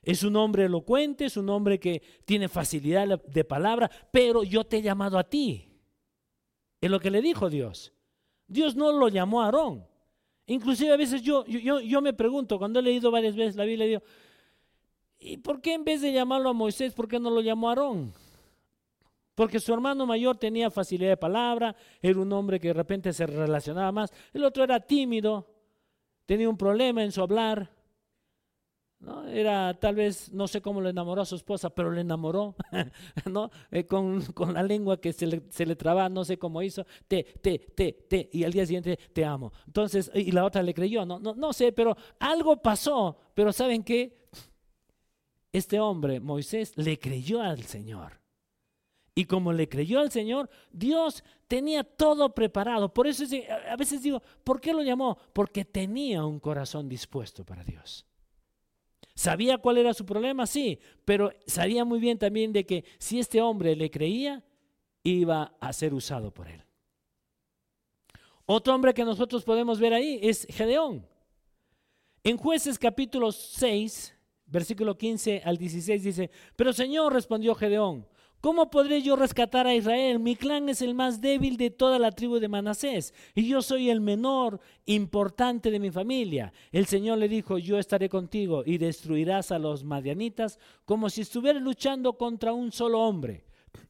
Es 0.03 0.25
un 0.25 0.37
hombre 0.37 0.65
elocuente, 0.65 1.25
es 1.25 1.37
un 1.37 1.49
hombre 1.49 1.79
que 1.79 2.03
tiene 2.25 2.49
facilidad 2.49 3.21
de 3.21 3.45
palabra, 3.45 3.91
pero 4.11 4.43
yo 4.43 4.65
te 4.65 4.79
he 4.79 4.83
llamado 4.83 5.19
a 5.19 5.25
ti. 5.25 5.69
Es 6.81 6.91
lo 6.91 6.99
que 6.99 7.11
le 7.11 7.23
dijo 7.23 7.49
Dios. 7.49 7.93
Dios 8.47 8.75
no 8.75 8.93
lo 8.93 9.09
llamó 9.09 9.43
a 9.43 9.47
Aarón. 9.47 9.87
Inclusive 10.53 10.93
a 10.93 10.99
veces 10.99 11.23
yo, 11.23 11.47
yo, 11.47 11.81
yo 11.81 12.03
me 12.03 12.13
pregunto, 12.13 12.59
cuando 12.59 12.79
he 12.79 12.83
leído 12.83 13.11
varias 13.11 13.35
veces 13.35 13.57
la 13.57 13.65
Biblia, 13.65 13.87
digo, 13.87 14.03
¿y 15.19 15.39
por 15.39 15.63
qué 15.63 15.73
en 15.73 15.83
vez 15.83 16.03
de 16.03 16.13
llamarlo 16.13 16.51
a 16.51 16.53
Moisés, 16.53 16.93
por 16.93 17.09
qué 17.09 17.19
no 17.19 17.31
lo 17.31 17.41
llamó 17.41 17.69
a 17.69 17.71
Aarón? 17.71 18.13
Porque 19.35 19.59
su 19.59 19.73
hermano 19.73 20.05
mayor 20.05 20.37
tenía 20.37 20.71
facilidad 20.71 21.13
de 21.13 21.17
palabra, 21.17 21.75
era 22.03 22.21
un 22.21 22.31
hombre 22.35 22.61
que 22.61 22.69
de 22.69 22.75
repente 22.75 23.15
se 23.15 23.27
relacionaba 23.27 23.91
más, 23.93 24.13
el 24.35 24.45
otro 24.45 24.63
era 24.63 24.79
tímido, 24.79 25.49
tenía 26.27 26.51
un 26.51 26.59
problema 26.59 27.03
en 27.03 27.13
su 27.13 27.23
hablar. 27.23 27.71
Era 29.29 29.75
tal 29.75 29.97
vez, 29.97 30.33
no 30.33 30.47
sé 30.47 30.61
cómo 30.61 30.81
le 30.81 30.91
enamoró 30.91 31.23
a 31.23 31.27
su 31.27 31.35
esposa, 31.35 31.71
pero 31.71 31.91
le 31.91 32.03
enamoró, 32.03 32.55
¿no? 33.31 33.51
Eh, 33.71 33.85
con, 33.85 34.23
la 34.53 34.63
lengua 34.63 35.01
que 35.01 35.13
se 35.13 35.27
le, 35.27 35.43
se 35.51 35.67
le 35.67 35.75
traba, 35.75 36.09
no 36.09 36.25
sé 36.25 36.39
cómo 36.39 36.63
hizo, 36.63 36.87
te, 37.09 37.25
te, 37.25 37.59
te, 37.59 37.93
te, 37.93 38.31
y 38.33 38.45
al 38.45 38.53
día 38.53 38.65
siguiente 38.65 38.97
te 39.13 39.25
amo. 39.25 39.53
Entonces, 39.67 40.11
y 40.15 40.31
la 40.31 40.45
otra 40.45 40.63
le 40.63 40.73
creyó, 40.73 41.05
no, 41.05 41.19
no, 41.19 41.35
no 41.35 41.53
sé, 41.53 41.73
pero 41.73 41.97
algo 42.21 42.63
pasó, 42.63 43.17
pero 43.35 43.53
¿saben 43.53 43.83
qué? 43.83 44.23
Este 45.53 45.81
hombre, 45.81 46.21
Moisés, 46.21 46.73
le 46.77 46.99
creyó 46.99 47.43
al 47.43 47.65
Señor. 47.65 48.21
Y 49.15 49.25
como 49.25 49.53
le 49.53 49.69
creyó 49.69 49.99
al 49.99 50.11
Señor, 50.11 50.49
Dios 50.71 51.25
tenía 51.49 51.85
todo 51.85 52.35
preparado. 52.35 52.95
Por 52.95 53.07
eso 53.07 53.25
a 53.71 53.77
veces 53.77 54.03
digo, 54.03 54.23
¿por 54.45 54.61
qué 54.61 54.73
lo 54.73 54.83
llamó? 54.83 55.19
Porque 55.33 55.65
tenía 55.65 56.25
un 56.25 56.41
corazón 56.41 56.89
dispuesto 56.89 57.45
para 57.45 57.65
Dios. 57.65 58.07
¿Sabía 59.15 59.59
cuál 59.59 59.79
era 59.79 59.93
su 59.93 60.07
problema? 60.07 60.47
Sí, 60.47 60.79
pero 61.05 61.33
sabía 61.47 61.85
muy 61.85 62.01
bien 62.01 62.19
también 62.19 62.53
de 62.53 62.65
que 62.65 62.85
si 62.99 63.19
este 63.19 63.41
hombre 63.41 63.77
le 63.77 63.91
creía, 63.91 64.43
iba 65.03 65.55
a 65.61 65.73
ser 65.73 65.93
usado 65.95 66.33
por 66.33 66.49
él. 66.49 66.63
Otro 68.47 68.75
hombre 68.75 68.95
que 68.95 69.05
nosotros 69.05 69.45
podemos 69.45 69.79
ver 69.79 69.93
ahí 69.93 70.19
es 70.23 70.47
Gedeón. 70.51 71.07
En 72.25 72.37
jueces 72.37 72.79
capítulo 72.79 73.33
6, 73.33 74.15
versículo 74.47 74.97
15 74.97 75.43
al 75.45 75.57
16 75.57 76.03
dice, 76.03 76.31
pero 76.57 76.73
Señor 76.73 77.13
respondió 77.13 77.55
Gedeón, 77.55 78.07
¿Cómo 78.43 78.71
podré 78.71 79.03
yo 79.03 79.15
rescatar 79.15 79.69
a 79.69 79.75
Israel? 79.77 80.19
Mi 80.19 80.35
clan 80.35 80.69
es 80.69 80.83
el 80.83 80.97
más 80.97 81.21
débil 81.21 81.57
de 81.57 81.71
toda 81.71 82.01
la 82.01 82.11
tribu 82.11 82.41
de 82.41 82.49
Manasés 82.49 83.15
y 83.37 83.47
yo 83.47 83.63
soy 83.63 83.89
el 83.89 84.01
menor 84.01 84.59
importante 84.85 85.71
de 85.71 85.79
mi 85.79 85.93
familia. 85.93 86.53
El 86.73 86.87
Señor 86.87 87.19
le 87.19 87.29
dijo, 87.29 87.59
yo 87.59 87.79
estaré 87.79 88.09
contigo 88.09 88.65
y 88.67 88.79
destruirás 88.79 89.53
a 89.53 89.61
los 89.61 89.85
madianitas 89.85 90.59
como 90.85 91.09
si 91.09 91.21
estuvieras 91.21 91.63
luchando 91.63 92.19
contra 92.19 92.53
un 92.53 92.73
solo 92.73 92.99
hombre. 92.99 93.45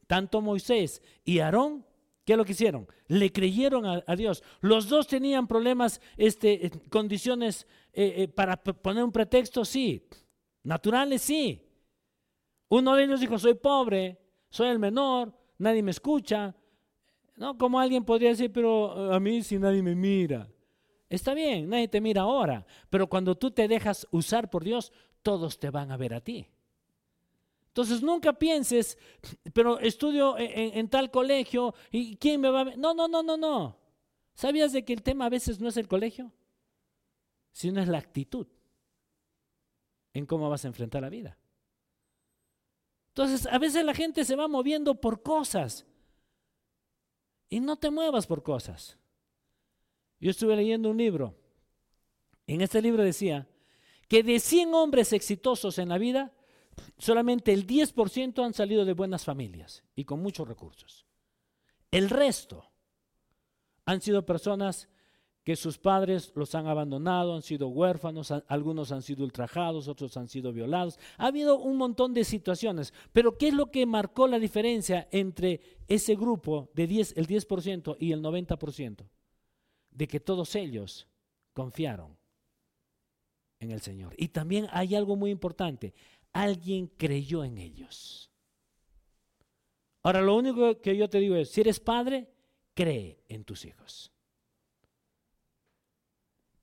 Tanto 0.05 0.39
Moisés 0.39 1.01
y 1.25 1.39
Aarón 1.39 1.83
¿Qué 2.23 2.33
es 2.33 2.37
lo 2.37 2.45
que 2.45 2.53
hicieron? 2.53 2.87
Le 3.07 3.33
creyeron 3.33 3.85
a, 3.85 4.15
Dios. 4.15 4.43
Los 4.61 4.87
dos 4.87 5.07
tenían 5.07 5.45
problemas, 5.45 5.99
este, 6.15 6.71
condiciones 6.89 7.67
eh, 7.91 8.13
eh, 8.17 8.27
para 8.29 8.55
poner 8.55 9.03
un 9.03 9.11
pretexto, 9.11 9.65
sí. 9.65 10.07
Naturales, 10.63 11.21
sí. 11.21 11.67
Uno 12.69 12.95
de 12.95 13.03
ellos 13.03 13.19
dijo, 13.19 13.37
soy 13.37 13.55
pobre, 13.55 14.22
soy 14.53 14.69
el 14.69 14.77
menor, 14.77 15.33
nadie 15.57 15.81
me 15.81 15.89
escucha. 15.89 16.55
No, 17.37 17.57
como 17.57 17.79
alguien 17.79 18.05
podría 18.05 18.29
decir, 18.29 18.51
pero 18.53 19.11
a 19.11 19.19
mí 19.19 19.41
si 19.41 19.57
nadie 19.57 19.81
me 19.81 19.95
mira. 19.95 20.47
Está 21.09 21.33
bien, 21.33 21.67
nadie 21.69 21.87
te 21.87 21.99
mira 21.99 22.21
ahora, 22.21 22.63
pero 22.91 23.07
cuando 23.07 23.33
tú 23.33 23.49
te 23.49 23.67
dejas 23.67 24.07
usar 24.11 24.51
por 24.51 24.63
Dios, 24.63 24.93
todos 25.23 25.57
te 25.57 25.71
van 25.71 25.91
a 25.91 25.97
ver 25.97 26.13
a 26.13 26.21
ti. 26.21 26.47
Entonces 27.69 28.03
nunca 28.03 28.33
pienses, 28.33 28.95
pero 29.53 29.79
estudio 29.79 30.35
en, 30.37 30.87
tal 30.87 31.09
colegio 31.09 31.73
y 31.89 32.17
quién 32.17 32.39
me 32.39 32.49
va 32.51 32.61
a 32.61 32.63
ver. 32.65 32.77
No, 32.77 32.93
no, 32.93 33.07
no, 33.07 33.23
no, 33.23 33.35
no. 33.35 33.79
¿Sabías 34.35 34.71
de 34.71 34.85
que 34.85 34.93
el 34.93 35.01
tema 35.01 35.25
a 35.25 35.29
veces 35.29 35.59
no 35.59 35.69
es 35.69 35.77
el 35.77 35.87
colegio? 35.87 36.31
Sino 37.51 37.81
es 37.81 37.87
la 37.87 37.97
actitud 37.97 38.45
en 40.13 40.27
cómo 40.27 40.47
vas 40.47 40.63
a 40.63 40.67
enfrentar 40.67 41.01
la 41.01 41.09
vida. 41.09 41.39
Entonces, 43.15 43.45
a 43.45 43.59
veces 43.59 43.85
la 43.85 43.93
gente 43.93 44.25
se 44.25 44.35
va 44.35 44.47
moviendo 44.47 44.99
por 44.99 45.21
cosas 45.21 45.85
y 47.47 47.59
no 47.59 47.75
te 47.75 47.91
muevas 47.91 48.25
por 48.25 48.41
cosas. 48.41 48.97
Yo 50.19 50.31
estuve 50.31 50.55
leyendo 50.55 50.89
un 50.89 50.97
libro. 50.97 51.37
En 52.47 52.61
este 52.61 52.81
libro 52.81 53.03
decía 53.03 53.47
que 54.07 54.23
de 54.23 54.39
100 54.39 54.73
hombres 54.73 55.13
exitosos 55.13 55.77
en 55.77 55.89
la 55.89 55.99
vida, 55.99 56.33
solamente 56.97 57.53
el 57.53 57.67
10% 57.67 58.43
han 58.43 58.55
salido 58.55 58.83
de 58.83 58.93
buenas 58.93 59.23
familias 59.23 59.83
y 59.95 60.05
con 60.05 60.19
muchos 60.19 60.47
recursos. 60.47 61.05
El 61.91 62.09
resto 62.09 62.71
han 63.85 64.01
sido 64.01 64.25
personas 64.25 64.89
que 65.43 65.57
sus 65.57 65.77
padres 65.77 66.31
los 66.35 66.55
han 66.55 66.67
abandonado, 66.67 67.35
han 67.35 67.41
sido 67.41 67.67
huérfanos, 67.67 68.31
algunos 68.47 68.91
han 68.93 69.01
sido 69.01 69.25
ultrajados, 69.25 69.89
otros 69.89 70.15
han 70.15 70.29
sido 70.29 70.53
violados. 70.53 70.97
Ha 71.17 71.27
habido 71.27 71.59
un 71.59 71.77
montón 71.77 72.13
de 72.13 72.23
situaciones, 72.23 72.93
pero 73.11 73.37
¿qué 73.37 73.49
es 73.49 73.53
lo 73.53 73.69
que 73.69 73.85
marcó 73.85 74.27
la 74.27 74.39
diferencia 74.39 75.07
entre 75.11 75.59
ese 75.87 76.15
grupo 76.15 76.69
de 76.73 76.87
10, 76.87 77.17
el 77.17 77.27
10% 77.27 77.97
y 77.99 78.13
el 78.13 78.21
90%? 78.21 79.05
De 79.91 80.07
que 80.07 80.19
todos 80.21 80.55
ellos 80.55 81.07
confiaron 81.51 82.17
en 83.59 83.71
el 83.71 83.81
Señor. 83.81 84.15
Y 84.17 84.29
también 84.29 84.67
hay 84.71 84.95
algo 84.95 85.17
muy 85.17 85.29
importante, 85.29 85.93
alguien 86.31 86.87
creyó 86.87 87.43
en 87.43 87.57
ellos. 87.57 88.31
Ahora, 90.03 90.21
lo 90.21 90.37
único 90.37 90.79
que 90.79 90.95
yo 90.95 91.09
te 91.09 91.19
digo 91.19 91.35
es, 91.35 91.49
si 91.49 91.61
eres 91.61 91.81
padre, 91.81 92.29
cree 92.73 93.23
en 93.27 93.43
tus 93.43 93.65
hijos. 93.65 94.12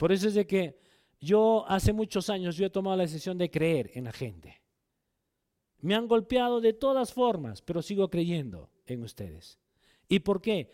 Por 0.01 0.13
eso 0.13 0.29
es 0.29 0.35
de 0.35 0.47
que 0.47 0.81
yo 1.21 1.67
hace 1.69 1.93
muchos 1.93 2.31
años 2.31 2.57
yo 2.57 2.65
he 2.65 2.71
tomado 2.71 2.97
la 2.97 3.03
decisión 3.03 3.37
de 3.37 3.51
creer 3.51 3.91
en 3.93 4.05
la 4.05 4.13
gente. 4.13 4.63
Me 5.81 5.95
han 5.95 6.09
golpeado 6.09 6.63
de 6.63 6.73
todas 6.73 7.13
formas, 7.13 7.61
pero 7.61 7.83
sigo 7.83 8.09
creyendo 8.09 8.71
en 8.87 9.03
ustedes. 9.03 9.59
¿Y 10.09 10.21
por 10.21 10.41
qué? 10.41 10.71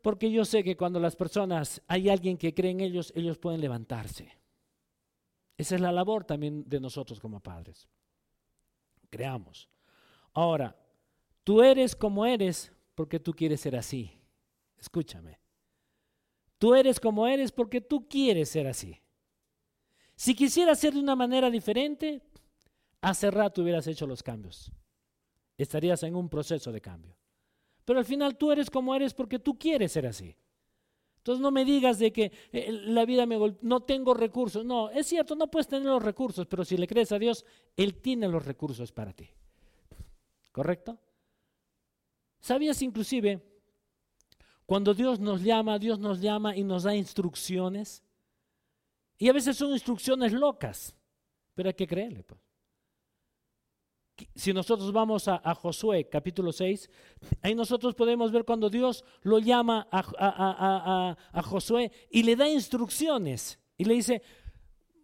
Porque 0.00 0.30
yo 0.30 0.46
sé 0.46 0.64
que 0.64 0.78
cuando 0.78 0.98
las 0.98 1.14
personas, 1.14 1.82
hay 1.86 2.08
alguien 2.08 2.38
que 2.38 2.54
cree 2.54 2.70
en 2.70 2.80
ellos, 2.80 3.12
ellos 3.14 3.36
pueden 3.36 3.60
levantarse. 3.60 4.32
Esa 5.58 5.74
es 5.74 5.82
la 5.82 5.92
labor 5.92 6.24
también 6.24 6.64
de 6.66 6.80
nosotros 6.80 7.20
como 7.20 7.40
padres. 7.40 7.86
Creamos. 9.10 9.68
Ahora, 10.32 10.74
tú 11.44 11.60
eres 11.60 11.94
como 11.94 12.24
eres 12.24 12.72
porque 12.94 13.20
tú 13.20 13.34
quieres 13.34 13.60
ser 13.60 13.76
así. 13.76 14.18
Escúchame. 14.78 15.41
Tú 16.62 16.76
eres 16.76 17.00
como 17.00 17.26
eres 17.26 17.50
porque 17.50 17.80
tú 17.80 18.08
quieres 18.08 18.50
ser 18.50 18.68
así. 18.68 18.96
Si 20.14 20.32
quisieras 20.32 20.78
ser 20.78 20.94
de 20.94 21.00
una 21.00 21.16
manera 21.16 21.50
diferente, 21.50 22.22
hace 23.00 23.32
rato 23.32 23.62
hubieras 23.62 23.88
hecho 23.88 24.06
los 24.06 24.22
cambios. 24.22 24.70
Estarías 25.58 26.04
en 26.04 26.14
un 26.14 26.28
proceso 26.28 26.70
de 26.70 26.80
cambio. 26.80 27.16
Pero 27.84 27.98
al 27.98 28.04
final 28.04 28.38
tú 28.38 28.52
eres 28.52 28.70
como 28.70 28.94
eres 28.94 29.12
porque 29.12 29.40
tú 29.40 29.58
quieres 29.58 29.90
ser 29.90 30.06
así. 30.06 30.36
Entonces 31.16 31.42
no 31.42 31.50
me 31.50 31.64
digas 31.64 31.98
de 31.98 32.12
que 32.12 32.30
eh, 32.52 32.70
la 32.70 33.04
vida 33.06 33.26
me 33.26 33.56
no 33.60 33.80
tengo 33.80 34.14
recursos. 34.14 34.64
No, 34.64 34.88
es 34.90 35.08
cierto, 35.08 35.34
no 35.34 35.50
puedes 35.50 35.66
tener 35.66 35.88
los 35.88 36.04
recursos, 36.04 36.46
pero 36.46 36.64
si 36.64 36.76
le 36.76 36.86
crees 36.86 37.10
a 37.10 37.18
Dios, 37.18 37.44
Él 37.76 37.96
tiene 37.96 38.28
los 38.28 38.46
recursos 38.46 38.92
para 38.92 39.12
ti. 39.12 39.28
¿Correcto? 40.52 40.96
¿Sabías 42.38 42.80
inclusive 42.82 43.51
cuando 44.66 44.94
Dios 44.94 45.20
nos 45.20 45.42
llama, 45.42 45.78
Dios 45.78 45.98
nos 45.98 46.20
llama 46.20 46.56
y 46.56 46.64
nos 46.64 46.84
da 46.84 46.94
instrucciones? 46.94 48.02
Y 49.18 49.28
a 49.28 49.32
veces 49.32 49.56
son 49.56 49.72
instrucciones 49.72 50.32
locas, 50.32 50.96
pero 51.54 51.68
hay 51.68 51.74
que 51.74 51.86
creerle. 51.86 52.24
Pues 52.24 52.40
si 54.34 54.52
nosotros 54.52 54.92
vamos 54.92 55.26
a, 55.28 55.54
Josué 55.54 56.08
capítulo 56.08 56.52
6, 56.52 56.90
ahí 57.40 57.54
nosotros 57.54 57.94
podemos 57.94 58.30
ver 58.30 58.44
cuando 58.44 58.68
Dios 58.68 59.04
lo 59.22 59.38
llama 59.38 59.88
a, 59.90 61.16
a, 61.32 61.42
Josué 61.42 61.90
y 62.10 62.22
le 62.22 62.36
da 62.36 62.48
instrucciones 62.48 63.58
y 63.76 63.84
le 63.84 63.94
dice, 63.94 64.22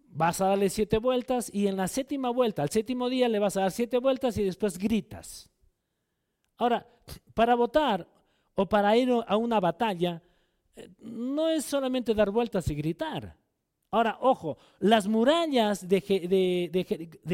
vas 0.09 0.41
a 0.41 0.49
darle 0.49 0.69
siete 0.71 0.99
vueltas 0.99 1.51
y 1.53 1.67
en 1.67 1.77
la 1.77 1.89
séptima 1.89 2.31
vuelta, 2.31 2.63
al 2.63 2.71
séptimo 2.71 3.09
día 3.09 3.29
le 3.29 3.39
vas 3.39 3.57
a 3.57 3.63
dar 3.63 3.71
siete 3.71 3.99
vueltas 3.99 4.37
y 4.39 4.45
después 4.45 4.79
gritas. 4.79 5.51
Ahora, 6.57 6.87
para 7.35 7.55
votar 7.55 8.07
o 8.59 8.69
para 8.69 8.97
ir 8.97 9.09
a 9.25 9.37
una 9.37 9.61
batalla, 9.61 10.21
eh, 10.75 10.89
no 10.99 11.49
es 11.49 11.65
solamente 11.65 12.13
dar 12.13 12.33
vueltas 12.33 12.69
y 12.69 12.75
gritar. 12.75 13.37
Ahora, 13.93 14.19
ojo, 14.21 14.59
las 14.81 15.07
murallas 15.07 15.87
de, 15.87 16.01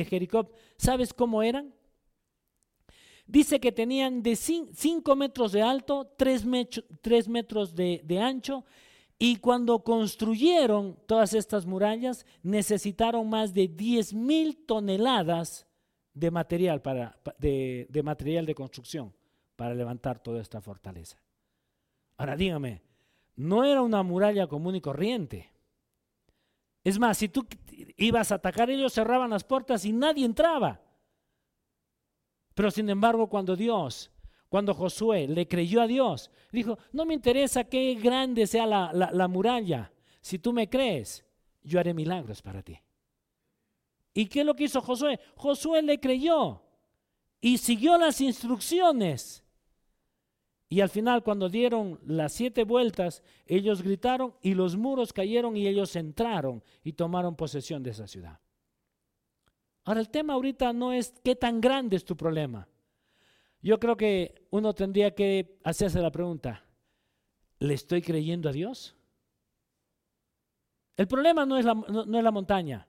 Jericó, 0.06 0.50
¿sabes 0.76 1.14
cómo 1.14 1.42
eran? 1.42 1.74
Dice 3.26 3.58
que 3.58 3.72
tenían 3.72 4.22
de 4.22 4.36
5 4.36 5.16
metros 5.16 5.52
de 5.52 5.62
alto, 5.62 6.12
3 6.14 6.44
metros 7.26 7.74
de, 7.74 8.20
ancho, 8.20 8.66
y 9.18 9.36
cuando 9.36 9.82
construyeron 9.82 10.98
todas 11.06 11.32
estas 11.32 11.64
murallas, 11.64 12.26
necesitaron 12.42 13.30
más 13.30 13.54
de 13.54 13.66
10 13.66 14.12
mil 14.12 14.66
toneladas 14.66 15.66
de 16.12 16.30
material, 16.30 16.82
para, 16.82 17.18
de 17.38 18.02
material 18.04 18.44
de 18.44 18.54
construcción 18.54 19.14
para 19.56 19.74
levantar 19.74 20.18
toda 20.22 20.40
esta 20.40 20.60
fortaleza. 20.60 21.18
Ahora 22.16 22.36
dígame, 22.36 22.82
no 23.36 23.64
era 23.64 23.82
una 23.82 24.02
muralla 24.02 24.46
común 24.46 24.76
y 24.76 24.80
corriente. 24.80 25.50
Es 26.82 26.98
más, 26.98 27.18
si 27.18 27.28
tú 27.28 27.46
ibas 27.96 28.30
a 28.30 28.36
atacar, 28.36 28.70
ellos 28.70 28.92
cerraban 28.92 29.30
las 29.30 29.44
puertas 29.44 29.84
y 29.84 29.92
nadie 29.92 30.24
entraba. 30.24 30.80
Pero 32.54 32.70
sin 32.70 32.88
embargo, 32.90 33.28
cuando 33.28 33.56
Dios, 33.56 34.10
cuando 34.48 34.74
Josué 34.74 35.26
le 35.26 35.48
creyó 35.48 35.80
a 35.80 35.86
Dios, 35.86 36.30
dijo, 36.52 36.78
no 36.92 37.04
me 37.04 37.14
interesa 37.14 37.64
qué 37.64 37.94
grande 37.94 38.46
sea 38.46 38.66
la, 38.66 38.92
la 38.92 39.28
muralla, 39.28 39.92
si 40.20 40.38
tú 40.38 40.52
me 40.52 40.68
crees, 40.68 41.24
yo 41.62 41.80
haré 41.80 41.92
milagros 41.94 42.42
para 42.42 42.62
ti. 42.62 42.78
¿Y 44.12 44.26
qué 44.26 44.40
es 44.40 44.46
lo 44.46 44.54
que 44.54 44.64
hizo 44.64 44.80
Josué? 44.80 45.18
Josué 45.36 45.82
le 45.82 45.98
creyó 45.98 46.62
y 47.40 47.58
siguió 47.58 47.98
las 47.98 48.20
instrucciones. 48.20 49.43
Y 50.74 50.80
al 50.80 50.88
final, 50.88 51.22
cuando 51.22 51.48
dieron 51.48 52.00
las 52.04 52.32
siete 52.32 52.64
vueltas, 52.64 53.22
ellos 53.46 53.80
gritaron 53.80 54.34
y 54.42 54.54
los 54.54 54.76
muros 54.76 55.12
cayeron 55.12 55.56
y 55.56 55.68
ellos 55.68 55.94
entraron 55.94 56.64
y 56.82 56.94
tomaron 56.94 57.36
posesión 57.36 57.84
de 57.84 57.90
esa 57.90 58.08
ciudad. 58.08 58.40
Ahora, 59.84 60.00
el 60.00 60.10
tema 60.10 60.32
ahorita 60.32 60.72
no 60.72 60.92
es 60.92 61.14
qué 61.22 61.36
tan 61.36 61.60
grande 61.60 61.94
es 61.94 62.04
tu 62.04 62.16
problema. 62.16 62.66
Yo 63.62 63.78
creo 63.78 63.96
que 63.96 64.48
uno 64.50 64.74
tendría 64.74 65.14
que 65.14 65.60
hacerse 65.62 66.00
la 66.00 66.10
pregunta, 66.10 66.64
¿le 67.60 67.74
estoy 67.74 68.02
creyendo 68.02 68.48
a 68.48 68.52
Dios? 68.52 68.96
El 70.96 71.06
problema 71.06 71.46
no 71.46 71.56
es 71.56 71.64
la, 71.64 71.74
no, 71.74 72.18
es 72.18 72.24
la 72.24 72.32
montaña, 72.32 72.88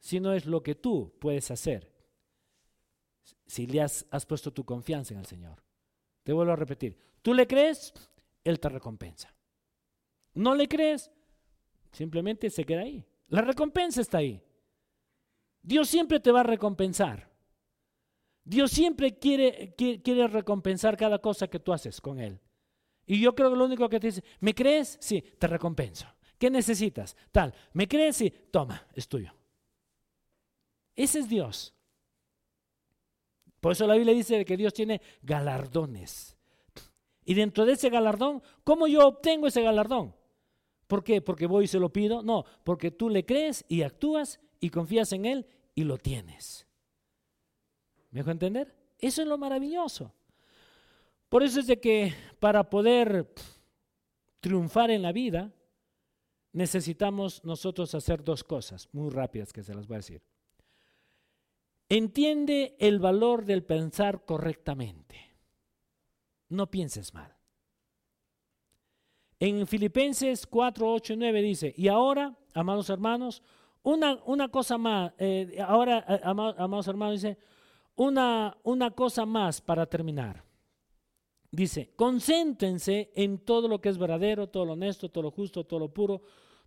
sino 0.00 0.32
es 0.32 0.44
lo 0.44 0.60
que 0.60 0.74
tú 0.74 1.14
puedes 1.20 1.52
hacer 1.52 1.92
si 3.46 3.68
le 3.68 3.80
has 3.80 4.26
puesto 4.26 4.52
tu 4.52 4.64
confianza 4.64 5.14
en 5.14 5.20
el 5.20 5.26
Señor. 5.26 5.62
Te 6.22 6.32
vuelvo 6.32 6.52
a 6.52 6.56
repetir, 6.56 6.96
tú 7.22 7.34
le 7.34 7.46
crees, 7.46 7.92
Él 8.44 8.60
te 8.60 8.68
recompensa. 8.68 9.34
No 10.34 10.54
le 10.54 10.68
crees, 10.68 11.10
simplemente 11.90 12.48
se 12.50 12.64
queda 12.64 12.82
ahí. 12.82 13.04
La 13.28 13.42
recompensa 13.42 14.00
está 14.00 14.18
ahí. 14.18 14.42
Dios 15.62 15.88
siempre 15.88 16.20
te 16.20 16.32
va 16.32 16.40
a 16.40 16.44
recompensar. 16.44 17.30
Dios 18.44 18.70
siempre 18.72 19.18
quiere, 19.18 19.74
quiere, 19.76 20.26
recompensar 20.26 20.96
cada 20.96 21.18
cosa 21.20 21.48
que 21.48 21.60
tú 21.60 21.72
haces 21.72 22.00
con 22.00 22.18
Él. 22.18 22.40
Y 23.06 23.20
yo 23.20 23.34
creo 23.34 23.50
que 23.50 23.56
lo 23.56 23.64
único 23.64 23.88
que 23.88 24.00
te 24.00 24.08
dice, 24.08 24.24
¿me 24.40 24.54
crees? 24.54 24.98
Sí, 25.00 25.22
te 25.38 25.46
recompenso. 25.46 26.06
¿Qué 26.38 26.50
necesitas? 26.50 27.16
Tal, 27.30 27.54
¿me 27.72 27.86
crees? 27.86 28.16
Sí, 28.16 28.32
toma, 28.50 28.86
es 28.94 29.06
tuyo. 29.06 29.32
Ese 30.96 31.20
es 31.20 31.28
Dios. 31.28 31.74
Por 33.62 33.70
eso 33.70 33.86
la 33.86 33.94
Biblia 33.94 34.12
dice 34.12 34.44
que 34.44 34.56
Dios 34.56 34.74
tiene 34.74 35.00
galardones. 35.22 36.36
Y 37.24 37.34
dentro 37.34 37.64
de 37.64 37.74
ese 37.74 37.90
galardón, 37.90 38.42
¿cómo 38.64 38.88
yo 38.88 39.06
obtengo 39.06 39.46
ese 39.46 39.62
galardón? 39.62 40.16
¿Por 40.88 41.04
qué? 41.04 41.22
¿Porque 41.22 41.46
voy 41.46 41.66
y 41.66 41.68
se 41.68 41.78
lo 41.78 41.92
pido? 41.92 42.24
No, 42.24 42.44
porque 42.64 42.90
tú 42.90 43.08
le 43.08 43.24
crees 43.24 43.64
y 43.68 43.82
actúas 43.82 44.40
y 44.58 44.70
confías 44.70 45.12
en 45.12 45.26
Él 45.26 45.46
y 45.76 45.84
lo 45.84 45.96
tienes. 45.96 46.66
¿Me 48.10 48.18
dejo 48.18 48.32
entender? 48.32 48.74
Eso 48.98 49.22
es 49.22 49.28
lo 49.28 49.38
maravilloso. 49.38 50.12
Por 51.28 51.44
eso 51.44 51.60
es 51.60 51.68
de 51.68 51.78
que 51.78 52.12
para 52.40 52.68
poder 52.68 53.32
triunfar 54.40 54.90
en 54.90 55.02
la 55.02 55.12
vida, 55.12 55.52
necesitamos 56.50 57.44
nosotros 57.44 57.94
hacer 57.94 58.24
dos 58.24 58.42
cosas 58.42 58.88
muy 58.90 59.08
rápidas 59.10 59.52
que 59.52 59.62
se 59.62 59.72
las 59.72 59.86
voy 59.86 59.94
a 59.94 59.98
decir. 59.98 60.31
Entiende 61.94 62.74
el 62.78 63.00
valor 63.00 63.44
del 63.44 63.64
pensar 63.64 64.24
correctamente. 64.24 65.36
No 66.48 66.70
pienses 66.70 67.12
mal. 67.12 67.36
En 69.38 69.66
Filipenses 69.66 70.46
4, 70.46 70.90
8 70.90 71.12
y 71.12 71.16
9 71.18 71.42
dice, 71.42 71.74
y 71.76 71.88
ahora, 71.88 72.34
amados 72.54 72.88
hermanos, 72.88 73.42
una, 73.82 74.22
una 74.24 74.48
cosa 74.48 74.78
más, 74.78 75.12
eh, 75.18 75.58
ahora, 75.68 76.02
eh, 76.08 76.20
amados 76.24 76.88
hermanos, 76.88 77.20
dice, 77.20 77.36
una, 77.96 78.56
una 78.62 78.92
cosa 78.92 79.26
más 79.26 79.60
para 79.60 79.84
terminar. 79.84 80.42
Dice, 81.50 81.92
concéntrense 81.94 83.12
en 83.14 83.40
todo 83.40 83.68
lo 83.68 83.82
que 83.82 83.90
es 83.90 83.98
verdadero, 83.98 84.48
todo 84.48 84.64
lo 84.64 84.72
honesto, 84.72 85.10
todo 85.10 85.24
lo 85.24 85.30
justo, 85.30 85.64
todo 85.64 85.80
lo 85.80 85.92
puro, 85.92 86.22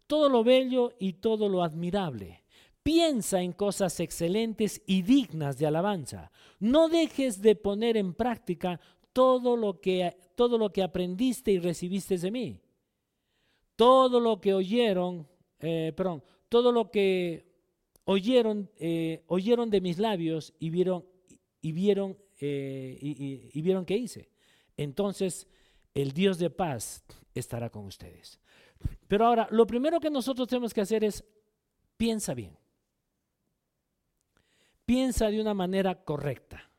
todo 0.05 0.30
lo 0.30 0.43
bello 0.43 0.93
y 0.99 1.13
todo 1.13 1.49
lo 1.49 1.63
admirable. 1.63 2.45
Piensa 2.86 3.41
en 3.41 3.53
cosas 3.53 3.99
excelentes 3.99 4.79
y 4.86 5.01
dignas 5.01 5.57
de 5.57 5.65
alabanza. 5.65 6.31
No 6.59 6.88
dejes 6.88 7.41
de 7.41 7.55
poner 7.55 7.97
en 7.97 8.13
práctica 8.13 8.79
todo 9.11 9.57
lo 9.57 9.81
que, 9.81 10.15
todo 10.36 10.59
lo 10.59 10.71
que 10.71 10.83
aprendiste 10.83 11.51
y 11.51 11.57
recibiste 11.57 12.15
de 12.19 12.29
mí. 12.29 12.61
Todo 13.75 14.19
lo 14.19 14.39
que 14.39 14.53
oyeron, 14.53 15.27
eh, 15.61 15.93
perdón, 15.97 16.21
todo 16.47 16.71
lo 16.71 16.91
que 16.91 17.47
oyeron, 18.03 18.69
eh, 18.77 19.23
oyeron 19.29 19.71
de 19.71 19.81
mis 19.81 19.97
labios 19.97 20.53
y 20.59 20.69
vieron, 20.69 21.03
y 21.61 21.71
vieron, 21.71 22.15
eh, 22.39 22.99
y 23.01 23.61
vieron 23.63 23.83
que 23.83 23.97
hice. 23.97 24.29
Entonces, 24.77 25.47
el 25.95 26.11
Dios 26.11 26.38
de 26.38 26.51
paz 26.51 27.03
estará 27.33 27.71
con 27.71 27.86
ustedes. 27.86 28.39
Pero 29.07 29.25
ahora, 29.25 29.47
lo 29.49 29.65
primero 29.65 29.99
que 29.99 30.11
nosotros 30.11 30.47
tenemos 30.47 30.71
que 30.71 30.81
hacer 30.81 31.03
es, 31.03 31.25
piensa 31.97 32.36
bien. 32.36 32.55
Piensa 34.86 35.29
de 35.29 35.41
una 35.41 35.53
manera 35.53 36.03
correcta. 36.03 36.69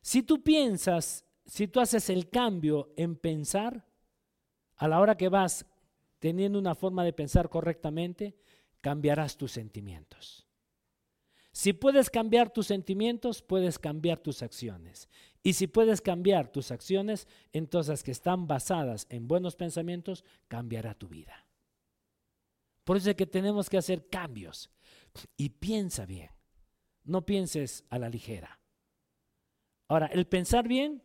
Si 0.00 0.22
tú 0.22 0.42
piensas, 0.42 1.24
si 1.44 1.68
tú 1.68 1.80
haces 1.80 2.08
el 2.10 2.30
cambio 2.30 2.92
en 2.96 3.16
pensar, 3.16 3.86
a 4.76 4.88
la 4.88 5.00
hora 5.00 5.16
que 5.16 5.28
vas 5.28 5.66
teniendo 6.18 6.58
una 6.58 6.74
forma 6.74 7.04
de 7.04 7.12
pensar 7.12 7.48
correctamente, 7.48 8.36
cambiarás 8.80 9.36
tus 9.36 9.52
sentimientos. 9.52 10.46
Si 11.52 11.72
puedes 11.72 12.08
cambiar 12.08 12.50
tus 12.50 12.68
sentimientos, 12.68 13.42
puedes 13.42 13.78
cambiar 13.78 14.20
tus 14.20 14.42
acciones. 14.42 15.08
Y 15.42 15.54
si 15.54 15.66
puedes 15.66 16.00
cambiar 16.00 16.52
tus 16.52 16.70
acciones, 16.70 17.26
entonces 17.52 18.04
que 18.04 18.12
están 18.12 18.46
basadas 18.46 19.06
en 19.10 19.26
buenos 19.26 19.56
pensamientos, 19.56 20.24
cambiará 20.46 20.94
tu 20.94 21.08
vida. 21.08 21.46
Por 22.84 22.96
eso 22.96 23.10
es 23.10 23.16
que 23.16 23.26
tenemos 23.26 23.68
que 23.68 23.78
hacer 23.78 24.08
cambios. 24.08 24.70
Y 25.36 25.48
piensa 25.48 26.06
bien. 26.06 26.30
No 27.08 27.24
pienses 27.24 27.84
a 27.88 27.98
la 27.98 28.10
ligera. 28.10 28.60
Ahora, 29.88 30.06
el 30.08 30.26
pensar 30.26 30.68
bien, 30.68 31.02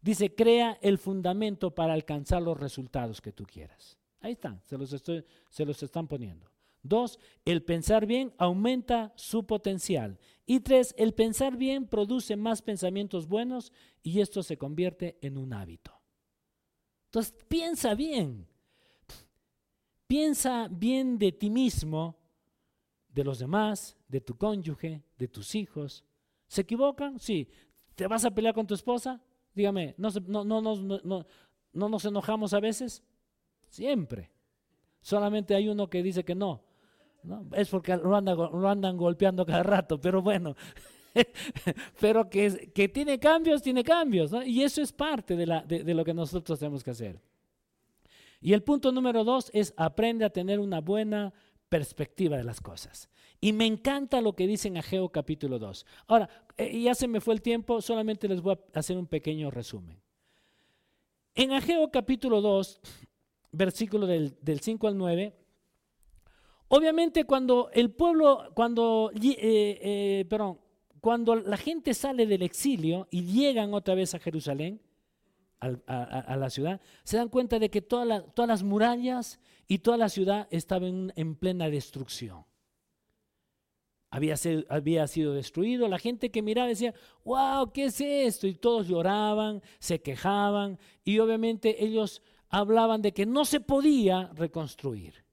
dice, 0.00 0.32
crea 0.34 0.78
el 0.80 0.96
fundamento 0.96 1.74
para 1.74 1.92
alcanzar 1.92 2.40
los 2.40 2.58
resultados 2.58 3.20
que 3.20 3.32
tú 3.32 3.44
quieras. 3.44 3.98
Ahí 4.20 4.32
están, 4.32 4.62
se 4.64 4.78
los, 4.78 4.90
se 4.90 5.64
los 5.64 5.82
están 5.82 6.06
poniendo. 6.06 6.48
Dos, 6.82 7.18
el 7.44 7.64
pensar 7.64 8.06
bien 8.06 8.32
aumenta 8.38 9.12
su 9.16 9.44
potencial. 9.44 10.20
Y 10.46 10.60
tres, 10.60 10.94
el 10.96 11.14
pensar 11.14 11.56
bien 11.56 11.88
produce 11.88 12.36
más 12.36 12.62
pensamientos 12.62 13.26
buenos 13.26 13.72
y 14.04 14.20
esto 14.20 14.44
se 14.44 14.56
convierte 14.56 15.18
en 15.20 15.36
un 15.36 15.52
hábito. 15.52 15.92
Entonces, 17.06 17.34
piensa 17.48 17.96
bien. 17.96 18.46
Piensa 20.06 20.68
bien 20.70 21.18
de 21.18 21.32
ti 21.32 21.50
mismo, 21.50 22.19
de 23.12 23.24
los 23.24 23.38
demás, 23.38 23.96
de 24.08 24.20
tu 24.20 24.36
cónyuge, 24.36 25.02
de 25.18 25.28
tus 25.28 25.54
hijos. 25.54 26.04
¿Se 26.46 26.62
equivocan? 26.62 27.18
Sí. 27.18 27.48
¿Te 27.94 28.06
vas 28.06 28.24
a 28.24 28.30
pelear 28.30 28.54
con 28.54 28.66
tu 28.66 28.74
esposa? 28.74 29.20
Dígame, 29.54 29.94
¿no, 29.98 30.08
no, 30.26 30.44
no, 30.44 30.60
no, 30.60 31.26
no 31.72 31.88
nos 31.88 32.04
enojamos 32.04 32.54
a 32.54 32.60
veces? 32.60 33.02
Siempre. 33.68 34.30
Solamente 35.00 35.54
hay 35.54 35.68
uno 35.68 35.88
que 35.88 36.02
dice 36.02 36.24
que 36.24 36.34
no. 36.34 36.62
Es 37.52 37.68
porque 37.68 37.96
lo 37.96 38.16
andan, 38.16 38.96
golpeando 38.96 39.44
cada 39.44 39.62
rato, 39.62 40.00
pero 40.00 40.22
bueno. 40.22 40.56
pero 42.00 42.28
que, 42.30 42.70
que, 42.72 42.88
tiene 42.88 43.18
cambios, 43.18 43.62
tiene 43.62 43.84
cambios. 43.84 44.32
Y 44.46 44.62
eso 44.62 44.80
es 44.80 44.92
parte 44.92 45.36
de, 45.36 45.46
la, 45.46 45.62
de, 45.62 45.94
lo 45.94 46.04
que 46.04 46.14
nosotros 46.14 46.58
tenemos 46.58 46.82
que 46.82 46.90
hacer. 46.90 47.20
Y 48.40 48.54
el 48.54 48.62
punto 48.62 48.90
número 48.90 49.22
dos 49.22 49.50
es 49.52 49.74
aprende 49.76 50.24
a 50.24 50.30
tener 50.30 50.58
una 50.58 50.80
buena 50.80 51.32
perspectiva 51.70 52.36
de 52.36 52.44
las 52.44 52.60
cosas. 52.60 53.08
Y 53.40 53.54
me 53.54 53.64
encanta 53.64 54.20
lo 54.20 54.34
que 54.34 54.46
dice 54.46 54.68
en 54.68 54.76
Ageo 54.76 55.08
capítulo 55.08 55.58
2. 55.58 55.86
Ahora, 56.08 56.28
eh, 56.58 56.78
ya 56.82 56.94
se 56.94 57.08
me 57.08 57.22
fue 57.22 57.32
el 57.32 57.40
tiempo, 57.40 57.80
solamente 57.80 58.28
les 58.28 58.42
voy 58.42 58.58
a 58.74 58.78
hacer 58.78 58.98
un 58.98 59.06
pequeño 59.06 59.50
resumen. 59.50 59.98
En 61.34 61.52
Ageo 61.52 61.90
capítulo 61.90 62.42
2, 62.42 62.80
versículo 63.52 64.06
del, 64.06 64.36
del 64.42 64.60
5 64.60 64.88
al 64.88 64.98
9, 64.98 65.40
Obviamente 66.72 67.24
cuando 67.24 67.68
el 67.72 67.90
pueblo, 67.90 68.52
cuando, 68.54 69.10
eh, 69.12 69.36
eh, 69.82 70.24
perdón, 70.30 70.60
cuando 71.00 71.34
la 71.34 71.56
gente 71.56 71.94
sale 71.94 72.26
del 72.26 72.42
exilio 72.42 73.08
y 73.10 73.24
llegan 73.24 73.74
otra 73.74 73.96
vez 73.96 74.14
a 74.14 74.20
Jerusalén, 74.20 74.80
a, 75.58 76.36
la 76.36 76.48
ciudad, 76.48 76.80
se 77.02 77.16
dan 77.16 77.28
cuenta 77.28 77.58
de 77.58 77.70
que 77.70 77.82
todas 77.82 78.24
las 78.36 78.62
murallas 78.62 79.40
y 79.70 79.78
toda 79.78 79.96
la 79.96 80.08
ciudad 80.08 80.48
estaban 80.50 81.12
en, 81.14 81.36
plena 81.36 81.70
destrucción. 81.70 82.44
Había, 84.10 84.34
había 84.68 85.06
sido 85.06 85.32
destruido, 85.32 85.86
la 85.86 86.00
gente 86.00 86.32
que 86.32 86.42
miraba 86.42 86.66
decía, 86.66 86.92
wow, 87.24 87.70
¿qué 87.72 87.84
es 87.84 88.00
esto? 88.00 88.48
Y 88.48 88.54
todos 88.54 88.88
lloraban, 88.88 89.62
se 89.78 90.02
quejaban 90.02 90.76
y 91.04 91.20
obviamente 91.20 91.84
ellos 91.84 92.20
hablaban 92.48 93.00
de 93.00 93.12
que 93.12 93.26
no 93.26 93.44
se 93.44 93.60
podía 93.60 94.32
reconstruir 94.34 95.24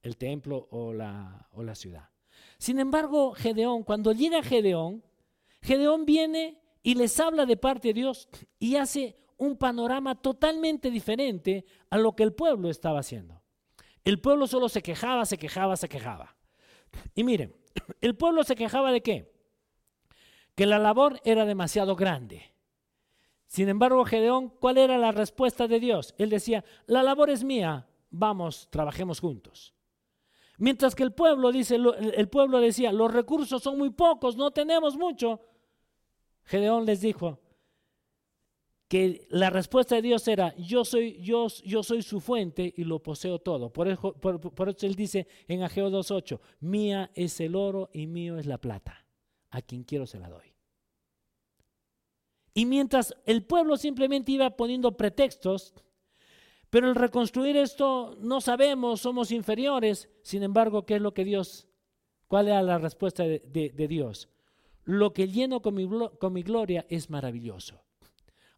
el 0.00 0.16
templo 0.16 0.68
o 0.70 0.94
la, 0.94 1.50
o 1.52 1.62
la 1.62 1.74
ciudad. 1.74 2.08
Sin 2.56 2.78
embargo, 2.78 3.34
Gedeón, 3.34 3.82
cuando 3.82 4.12
llega 4.12 4.42
Gedeón, 4.42 5.04
Gedeón 5.60 6.06
viene 6.06 6.62
y 6.82 6.94
les 6.94 7.20
habla 7.20 7.44
de 7.44 7.58
parte 7.58 7.88
de 7.88 7.94
Dios 7.94 8.26
y 8.58 8.76
hace 8.76 9.18
un 9.38 9.56
panorama 9.56 10.14
totalmente 10.14 10.90
diferente 10.90 11.64
a 11.90 11.98
lo 11.98 12.14
que 12.14 12.22
el 12.22 12.32
pueblo 12.32 12.68
estaba 12.70 13.00
haciendo. 13.00 13.42
El 14.04 14.20
pueblo 14.20 14.46
solo 14.46 14.68
se 14.68 14.82
quejaba, 14.82 15.24
se 15.26 15.38
quejaba, 15.38 15.76
se 15.76 15.88
quejaba. 15.88 16.36
Y 17.14 17.24
miren, 17.24 17.54
el 18.00 18.16
pueblo 18.16 18.44
se 18.44 18.56
quejaba 18.56 18.92
de 18.92 19.02
qué? 19.02 19.32
Que 20.54 20.66
la 20.66 20.78
labor 20.78 21.20
era 21.24 21.44
demasiado 21.44 21.96
grande. 21.96 22.52
Sin 23.46 23.68
embargo, 23.68 24.04
Gedeón, 24.04 24.48
¿cuál 24.48 24.78
era 24.78 24.96
la 24.98 25.12
respuesta 25.12 25.68
de 25.68 25.78
Dios? 25.78 26.14
Él 26.18 26.30
decía, 26.30 26.64
la 26.86 27.02
labor 27.02 27.28
es 27.28 27.44
mía, 27.44 27.86
vamos, 28.10 28.68
trabajemos 28.70 29.20
juntos. 29.20 29.74
Mientras 30.56 30.94
que 30.94 31.02
el 31.02 31.12
pueblo, 31.12 31.52
dice, 31.52 31.76
el 31.76 32.28
pueblo 32.28 32.60
decía, 32.60 32.92
los 32.92 33.12
recursos 33.12 33.62
son 33.62 33.78
muy 33.78 33.90
pocos, 33.90 34.36
no 34.36 34.52
tenemos 34.52 34.96
mucho. 34.96 35.40
Gedeón 36.44 36.86
les 36.86 37.00
dijo 37.00 37.41
que 38.92 39.26
la 39.30 39.48
respuesta 39.48 39.94
de 39.94 40.02
Dios 40.02 40.28
era, 40.28 40.54
yo 40.56 40.84
soy, 40.84 41.18
yo, 41.22 41.48
soy 41.48 42.02
su 42.02 42.20
fuente 42.20 42.74
y 42.76 42.84
lo 42.84 43.02
poseo 43.02 43.38
todo. 43.38 43.72
Por 43.72 43.88
eso, 43.88 44.14
él 44.82 44.94
dice 44.94 45.26
en 45.48 45.62
Ageo 45.62 45.88
2.8, 45.88 46.38
mía 46.60 47.10
es 47.14 47.40
el 47.40 47.56
oro 47.56 47.88
y 47.94 48.06
mío 48.06 48.36
es 48.36 48.44
la 48.44 48.58
plata. 48.58 49.06
A 49.48 49.62
quien 49.62 49.84
quiero 49.84 50.04
se 50.04 50.18
la 50.18 50.28
doy. 50.28 50.44
Y 52.52 52.66
mientras 52.66 53.14
el 53.24 53.42
pueblo 53.46 53.78
simplemente 53.78 54.32
iba 54.32 54.58
poniendo 54.58 54.94
pretextos, 54.94 55.72
pero 56.68 56.86
el 56.86 56.94
reconstruir 56.94 57.56
esto 57.56 58.18
no 58.20 58.42
sabemos, 58.42 59.00
somos 59.00 59.30
inferiores. 59.30 60.10
Sin 60.22 60.42
embargo, 60.42 60.84
¿qué 60.84 60.96
es 60.96 61.00
lo 61.00 61.14
que 61.14 61.24
Dios? 61.24 61.66
¿Cuál 62.28 62.48
era 62.48 62.60
la 62.60 62.76
respuesta 62.76 63.22
de, 63.22 63.86
Dios? 63.88 64.28
Lo 64.84 65.14
que 65.14 65.28
lleno 65.28 65.62
con 65.62 65.76
mi, 65.76 65.88
con 66.18 66.34
mi 66.34 66.42
gloria 66.42 66.84
es 66.90 67.08
maravilloso. 67.08 67.82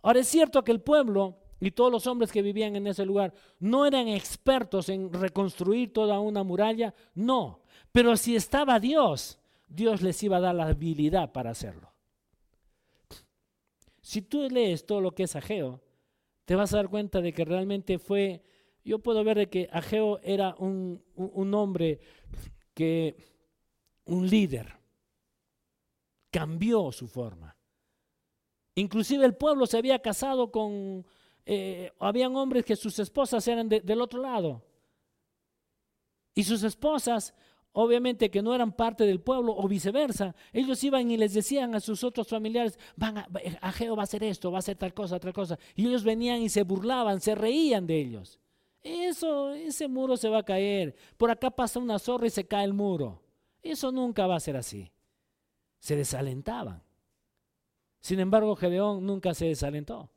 Ahora 0.05 0.21
es 0.21 0.29
cierto 0.29 0.63
que 0.63 0.71
el 0.71 0.83
pueblo 0.83 1.39
y 1.59 1.71
todos 1.71 1.91
los 1.91 2.07
hombres 2.07 2.31
que 2.31 2.43
vivían 2.43 2.77
en 2.77 2.87
ese 2.87 3.07
lugar 3.07 3.33
no 3.59 3.87
eran 3.87 4.07
expertos 4.07 4.91
en 4.91 5.11
reconstruir 5.11 5.95
toda 5.95 6.21
una 6.21 6.43
muralla, 6.43 6.95
no. 7.15 7.63
Pero 7.91 8.15
si 8.19 8.37
estaba 8.37 8.79
Dios, 8.79 9.39
Dios 9.67 10.03
les 10.03 10.23
iba 10.23 10.37
a 10.37 10.41
dar 10.41 10.55
la 10.55 10.67
habilidad 10.67 11.33
para 11.33 11.53
hacerlo. 11.53 11.91
Si 14.03 14.21
tú 14.21 14.47
lees 14.51 14.85
todo 14.85 15.01
lo 15.01 15.15
que 15.15 15.23
es 15.23 15.37
Ageo, 15.37 15.81
te 16.45 16.55
vas 16.55 16.75
a 16.75 16.77
dar 16.77 16.91
cuenta 16.91 17.23
de 17.23 17.33
que 17.33 17.47
realmente 17.47 17.99
fue, 17.99 18.43
yo 18.85 18.99
puedo 18.99 19.25
ver 19.25 19.39
de 19.39 19.49
que 19.49 19.71
Ageo 19.73 20.21
era 20.23 20.55
un, 20.59 21.03
un 21.15 21.55
hombre 21.55 21.99
que, 22.75 23.17
un 24.05 24.29
líder, 24.29 24.71
cambió 26.31 26.93
su 26.93 27.09
forma. 27.09 27.54
Inclusive 28.75 29.25
el 29.25 29.35
pueblo 29.35 29.67
se 29.67 29.79
había 29.79 29.99
casado 30.01 30.51
con, 30.51 31.07
eh, 31.47 31.93
habían 31.99 32.35
hombres 32.37 32.65
que 32.65 32.77
sus 32.77 32.99
esposas 32.99 33.47
eran 33.47 33.69
del 33.69 34.01
otro 34.01 34.21
lado. 34.21 34.63
Y 36.35 36.43
sus 36.43 36.63
esposas, 36.65 37.35
obviamente 37.73 38.31
que 38.31 38.43
no 38.43 38.55
eran 38.55 38.73
parte 38.73 39.05
del 39.05 39.21
pueblo 39.21 39.55
o 39.57 39.69
viceversa, 39.69 40.35
ellos 40.53 40.83
iban 40.83 41.11
y 41.11 41.17
les 41.17 41.35
decían 41.35 41.75
a 41.75 41.81
sus 41.81 42.03
otros 42.03 42.27
familiares, 42.29 42.79
van 42.97 43.19
a, 43.19 43.29
Ageo 43.61 43.95
va 43.95 44.03
a 44.03 44.05
hacer 44.05 44.25
esto, 44.25 44.51
va 44.51 44.59
a 44.59 44.61
hacer 44.61 44.77
tal 44.77 44.93
cosa, 44.93 45.21
tal 45.21 45.33
cosa. 45.33 45.59
Y 45.77 45.87
ellos 45.87 46.03
venían 46.03 46.43
y 46.43 46.49
se 46.49 46.65
burlaban, 46.65 47.21
se 47.21 47.35
reían 47.35 47.87
de 47.87 48.01
ellos. 48.01 48.41
Eso, 48.83 49.53
ese 49.53 49.89
muro 49.89 50.17
se 50.17 50.29
va 50.29 50.39
a 50.39 50.45
caer. 50.45 50.97
Por 51.17 51.31
acá 51.31 51.51
pasa 51.51 51.79
una 51.79 51.99
zorra 51.99 52.27
y 52.27 52.31
se 52.31 52.47
cae 52.47 52.65
el 52.65 52.75
muro. 52.75 53.23
Eso 53.63 53.93
nunca 53.93 54.27
va 54.27 54.37
a 54.37 54.41
ser 54.41 54.57
así 54.57 54.91
se 55.85 55.97
desalentaban. 55.97 56.83
Sin 58.05 58.21
embargo, 58.21 58.55
Gedeón 58.55 59.07
nunca 59.07 59.33
se 59.33 59.47
desalentó. 59.47 60.11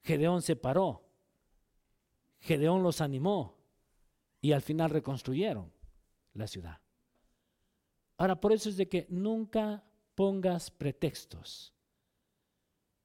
Gedeón 0.00 0.40
se 0.40 0.56
paró. 0.56 1.06
Gedeón 2.40 2.82
los 2.82 3.02
animó 3.02 3.58
y 4.40 4.52
al 4.52 4.62
final 4.62 4.88
reconstruyeron 4.88 5.70
la 6.32 6.46
ciudad. 6.46 6.80
Ahora, 8.16 8.40
por 8.40 8.54
eso 8.54 8.70
es 8.70 8.78
de 8.78 8.88
que 8.88 9.06
nunca 9.10 9.84
pongas 10.14 10.70
pretextos 10.70 11.74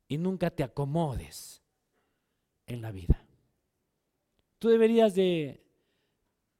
y 0.08 0.18
nunca 0.18 0.50
te 0.50 0.64
acomodes 0.64 1.62
en 2.68 2.82
la 2.82 2.92
vida. 2.94 3.28
Tú 4.60 4.70
deberías 4.70 5.14
de, 5.14 5.62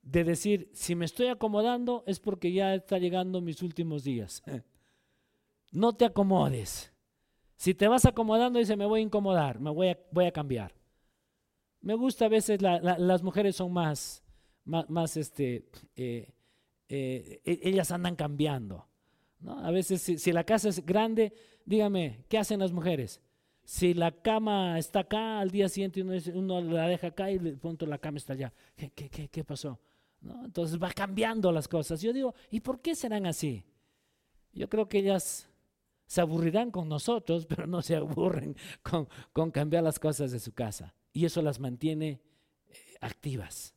de 0.02 0.26
decir, 0.26 0.70
si 0.74 0.94
me 0.94 1.06
estoy 1.06 1.28
acomodando 1.28 2.04
es 2.06 2.20
porque 2.20 2.52
ya 2.52 2.76
está 2.76 2.98
llegando 2.98 3.40
mis 3.40 3.62
últimos 3.62 4.04
días. 4.04 4.44
No 5.70 5.92
te 5.92 6.06
acomodes. 6.06 6.94
Si 7.58 7.74
te 7.74 7.88
vas 7.88 8.06
acomodando, 8.06 8.60
dice, 8.60 8.78
me 8.78 8.86
voy 8.86 9.00
a 9.00 9.04
incomodar, 9.04 9.60
me 9.60 9.72
voy 9.72 9.90
a, 9.90 10.32
cambiar. 10.32 10.74
Me 11.82 11.96
gusta 11.96 12.26
a 12.26 12.30
veces, 12.30 12.62
las 12.62 13.24
mujeres 13.24 13.56
son 13.56 13.74
más, 13.74 14.24
más, 14.64 15.18
este, 15.18 15.68
eh, 15.96 16.32
eh, 16.88 17.42
e, 17.44 17.60
ellas 17.64 17.92
andan 17.92 18.16
cambiando. 18.16 18.88
¿no? 19.40 19.58
A 19.66 19.72
veces, 19.72 20.02
si, 20.02 20.32
la 20.32 20.44
casa 20.44 20.70
es 20.70 20.86
grande, 20.86 21.34
dígame, 21.66 22.26
¿qué 22.30 22.38
hacen 22.38 22.60
las 22.60 22.72
mujeres? 22.72 23.22
Si 23.64 23.96
la 23.96 24.12
cama 24.12 24.78
está 24.78 25.00
acá, 25.00 25.40
al 25.40 25.50
día 25.50 25.68
siguiente 25.68 26.04
uno, 26.34 26.62
la 26.62 26.88
deja 26.88 27.08
acá 27.08 27.32
y 27.32 27.40
de 27.40 27.54
pronto 27.54 27.88
la 27.88 27.98
cama 27.98 28.18
está 28.18 28.34
allá. 28.34 28.54
¿Qué, 28.76 28.92
qué, 28.92 29.30
qué, 29.30 29.44
pasó? 29.44 29.80
¿No? 30.22 30.46
Entonces 30.46 30.82
va 30.82 30.92
cambiando 30.92 31.52
las 31.52 31.68
cosas. 31.68 32.02
Yo 32.02 32.14
digo, 32.14 32.36
¿y 32.52 32.60
por 32.60 32.82
qué 32.82 32.94
serán 32.94 33.26
así? 33.26 33.66
Yo 34.54 34.70
creo 34.70 34.88
que 34.88 35.00
ellas 35.00 35.50
se 36.08 36.22
aburrirán 36.22 36.72
con 36.72 36.90
nosotros, 36.90 37.46
pero 37.46 37.68
no 37.68 37.82
se 37.82 37.96
aburren 37.96 38.56
con, 38.82 39.52
cambiar 39.52 39.84
las 39.84 40.00
cosas 40.00 40.32
de 40.32 40.40
su 40.40 40.54
casa. 40.54 40.96
Y 41.14 41.26
eso 41.26 41.42
las 41.42 41.60
mantiene 41.60 42.22
eh, 42.68 42.76
activas. 43.02 43.76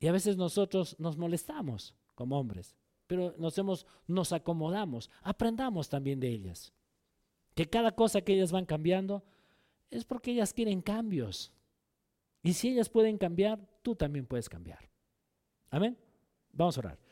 Y 0.00 0.08
a 0.08 0.12
veces 0.12 0.36
nosotros 0.36 0.96
nos 0.98 1.16
molestamos 1.16 1.94
como 2.14 2.38
hombres, 2.38 2.76
pero 3.06 3.34
nos, 3.38 3.56
hemos, 3.58 3.86
nos 4.06 4.32
acomodamos. 4.32 5.10
Aprendamos 5.22 5.88
también 5.88 6.18
de 6.18 6.28
ellas. 6.28 6.72
Que 7.54 7.68
cada 7.68 7.92
cosa 7.92 8.20
que 8.20 8.34
ellas 8.34 8.52
van 8.52 8.66
cambiando 8.66 9.24
es 9.90 10.04
porque 10.04 10.32
ellas 10.32 10.52
quieren 10.52 10.82
cambios. 10.82 11.52
Y 12.42 12.52
si 12.54 12.68
ellas 12.68 12.88
pueden 12.88 13.18
cambiar, 13.18 13.58
tú 13.82 13.94
también 13.94 14.26
puedes 14.26 14.48
cambiar. 14.48 14.88
Amén. 15.70 15.96
Vamos 16.52 16.76
a 16.76 16.80
orar. 16.80 17.05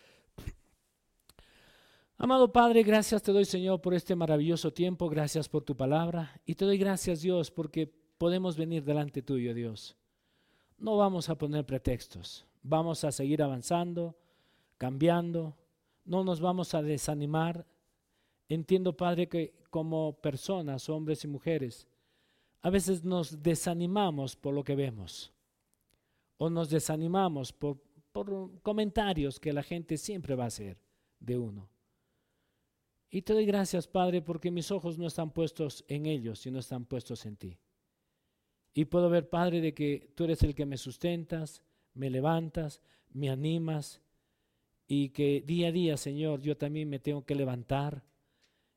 Amado 2.24 2.50
Padre, 2.50 2.82
gracias 2.82 3.22
te 3.22 3.32
doy 3.32 3.44
Señor 3.44 3.82
por 3.82 3.92
este 3.92 4.16
maravilloso 4.16 4.72
tiempo, 4.72 5.10
gracias 5.10 5.46
por 5.46 5.62
tu 5.62 5.76
palabra 5.76 6.40
y 6.46 6.54
te 6.54 6.64
doy 6.64 6.78
gracias 6.78 7.20
Dios 7.20 7.50
porque 7.50 7.86
podemos 8.16 8.56
venir 8.56 8.82
delante 8.82 9.20
tuyo 9.20 9.52
Dios. 9.52 9.94
No 10.78 10.96
vamos 10.96 11.28
a 11.28 11.36
poner 11.36 11.66
pretextos, 11.66 12.46
vamos 12.62 13.04
a 13.04 13.12
seguir 13.12 13.42
avanzando, 13.42 14.16
cambiando, 14.78 15.54
no 16.06 16.24
nos 16.24 16.40
vamos 16.40 16.72
a 16.72 16.80
desanimar. 16.80 17.66
Entiendo 18.48 18.96
Padre 18.96 19.28
que 19.28 19.52
como 19.68 20.18
personas, 20.22 20.88
hombres 20.88 21.24
y 21.24 21.28
mujeres, 21.28 21.86
a 22.62 22.70
veces 22.70 23.04
nos 23.04 23.42
desanimamos 23.42 24.34
por 24.34 24.54
lo 24.54 24.64
que 24.64 24.76
vemos 24.76 25.30
o 26.38 26.48
nos 26.48 26.70
desanimamos 26.70 27.52
por, 27.52 27.82
por 28.12 28.62
comentarios 28.62 29.38
que 29.38 29.52
la 29.52 29.62
gente 29.62 29.98
siempre 29.98 30.34
va 30.34 30.44
a 30.44 30.46
hacer 30.46 30.78
de 31.20 31.36
uno. 31.36 31.73
Y 33.14 33.22
te 33.22 33.32
doy 33.32 33.46
gracias, 33.46 33.86
Padre, 33.86 34.22
porque 34.22 34.50
mis 34.50 34.72
ojos 34.72 34.98
no 34.98 35.06
están 35.06 35.30
puestos 35.30 35.84
en 35.86 36.06
ellos, 36.06 36.40
sino 36.40 36.58
están 36.58 36.84
puestos 36.84 37.26
en 37.26 37.36
ti. 37.36 37.56
Y 38.74 38.86
puedo 38.86 39.08
ver, 39.08 39.28
Padre, 39.28 39.60
de 39.60 39.72
que 39.72 40.10
tú 40.16 40.24
eres 40.24 40.42
el 40.42 40.52
que 40.52 40.66
me 40.66 40.76
sustentas, 40.76 41.62
me 41.92 42.10
levantas, 42.10 42.82
me 43.12 43.30
animas, 43.30 44.02
y 44.88 45.10
que 45.10 45.44
día 45.46 45.68
a 45.68 45.70
día, 45.70 45.96
Señor, 45.96 46.40
yo 46.40 46.56
también 46.56 46.90
me 46.90 46.98
tengo 46.98 47.24
que 47.24 47.36
levantar 47.36 48.02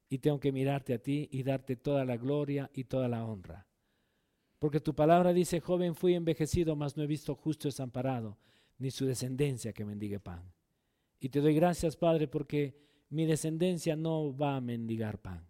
y 0.08 0.20
tengo 0.20 0.40
que 0.40 0.52
mirarte 0.52 0.94
a 0.94 1.02
ti 1.02 1.28
y 1.32 1.42
darte 1.42 1.76
toda 1.76 2.06
la 2.06 2.18
gloria 2.18 2.70
y 2.76 2.84
toda 2.84 3.08
la 3.08 3.26
honra. 3.26 3.66
Porque 4.60 4.80
tu 4.80 4.94
palabra 4.94 5.34
dice, 5.34 5.62
joven 5.62 5.96
fui 5.96 6.14
envejecido, 6.14 6.76
mas 6.76 6.96
no 6.96 7.02
he 7.02 7.08
visto 7.08 7.34
justo 7.34 7.70
desamparado, 7.70 8.38
ni 8.78 8.92
su 8.92 9.08
descendencia 9.08 9.74
que 9.74 9.84
mendigue 9.84 10.20
pan. 10.20 10.54
Y 11.20 11.30
te 11.30 11.42
doy 11.42 11.56
gracias, 11.56 11.98
Padre, 11.98 12.28
porque 12.28 12.87
mi 13.10 13.26
descendencia 13.26 13.96
no 13.96 14.36
va 14.36 14.56
a 14.56 14.62
mendigar 14.62 15.22
pan. 15.22 15.48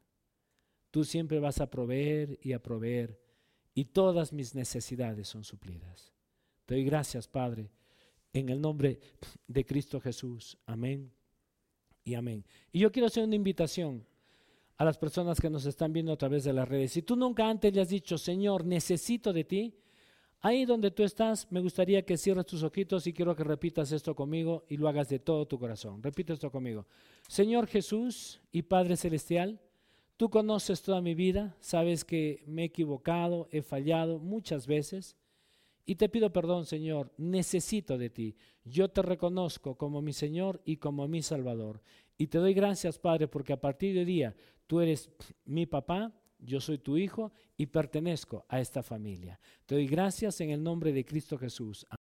Tú 0.92 1.04
siempre 1.04 1.40
vas 1.40 1.60
a 1.60 1.70
proveer 1.70 2.40
y 2.42 2.54
a 2.54 2.62
proveer 2.62 3.20
y 3.74 3.86
todas 3.86 4.34
mis 4.34 4.56
necesidades 4.56 5.28
son 5.28 5.44
suplidas. 5.44 6.14
Te 6.66 6.76
doy 6.76 6.84
gracias, 6.84 7.28
Padre, 7.28 7.72
en 8.34 8.50
el 8.50 8.60
nombre 8.60 9.00
de 9.48 9.66
Cristo 9.66 10.00
Jesús. 10.00 10.58
Amén 10.66 11.12
y 12.04 12.16
amén. 12.16 12.46
Y 12.72 12.80
yo 12.80 12.92
quiero 12.92 13.08
hacer 13.08 13.24
una 13.24 13.36
invitación 13.36 14.06
a 14.78 14.86
las 14.86 14.98
personas 14.98 15.40
que 15.40 15.50
nos 15.50 15.66
están 15.66 15.92
viendo 15.92 16.12
a 16.12 16.18
través 16.18 16.44
de 16.44 16.54
las 16.54 16.68
redes. 16.68 16.92
Si 16.92 17.02
tú 17.02 17.16
nunca 17.16 17.50
antes 17.50 17.74
le 17.74 17.82
has 17.82 17.90
dicho, 17.90 18.18
Señor, 18.18 18.66
necesito 18.66 19.34
de 19.34 19.44
ti, 19.44 19.76
Ahí 20.42 20.66
donde 20.66 20.92
tú 20.92 21.04
estás, 21.04 21.52
me 21.52 21.60
gustaría 21.60 22.06
que 22.06 22.18
cierres 22.18 22.46
tus 22.46 22.62
ojitos 22.62 23.08
y 23.08 23.14
quiero 23.14 23.36
que 23.36 23.44
repitas 23.44 23.92
esto 23.92 24.16
conmigo 24.16 24.66
y 24.70 24.78
lo 24.78 24.88
hagas 24.88 25.10
de 25.10 25.20
todo 25.20 25.48
tu 25.48 25.58
corazón. 25.58 26.02
Repite 26.04 26.34
esto 26.34 26.52
conmigo. 26.52 26.86
Señor 27.28 27.68
Jesús 27.68 28.40
y 28.52 28.62
Padre 28.62 28.98
Celestial, 28.98 29.60
tú 30.16 30.30
conoces 30.30 30.84
toda 30.84 31.02
mi 31.02 31.16
vida, 31.16 31.56
sabes 31.60 32.06
que 32.06 32.44
me 32.46 32.62
he 32.62 32.66
equivocado, 32.66 33.48
he 33.52 33.64
fallado 33.64 34.20
muchas 34.20 34.68
veces 34.68 35.18
y 35.88 35.96
te 35.96 36.10
pido 36.10 36.32
perdón, 36.32 36.66
Señor, 36.66 37.12
necesito 37.18 37.98
de 37.98 38.10
ti. 38.10 38.36
Yo 38.66 38.90
te 38.90 39.02
reconozco 39.02 39.76
como 39.76 40.02
mi 40.02 40.12
Señor 40.14 40.62
y 40.66 40.78
como 40.78 41.08
mi 41.08 41.24
Salvador. 41.24 41.82
Y 42.18 42.28
te 42.28 42.38
doy 42.38 42.54
gracias, 42.54 43.00
Padre, 43.00 43.28
porque 43.28 43.54
a 43.54 43.62
partir 43.62 43.94
de 43.94 44.02
hoy 44.02 44.06
día 44.06 44.36
tú 44.68 44.82
eres 44.82 45.10
mi 45.46 45.66
papá, 45.66 46.12
yo 46.40 46.60
soy 46.62 46.78
tu 46.78 46.98
hijo 46.98 47.32
y 47.58 47.68
pertenezco 47.68 48.46
a 48.50 48.60
esta 48.60 48.84
familia. 48.84 49.40
Te 49.66 49.76
doy 49.76 49.88
gracias 49.88 50.42
en 50.42 50.52
el 50.52 50.64
nombre 50.64 50.92
de 50.92 51.06
Cristo 51.06 51.38
Jesús. 51.38 51.86
Amén. 51.90 51.97